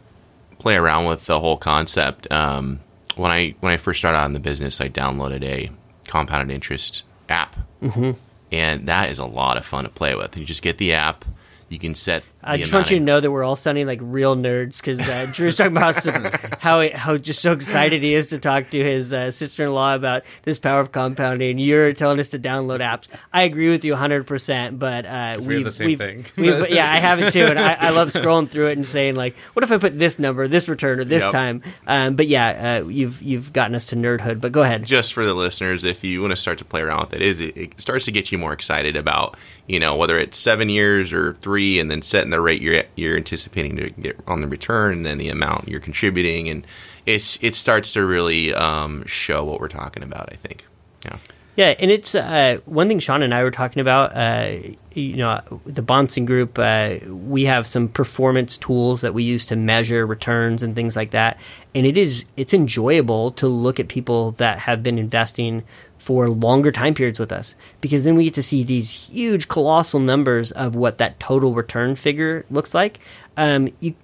play 0.58 0.76
around 0.76 1.06
with 1.06 1.26
the 1.26 1.40
whole 1.40 1.56
concept. 1.56 2.30
Um, 2.30 2.80
when 3.16 3.30
I 3.30 3.54
when 3.60 3.72
I 3.72 3.76
first 3.76 3.98
started 3.98 4.18
out 4.18 4.26
in 4.26 4.32
the 4.32 4.40
business, 4.40 4.80
I 4.80 4.88
downloaded 4.88 5.42
a 5.42 5.70
compounded 6.06 6.54
interest 6.54 7.02
app, 7.28 7.56
mm-hmm. 7.82 8.12
and 8.52 8.86
that 8.88 9.10
is 9.10 9.18
a 9.18 9.26
lot 9.26 9.56
of 9.56 9.64
fun 9.64 9.84
to 9.84 9.90
play 9.90 10.14
with. 10.14 10.36
You 10.36 10.44
just 10.44 10.62
get 10.62 10.78
the 10.78 10.92
app. 10.92 11.24
You 11.68 11.78
can 11.78 11.94
set. 11.94 12.22
I 12.46 12.56
just 12.59 12.72
want 12.72 12.90
you 12.90 12.98
to 12.98 13.04
know 13.04 13.20
that 13.20 13.30
we're 13.30 13.42
all 13.44 13.56
sounding 13.56 13.87
like 13.87 13.98
real 14.02 14.37
nerds 14.37 14.78
because 14.80 15.00
uh, 15.00 15.26
Drew's 15.32 15.54
talking 15.54 15.76
about 15.76 15.96
how 16.04 16.80
how, 16.80 16.88
how 16.96 17.16
just 17.16 17.40
so 17.42 17.52
excited 17.52 18.02
he 18.02 18.14
is 18.14 18.28
to 18.28 18.38
talk 18.38 18.70
to 18.70 18.78
his 18.82 19.12
uh, 19.12 19.30
sister-in-law 19.30 19.94
about 19.94 20.22
this 20.44 20.59
power 20.59 20.80
of 20.80 20.92
compounding. 20.92 21.59
You're 21.59 21.92
telling 21.92 22.20
us 22.20 22.28
to 22.30 22.38
download 22.38 22.80
apps. 22.80 23.09
I 23.32 23.42
agree 23.42 23.68
with 23.70 23.85
you 23.85 23.92
100, 23.92 24.26
percent 24.26 24.78
but 24.78 25.06
uh, 25.06 25.37
we 25.40 25.56
have 25.56 25.64
the 25.64 25.70
same 25.70 25.87
we've, 25.87 25.98
thing. 25.98 26.24
we've- 26.37 26.66
yeah, 26.74 26.90
I 26.90 26.98
have 26.98 27.20
it 27.20 27.32
too, 27.32 27.44
and 27.46 27.59
I, 27.59 27.74
I 27.74 27.90
love 27.90 28.09
scrolling 28.09 28.48
through 28.48 28.68
it 28.68 28.76
and 28.76 28.87
saying 28.87 29.14
like, 29.16 29.37
what 29.54 29.62
if 29.62 29.72
I 29.72 29.78
put 29.78 29.98
this 29.98 30.18
number, 30.18 30.46
this 30.48 30.68
return, 30.68 31.00
or 31.00 31.04
this 31.04 31.24
Yep. 31.24 31.32
time? 31.32 31.62
Um, 31.87 32.14
but 32.16 32.26
yeah, 32.26 32.80
uh, 32.82 32.87
you've 32.88 33.20
you've 33.22 33.52
gotten 33.52 33.74
us 33.74 33.87
to 33.87 33.96
nerdhood. 33.96 34.40
But 34.40 34.52
go 34.52 34.62
ahead. 34.62 34.85
just 34.85 35.12
for 35.14 35.24
the 35.24 35.35
listeners, 35.35 35.82
if 35.85 36.04
you 36.04 36.20
want 36.20 36.30
to 36.32 36.37
start 36.37 36.59
to 36.59 36.64
play 36.64 36.80
around 36.82 37.00
with 37.00 37.14
it, 37.14 37.22
is 37.22 37.40
it, 37.40 37.56
it 37.56 37.80
starts 37.80 38.04
to 38.04 38.12
get 38.12 38.30
you 38.30 38.38
more 38.38 38.52
excited 38.52 38.96
about 38.96 39.37
you 39.66 39.80
know 39.80 39.96
whether 39.96 40.18
it's 40.18 40.38
seven 40.38 40.68
years 40.68 41.12
or 41.12 41.35
three, 41.35 41.80
and 41.80 41.90
then 41.90 42.02
setting 42.02 42.30
the 42.30 42.36
rate 42.40 42.61
you're 42.61 42.85
you're 42.94 43.16
anticipating 43.16 43.77
to 43.77 43.90
get 43.90 44.18
on 44.27 44.40
the 44.40 44.49
return, 44.49 44.92
and 44.92 45.07
then 45.07 45.18
the 45.18 45.29
amount 45.29 45.68
you're 45.68 45.81
contributing, 45.81 46.49
and 46.49 46.66
it's 47.05 47.38
it 47.42 47.55
starts 47.55 47.92
to 47.94 48.05
really 48.05 48.55
um, 48.55 49.05
show 49.07 49.44
what 49.44 49.61
we're 49.61 49.68
talking 49.68 50.03
about. 50.03 50.29
I 50.33 50.37
think. 50.37 50.64
Yeah. 51.05 51.18
Yeah, 51.57 51.75
and 51.79 51.90
it's 51.90 52.14
uh, 52.14 52.59
one 52.66 52.87
thing 52.87 52.99
Sean 52.99 53.22
and 53.22 53.33
I 53.33 53.42
were 53.42 53.51
talking 53.51 53.81
about. 53.81 54.14
Uh, 54.14 54.59
you 54.92 55.16
know, 55.16 55.40
the 55.64 55.83
Bahnsen 55.83 56.27
Group, 56.27 56.59
uh, 56.59 56.96
we 57.07 57.44
have 57.44 57.66
some 57.66 57.88
performance 57.88 58.57
tools 58.57 59.03
that 59.03 59.14
we 59.14 59.25
use 59.25 59.44
to 59.46 59.57
measure 59.57 60.07
returns 60.07 60.62
and 60.62 60.75
things 60.75 60.96
like 60.96 61.11
that. 61.11 61.38
And 61.75 61.87
it 61.87 61.96
is 61.96 62.25
it's 62.37 62.55
enjoyable 62.55 63.33
to 63.33 63.49
look 63.49 63.81
at 63.81 63.88
people 63.88 64.33
that 64.33 64.59
have 64.61 64.83
been 64.83 64.99
investing 64.99 65.64
for 66.06 66.28
longer 66.28 66.70
time 66.70 66.94
periods 66.94 67.18
with 67.18 67.32
us 67.32 67.56
because 67.80 68.04
then 68.04 68.14
we 68.14 68.22
get 68.22 68.34
to 68.34 68.42
see 68.42 68.62
these 68.62 68.88
huge, 68.88 69.48
colossal 69.48 69.98
numbers 69.98 70.52
of 70.52 70.76
what 70.76 70.98
that 70.98 71.18
total 71.18 71.52
return 71.52 71.96
figure 71.96 72.46
looks 72.48 72.74
like. 72.74 73.00
Um, 73.36 73.70
you 73.80 73.96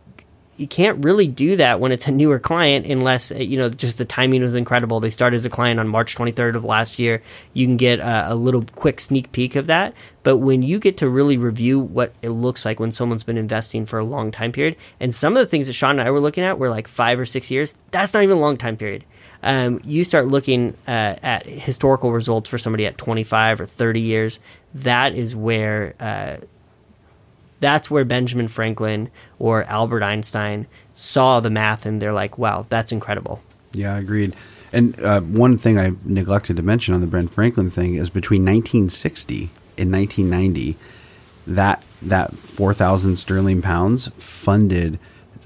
you 0.57 0.66
can't 0.66 1.05
really 1.05 1.28
do 1.28 1.55
that 1.57 1.78
when 1.78 1.92
it's 1.92 2.09
a 2.09 2.11
newer 2.11 2.40
client 2.40 2.86
unless 2.86 3.30
uh, 3.30 3.36
you 3.36 3.57
know 3.57 3.68
just 3.68 3.98
the 3.98 4.05
timing 4.05 4.42
was 4.42 4.57
incredible. 4.57 4.98
They 4.98 5.11
started 5.11 5.36
as 5.36 5.44
a 5.44 5.50
client 5.50 5.78
on 5.78 5.86
March 5.86 6.16
23rd 6.16 6.57
of 6.57 6.64
last 6.64 6.98
year. 6.98 7.22
You 7.53 7.66
can 7.68 7.76
get 7.76 8.00
a, 8.00 8.32
a 8.32 8.34
little 8.34 8.64
quick 8.74 8.98
sneak 8.98 9.30
peek 9.30 9.55
of 9.55 9.68
that, 9.68 9.94
but 10.24 10.38
when 10.38 10.62
you 10.62 10.80
get 10.80 10.96
to 10.96 11.09
really 11.09 11.36
review 11.36 11.78
what 11.78 12.14
it 12.20 12.30
looks 12.30 12.64
like 12.64 12.80
when 12.80 12.90
someone's 12.90 13.22
been 13.22 13.38
investing 13.38 13.86
for 13.86 14.00
a 14.00 14.05
long 14.05 14.32
time 14.32 14.50
period, 14.50 14.74
and 14.98 15.14
some 15.14 15.36
of 15.36 15.38
the 15.38 15.46
things 15.46 15.68
that 15.68 15.74
Sean 15.74 16.00
and 16.00 16.09
I 16.09 16.11
were 16.11 16.18
looking 16.18 16.42
at 16.42 16.59
were 16.59 16.68
like 16.68 16.88
five 16.88 17.20
or 17.20 17.26
six 17.26 17.48
years. 17.48 17.72
That's 17.92 18.12
not 18.12 18.24
even 18.24 18.38
a 18.38 18.40
long 18.40 18.57
time 18.57 18.76
period. 18.76 19.05
Um, 19.43 19.80
you 19.84 20.05
start 20.05 20.28
looking 20.28 20.76
uh, 20.86 21.16
at 21.22 21.47
historical 21.47 22.12
results 22.12 22.49
for 22.49 22.59
somebody 22.59 22.86
at 22.86 22.97
25 22.99 23.61
or 23.61 23.66
30 23.66 24.01
years. 24.01 24.40
That 24.74 25.14
is 25.14 25.34
where 25.34 25.95
uh, 25.99 26.36
that's 27.61 27.90
where 27.90 28.05
Benjamin 28.05 28.49
Franklin 28.49 29.11
or 29.38 29.64
Albert 29.64 30.03
Einstein 30.03 30.66
saw 30.95 31.40
the 31.40 31.51
math 31.51 31.86
and 31.86 32.03
they're 32.03 32.12
like, 32.12 32.36
wow, 32.36 32.66
that's 32.68 32.93
incredible. 32.93 33.40
Yeah, 33.72 33.97
agreed. 33.97 34.34
And 34.72 34.99
uh, 35.01 35.20
one 35.20 35.59
thing 35.59 35.78
I 35.78 35.93
neglected 36.05 36.57
to 36.57 36.62
mention 36.62 36.95
on 36.95 37.01
the 37.01 37.07
Ben 37.07 37.28
Franklin 37.28 37.70
thing 37.70 37.95
is 37.95 38.11
between 38.11 38.43
1960 38.43 39.51
and 39.78 39.93
1990, 39.93 40.76
that 41.47 41.82
that 42.01 42.36
4,000 42.36 43.16
sterling 43.16 43.62
pounds 43.62 44.09
funded 44.18 44.99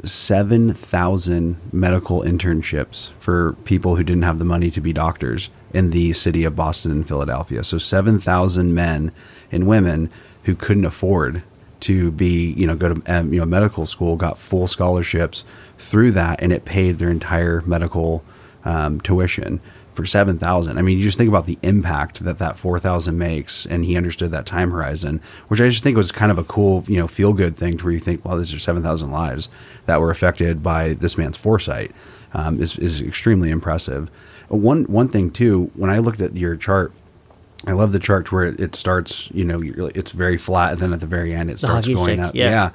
7,000 0.05 1.57
medical 1.73 2.23
internships 2.23 3.13
for 3.19 3.55
people 3.65 3.97
who 3.97 4.05
didn't 4.05 4.23
have 4.23 4.39
the 4.39 4.45
money 4.45 4.71
to 4.71 4.81
be 4.81 4.93
doctors 4.93 5.49
in 5.73 5.91
the 5.91 6.13
city 6.13 6.45
of 6.45 6.57
Boston 6.57 6.91
and 6.91 7.09
Philadelphia. 7.09 7.65
So 7.65 7.79
7,000 7.79 8.75
men 8.75 9.13
and 9.51 9.67
women 9.67 10.11
who 10.45 10.55
couldn't 10.55 10.85
afford 10.85 11.43
to 11.81 12.11
be, 12.11 12.53
you 12.53 12.67
know, 12.67 12.77
go 12.77 12.95
to 12.95 13.03
um, 13.07 13.33
you 13.33 13.41
know 13.41 13.47
medical 13.47 13.85
school 13.85 14.17
got 14.17 14.39
full 14.39 14.67
scholarships 14.67 15.45
through 15.79 16.13
that, 16.13 16.41
and 16.43 16.53
it 16.53 16.65
paid 16.65 16.99
their 16.99 17.11
entire 17.11 17.63
medical 17.67 18.25
um, 18.65 19.01
tuition 19.01 19.61
for 19.97 20.07
7,000. 20.07 20.79
I 20.79 20.83
mean, 20.83 20.99
you 20.99 21.05
just 21.05 21.19
think 21.19 21.29
about 21.29 21.47
the 21.47 21.59
impact 21.63 22.23
that 22.25 22.39
that 22.39 22.59
4,000 22.59 23.17
makes, 23.17 23.67
and 23.67 23.85
he 23.85 23.97
understood 23.97 24.31
that 24.31 24.47
time 24.47 24.71
horizon, 24.71 25.21
which 25.49 25.61
I 25.61 25.69
just 25.69 25.83
think 25.83 25.97
was 25.97 26.13
kind 26.13 26.31
of 26.31 26.39
a 26.39 26.45
cool, 26.45 26.85
you 26.87 26.99
know, 26.99 27.09
feel 27.09 27.33
good 27.33 27.57
thing 27.57 27.79
to 27.79 27.85
where 27.85 27.93
you 27.93 27.99
think, 27.99 28.25
well, 28.25 28.37
these 28.37 28.53
are 28.53 28.59
7,000 28.59 29.11
lives 29.11 29.49
that 29.87 30.01
were 30.01 30.11
affected 30.11 30.63
by 30.63 30.93
this 30.93 31.17
man's 31.17 31.37
foresight 31.37 31.93
um, 32.35 32.61
is, 32.61 32.79
is 32.79 33.01
extremely 33.01 33.51
impressive. 33.51 34.11
One, 34.49 34.85
one 34.85 35.09
thing, 35.09 35.31
too, 35.31 35.71
when 35.75 35.91
I 35.91 35.99
looked 35.99 36.21
at 36.21 36.37
your 36.37 36.55
chart, 36.57 36.93
I 37.67 37.73
love 37.73 37.93
the 37.93 37.99
chart 37.99 38.31
where 38.31 38.45
it 38.45 38.77
starts, 38.77 39.31
you 39.33 39.45
know, 39.45 39.61
it's 39.95 40.13
very 40.13 40.39
flat, 40.39 40.73
and 40.73 40.81
then 40.81 40.93
at 40.93 41.01
the 41.01 41.07
very 41.07 41.35
end, 41.35 41.51
it 41.51 41.59
starts 41.59 41.89
going 41.89 42.21
up. 42.21 42.35
yeah. 42.35 42.51
yeah, 42.51 42.71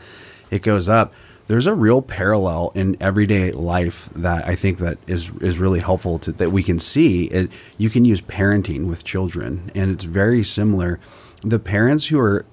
it 0.50 0.64
goes 0.64 0.90
up 0.90 1.14
there's 1.48 1.66
a 1.66 1.74
real 1.74 2.02
parallel 2.02 2.72
in 2.76 2.98
everyday 3.00 3.52
life 3.52 4.10
that 4.16 4.48
I 4.48 4.56
think 4.56 4.80
that 4.80 4.98
is 5.08 5.32
is 5.42 5.60
really 5.60 5.80
helpful 5.80 6.20
to 6.20 6.32
that 6.34 6.52
we 6.52 6.64
can 6.64 6.80
see. 6.80 7.26
It, 7.26 7.52
you 7.78 7.90
can 7.90 8.06
use 8.06 8.22
parenting 8.22 8.88
with 8.88 9.04
children, 9.04 9.72
and 9.76 9.92
it's 9.92 10.06
very 10.06 10.44
similar. 10.44 11.00
The 11.44 11.60
parents 11.60 12.08
who 12.08 12.20
are 12.20 12.46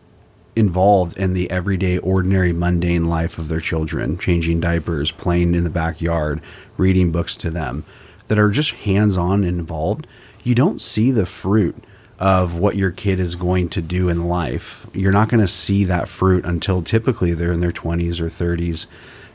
involved 0.57 1.17
in 1.17 1.35
the 1.35 1.51
everyday, 1.51 1.99
ordinary, 1.99 2.53
mundane 2.53 3.07
life 3.07 3.39
of 3.39 3.49
their 3.49 3.61
children, 3.61 4.19
changing 4.19 4.61
diapers, 4.61 5.13
playing 5.13 5.55
in 5.55 5.63
the 5.63 5.71
backyard, 5.71 6.41
reading 6.77 7.13
books 7.13 7.37
to 7.37 7.51
them, 7.51 7.85
that 8.27 8.39
are 8.39 8.51
just 8.51 8.73
hands 8.73 9.17
on 9.17 9.45
involved, 9.45 10.07
you 10.43 10.55
don't 10.55 10.81
see 10.81 11.11
the 11.13 11.27
fruit 11.27 11.77
of 12.19 12.59
what 12.59 12.77
your 12.77 12.91
kid 12.91 13.21
is 13.21 13.37
going 13.37 13.69
to 13.69 13.81
do 13.81 14.09
in 14.09 14.27
life. 14.27 14.87
You're 14.93 15.13
not 15.13 15.29
going 15.29 15.41
to 15.41 15.49
see 15.49 15.85
that 15.85 16.09
fruit 16.09 16.45
until 16.45 16.83
typically 16.83 17.33
they're 17.33 17.53
in 17.53 17.61
their 17.61 17.71
20s 17.71 18.21
or 18.21 18.29
30s 18.29 18.87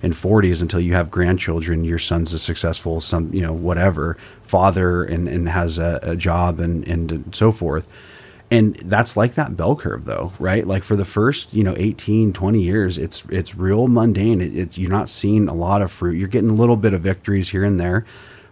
and 0.01 0.13
40s 0.13 0.61
until 0.61 0.81
you 0.81 0.93
have 0.93 1.09
grandchildren. 1.09 1.86
Your 1.86 1.97
son's 1.97 2.34
a 2.34 2.39
successful, 2.39 2.99
some 2.99 3.34
you 3.34 3.41
know 3.41 3.53
whatever 3.53 4.17
father 4.43 5.03
and 5.03 5.29
and 5.29 5.47
has 5.49 5.79
a, 5.79 5.99
a 6.03 6.15
job 6.15 6.59
and 6.59 6.86
and 6.88 7.34
so 7.34 7.51
forth. 7.51 7.88
And 8.51 8.75
that's 8.75 9.17
like 9.17 9.34
that 9.36 9.55
bell 9.57 9.75
curve 9.75 10.03
though, 10.05 10.34
right? 10.38 10.67
Like 10.67 10.84
for 10.84 10.95
the 10.95 11.05
first, 11.05 11.53
you 11.53 11.63
know, 11.63 11.73
18, 11.75 12.34
20 12.34 12.61
years, 12.61 12.97
it's 12.97 13.23
it's 13.29 13.55
real 13.55 13.88
mundane. 13.88 14.41
It, 14.41 14.55
it, 14.55 14.77
you're 14.77 14.91
not 14.91 15.09
seeing 15.09 15.47
a 15.47 15.53
lot 15.53 15.81
of 15.81 15.91
fruit. 15.91 16.17
You're 16.17 16.27
getting 16.27 16.51
a 16.51 16.55
little 16.55 16.77
bit 16.77 16.93
of 16.93 17.01
victories 17.01 17.49
here 17.49 17.63
and 17.63 17.79
there, 17.79 18.05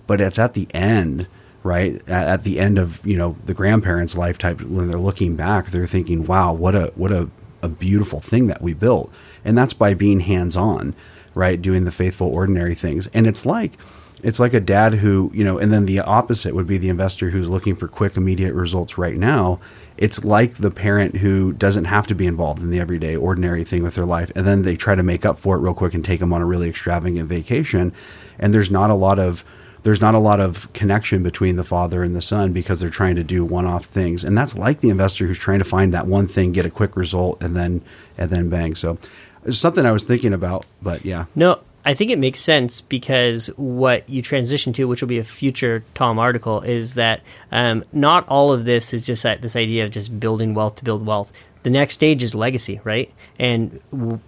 but 0.08 0.22
it's 0.22 0.40
at 0.40 0.54
the 0.54 0.68
end 0.74 1.28
right? 1.64 2.02
At, 2.08 2.28
at, 2.28 2.44
the 2.44 2.60
end 2.60 2.80
of 2.80 3.06
you 3.06 3.18
know 3.18 3.36
the 3.46 3.54
grandparents 3.54 4.16
lifetime 4.16 4.58
when 4.74 4.90
they're 4.90 5.00
looking 5.00 5.36
back 5.36 5.70
they're 5.70 5.86
thinking 5.86 6.26
wow 6.26 6.54
what 6.54 6.74
a 6.76 6.92
what 6.96 7.12
a, 7.12 7.30
a 7.62 7.70
beautiful 7.70 8.20
thing 8.20 8.48
that 8.48 8.62
we 8.62 8.74
built. 8.74 9.12
And 9.44 9.58
that's 9.58 9.74
by 9.74 9.94
being 9.94 10.22
hands 10.22 10.56
on 10.56 10.96
right? 11.34 11.62
Doing 11.62 11.86
the 11.86 11.92
faithful 11.92 12.28
ordinary 12.28 12.76
things. 12.76 13.08
And 13.14 13.28
it's 13.28 13.46
like 13.46 13.78
it's 14.24 14.40
like 14.40 14.54
a 14.54 14.60
dad 14.60 14.96
who 14.96 15.32
you 15.34 15.44
know 15.44 15.58
and 15.58 15.74
then 15.74 15.86
the 15.86 16.00
opposite 16.00 16.54
would 16.54 16.68
be 16.68 16.78
the 16.78 16.90
investor 16.90 17.32
who's 17.32 17.50
looking 17.50 17.76
for 17.76 17.88
quick 17.88 18.18
immediate 18.18 18.54
results 18.54 18.98
right 18.98 19.18
now. 19.18 19.60
It's 19.98 20.24
like 20.24 20.56
the 20.56 20.72
parent 20.72 21.18
who 21.18 21.54
doesn't 21.54 21.86
have 21.86 22.08
to 22.08 22.16
be 22.16 22.26
involved 22.26 22.62
in 22.62 22.72
the 22.72 22.80
everyday 22.80 23.16
ordinary 23.16 23.64
thing 23.64 23.84
with 23.84 23.96
their 23.96 24.06
life 24.06 24.32
and 24.36 24.48
then 24.48 24.64
they 24.64 24.76
try 24.76 24.96
to 24.96 25.04
make 25.04 25.26
up 25.26 25.38
for 25.38 25.56
it 25.56 25.60
real 25.60 25.74
quick 25.74 25.94
and 25.94 26.04
take 26.04 26.20
them 26.20 26.34
on 26.34 26.42
a 26.42 26.46
really 26.46 26.70
extravagant 26.70 27.30
vacation. 27.30 27.94
And 28.40 28.54
there's 28.54 28.72
not 28.72 28.90
a 28.90 28.96
lot 28.96 29.20
of 29.20 29.44
there's 29.84 30.02
not 30.02 30.16
a 30.16 30.20
lot 30.20 30.40
of 30.40 30.72
connection 30.74 31.24
between 31.24 31.56
the 31.56 31.64
father 31.64 32.04
and 32.04 32.16
the 32.16 32.22
son 32.22 32.54
because 32.54 32.80
they're 32.80 32.90
trying 32.90 33.16
to 33.16 33.24
do 33.24 33.44
one-off 33.44 33.86
things. 33.86 34.24
And 34.24 34.38
that's 34.38 34.56
like 34.56 34.80
the 34.82 34.90
investor 34.90 35.26
who's 35.26 35.40
trying 35.40 35.60
to 35.60 35.66
find 35.66 35.94
that 35.94 36.08
one 36.08 36.28
thing 36.28 36.52
get 36.52 36.66
a 36.66 36.70
quick 36.70 36.96
result 36.96 37.42
and 37.42 37.56
then 37.56 37.82
and 38.18 38.30
then 38.30 38.50
bang. 38.50 38.76
So 38.76 38.98
it's 39.46 39.58
something 39.58 39.86
i 39.86 39.92
was 39.92 40.06
thinking 40.06 40.34
about 40.34 40.66
but 40.82 41.06
yeah. 41.06 41.26
No 41.36 41.60
i 41.84 41.94
think 41.94 42.12
it 42.12 42.20
makes 42.20 42.40
sense 42.40 42.82
because 42.82 43.48
what 43.58 44.08
you 44.08 44.22
transition 44.22 44.72
to 44.74 44.88
which 44.88 45.02
will 45.02 45.08
be 45.08 45.20
a 45.20 45.24
future 45.24 45.84
tom 45.96 46.20
article 46.20 46.62
is 46.62 46.94
that 46.96 47.22
um, 47.52 47.84
not 47.92 48.28
all 48.28 48.54
of 48.54 48.66
this 48.66 48.94
is 48.94 49.06
just 49.06 49.24
this 49.24 49.56
idea 49.56 49.86
of 49.86 49.92
just 49.92 50.20
building 50.20 50.54
wealth 50.54 50.76
to 50.76 50.84
build 50.84 51.06
wealth 51.06 51.32
the 51.64 51.70
next 51.70 51.94
stage 51.96 52.24
is 52.24 52.34
legacy, 52.34 52.80
right? 52.84 53.12
And 53.38 53.80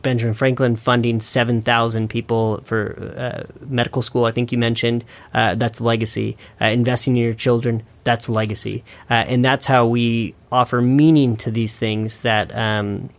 Benjamin 0.02 0.34
Franklin 0.34 0.76
funding 0.76 1.20
7,000 1.20 2.10
people 2.10 2.62
for 2.66 3.14
uh, 3.18 3.66
medical 3.66 4.02
school, 4.02 4.26
I 4.26 4.32
think 4.32 4.52
you 4.52 4.58
mentioned, 4.58 5.04
uh, 5.34 5.56
that's 5.56 5.82
legacy. 5.82 6.38
Uh, 6.62 6.66
investing 6.66 7.18
in 7.18 7.24
your 7.24 7.34
children, 7.34 7.84
that's 8.04 8.30
legacy. 8.30 8.84
Uh, 9.10 9.26
and 9.28 9.44
that's 9.44 9.66
how 9.66 9.86
we 9.86 10.36
offer 10.52 10.82
meaning 10.82 11.36
to 11.38 11.52
these 11.52 11.76
things 11.76 12.20
that 12.20 12.56
um, 12.56 13.10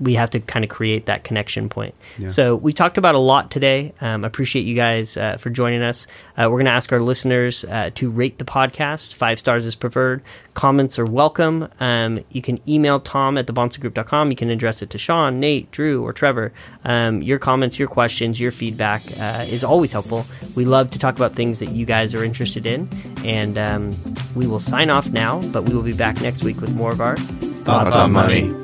we 0.00 0.14
have 0.14 0.30
to 0.30 0.40
kind 0.40 0.64
of 0.64 0.70
create 0.70 1.06
that 1.06 1.24
connection 1.24 1.68
point. 1.68 1.94
Yeah. 2.18 2.28
So 2.28 2.56
we 2.56 2.72
talked 2.72 2.98
about 2.98 3.14
a 3.14 3.18
lot 3.18 3.50
today. 3.50 3.92
Um, 4.00 4.24
appreciate 4.24 4.62
you 4.62 4.74
guys 4.74 5.16
uh, 5.16 5.36
for 5.36 5.50
joining 5.50 5.82
us. 5.82 6.06
Uh, 6.36 6.44
we're 6.44 6.58
going 6.58 6.66
to 6.66 6.72
ask 6.72 6.92
our 6.92 7.00
listeners 7.00 7.64
uh, 7.64 7.90
to 7.94 8.10
rate 8.10 8.38
the 8.38 8.44
podcast. 8.44 9.14
Five 9.14 9.38
stars 9.38 9.66
is 9.66 9.74
preferred. 9.76 10.22
Comments 10.54 10.98
are 10.98 11.06
welcome. 11.06 11.68
Um, 11.80 12.24
you 12.30 12.42
can 12.42 12.60
email 12.68 12.98
Tom 13.00 13.38
at 13.38 13.46
thebahnsengroup.com. 13.46 14.30
You 14.30 14.36
can 14.36 14.50
address 14.50 14.82
it 14.82 14.90
to 14.90 14.98
Sean, 14.98 15.38
Nate, 15.40 15.70
Drew, 15.70 16.04
or 16.04 16.12
Trevor. 16.12 16.52
Um, 16.84 17.22
your 17.22 17.38
comments, 17.38 17.78
your 17.78 17.88
questions, 17.88 18.40
your 18.40 18.50
feedback 18.50 19.02
uh, 19.20 19.44
is 19.48 19.62
always 19.62 19.92
helpful. 19.92 20.24
We 20.56 20.64
love 20.64 20.90
to 20.92 20.98
talk 20.98 21.16
about 21.16 21.32
things 21.32 21.60
that 21.60 21.70
you 21.70 21.86
guys 21.86 22.14
are 22.14 22.24
interested 22.24 22.66
in. 22.66 22.88
And 23.24 23.56
um, 23.56 23.94
we 24.36 24.46
will 24.46 24.60
sign 24.60 24.90
off 24.90 25.08
now, 25.10 25.40
but 25.52 25.68
we 25.68 25.74
will 25.74 25.84
be 25.84 25.96
back 25.96 26.20
next 26.20 26.42
week 26.42 26.60
with 26.60 26.76
more 26.76 26.92
of 26.92 27.00
our 27.00 27.16
Thoughts, 27.16 27.96
on 27.96 28.12
money. 28.12 28.42
money. 28.42 28.63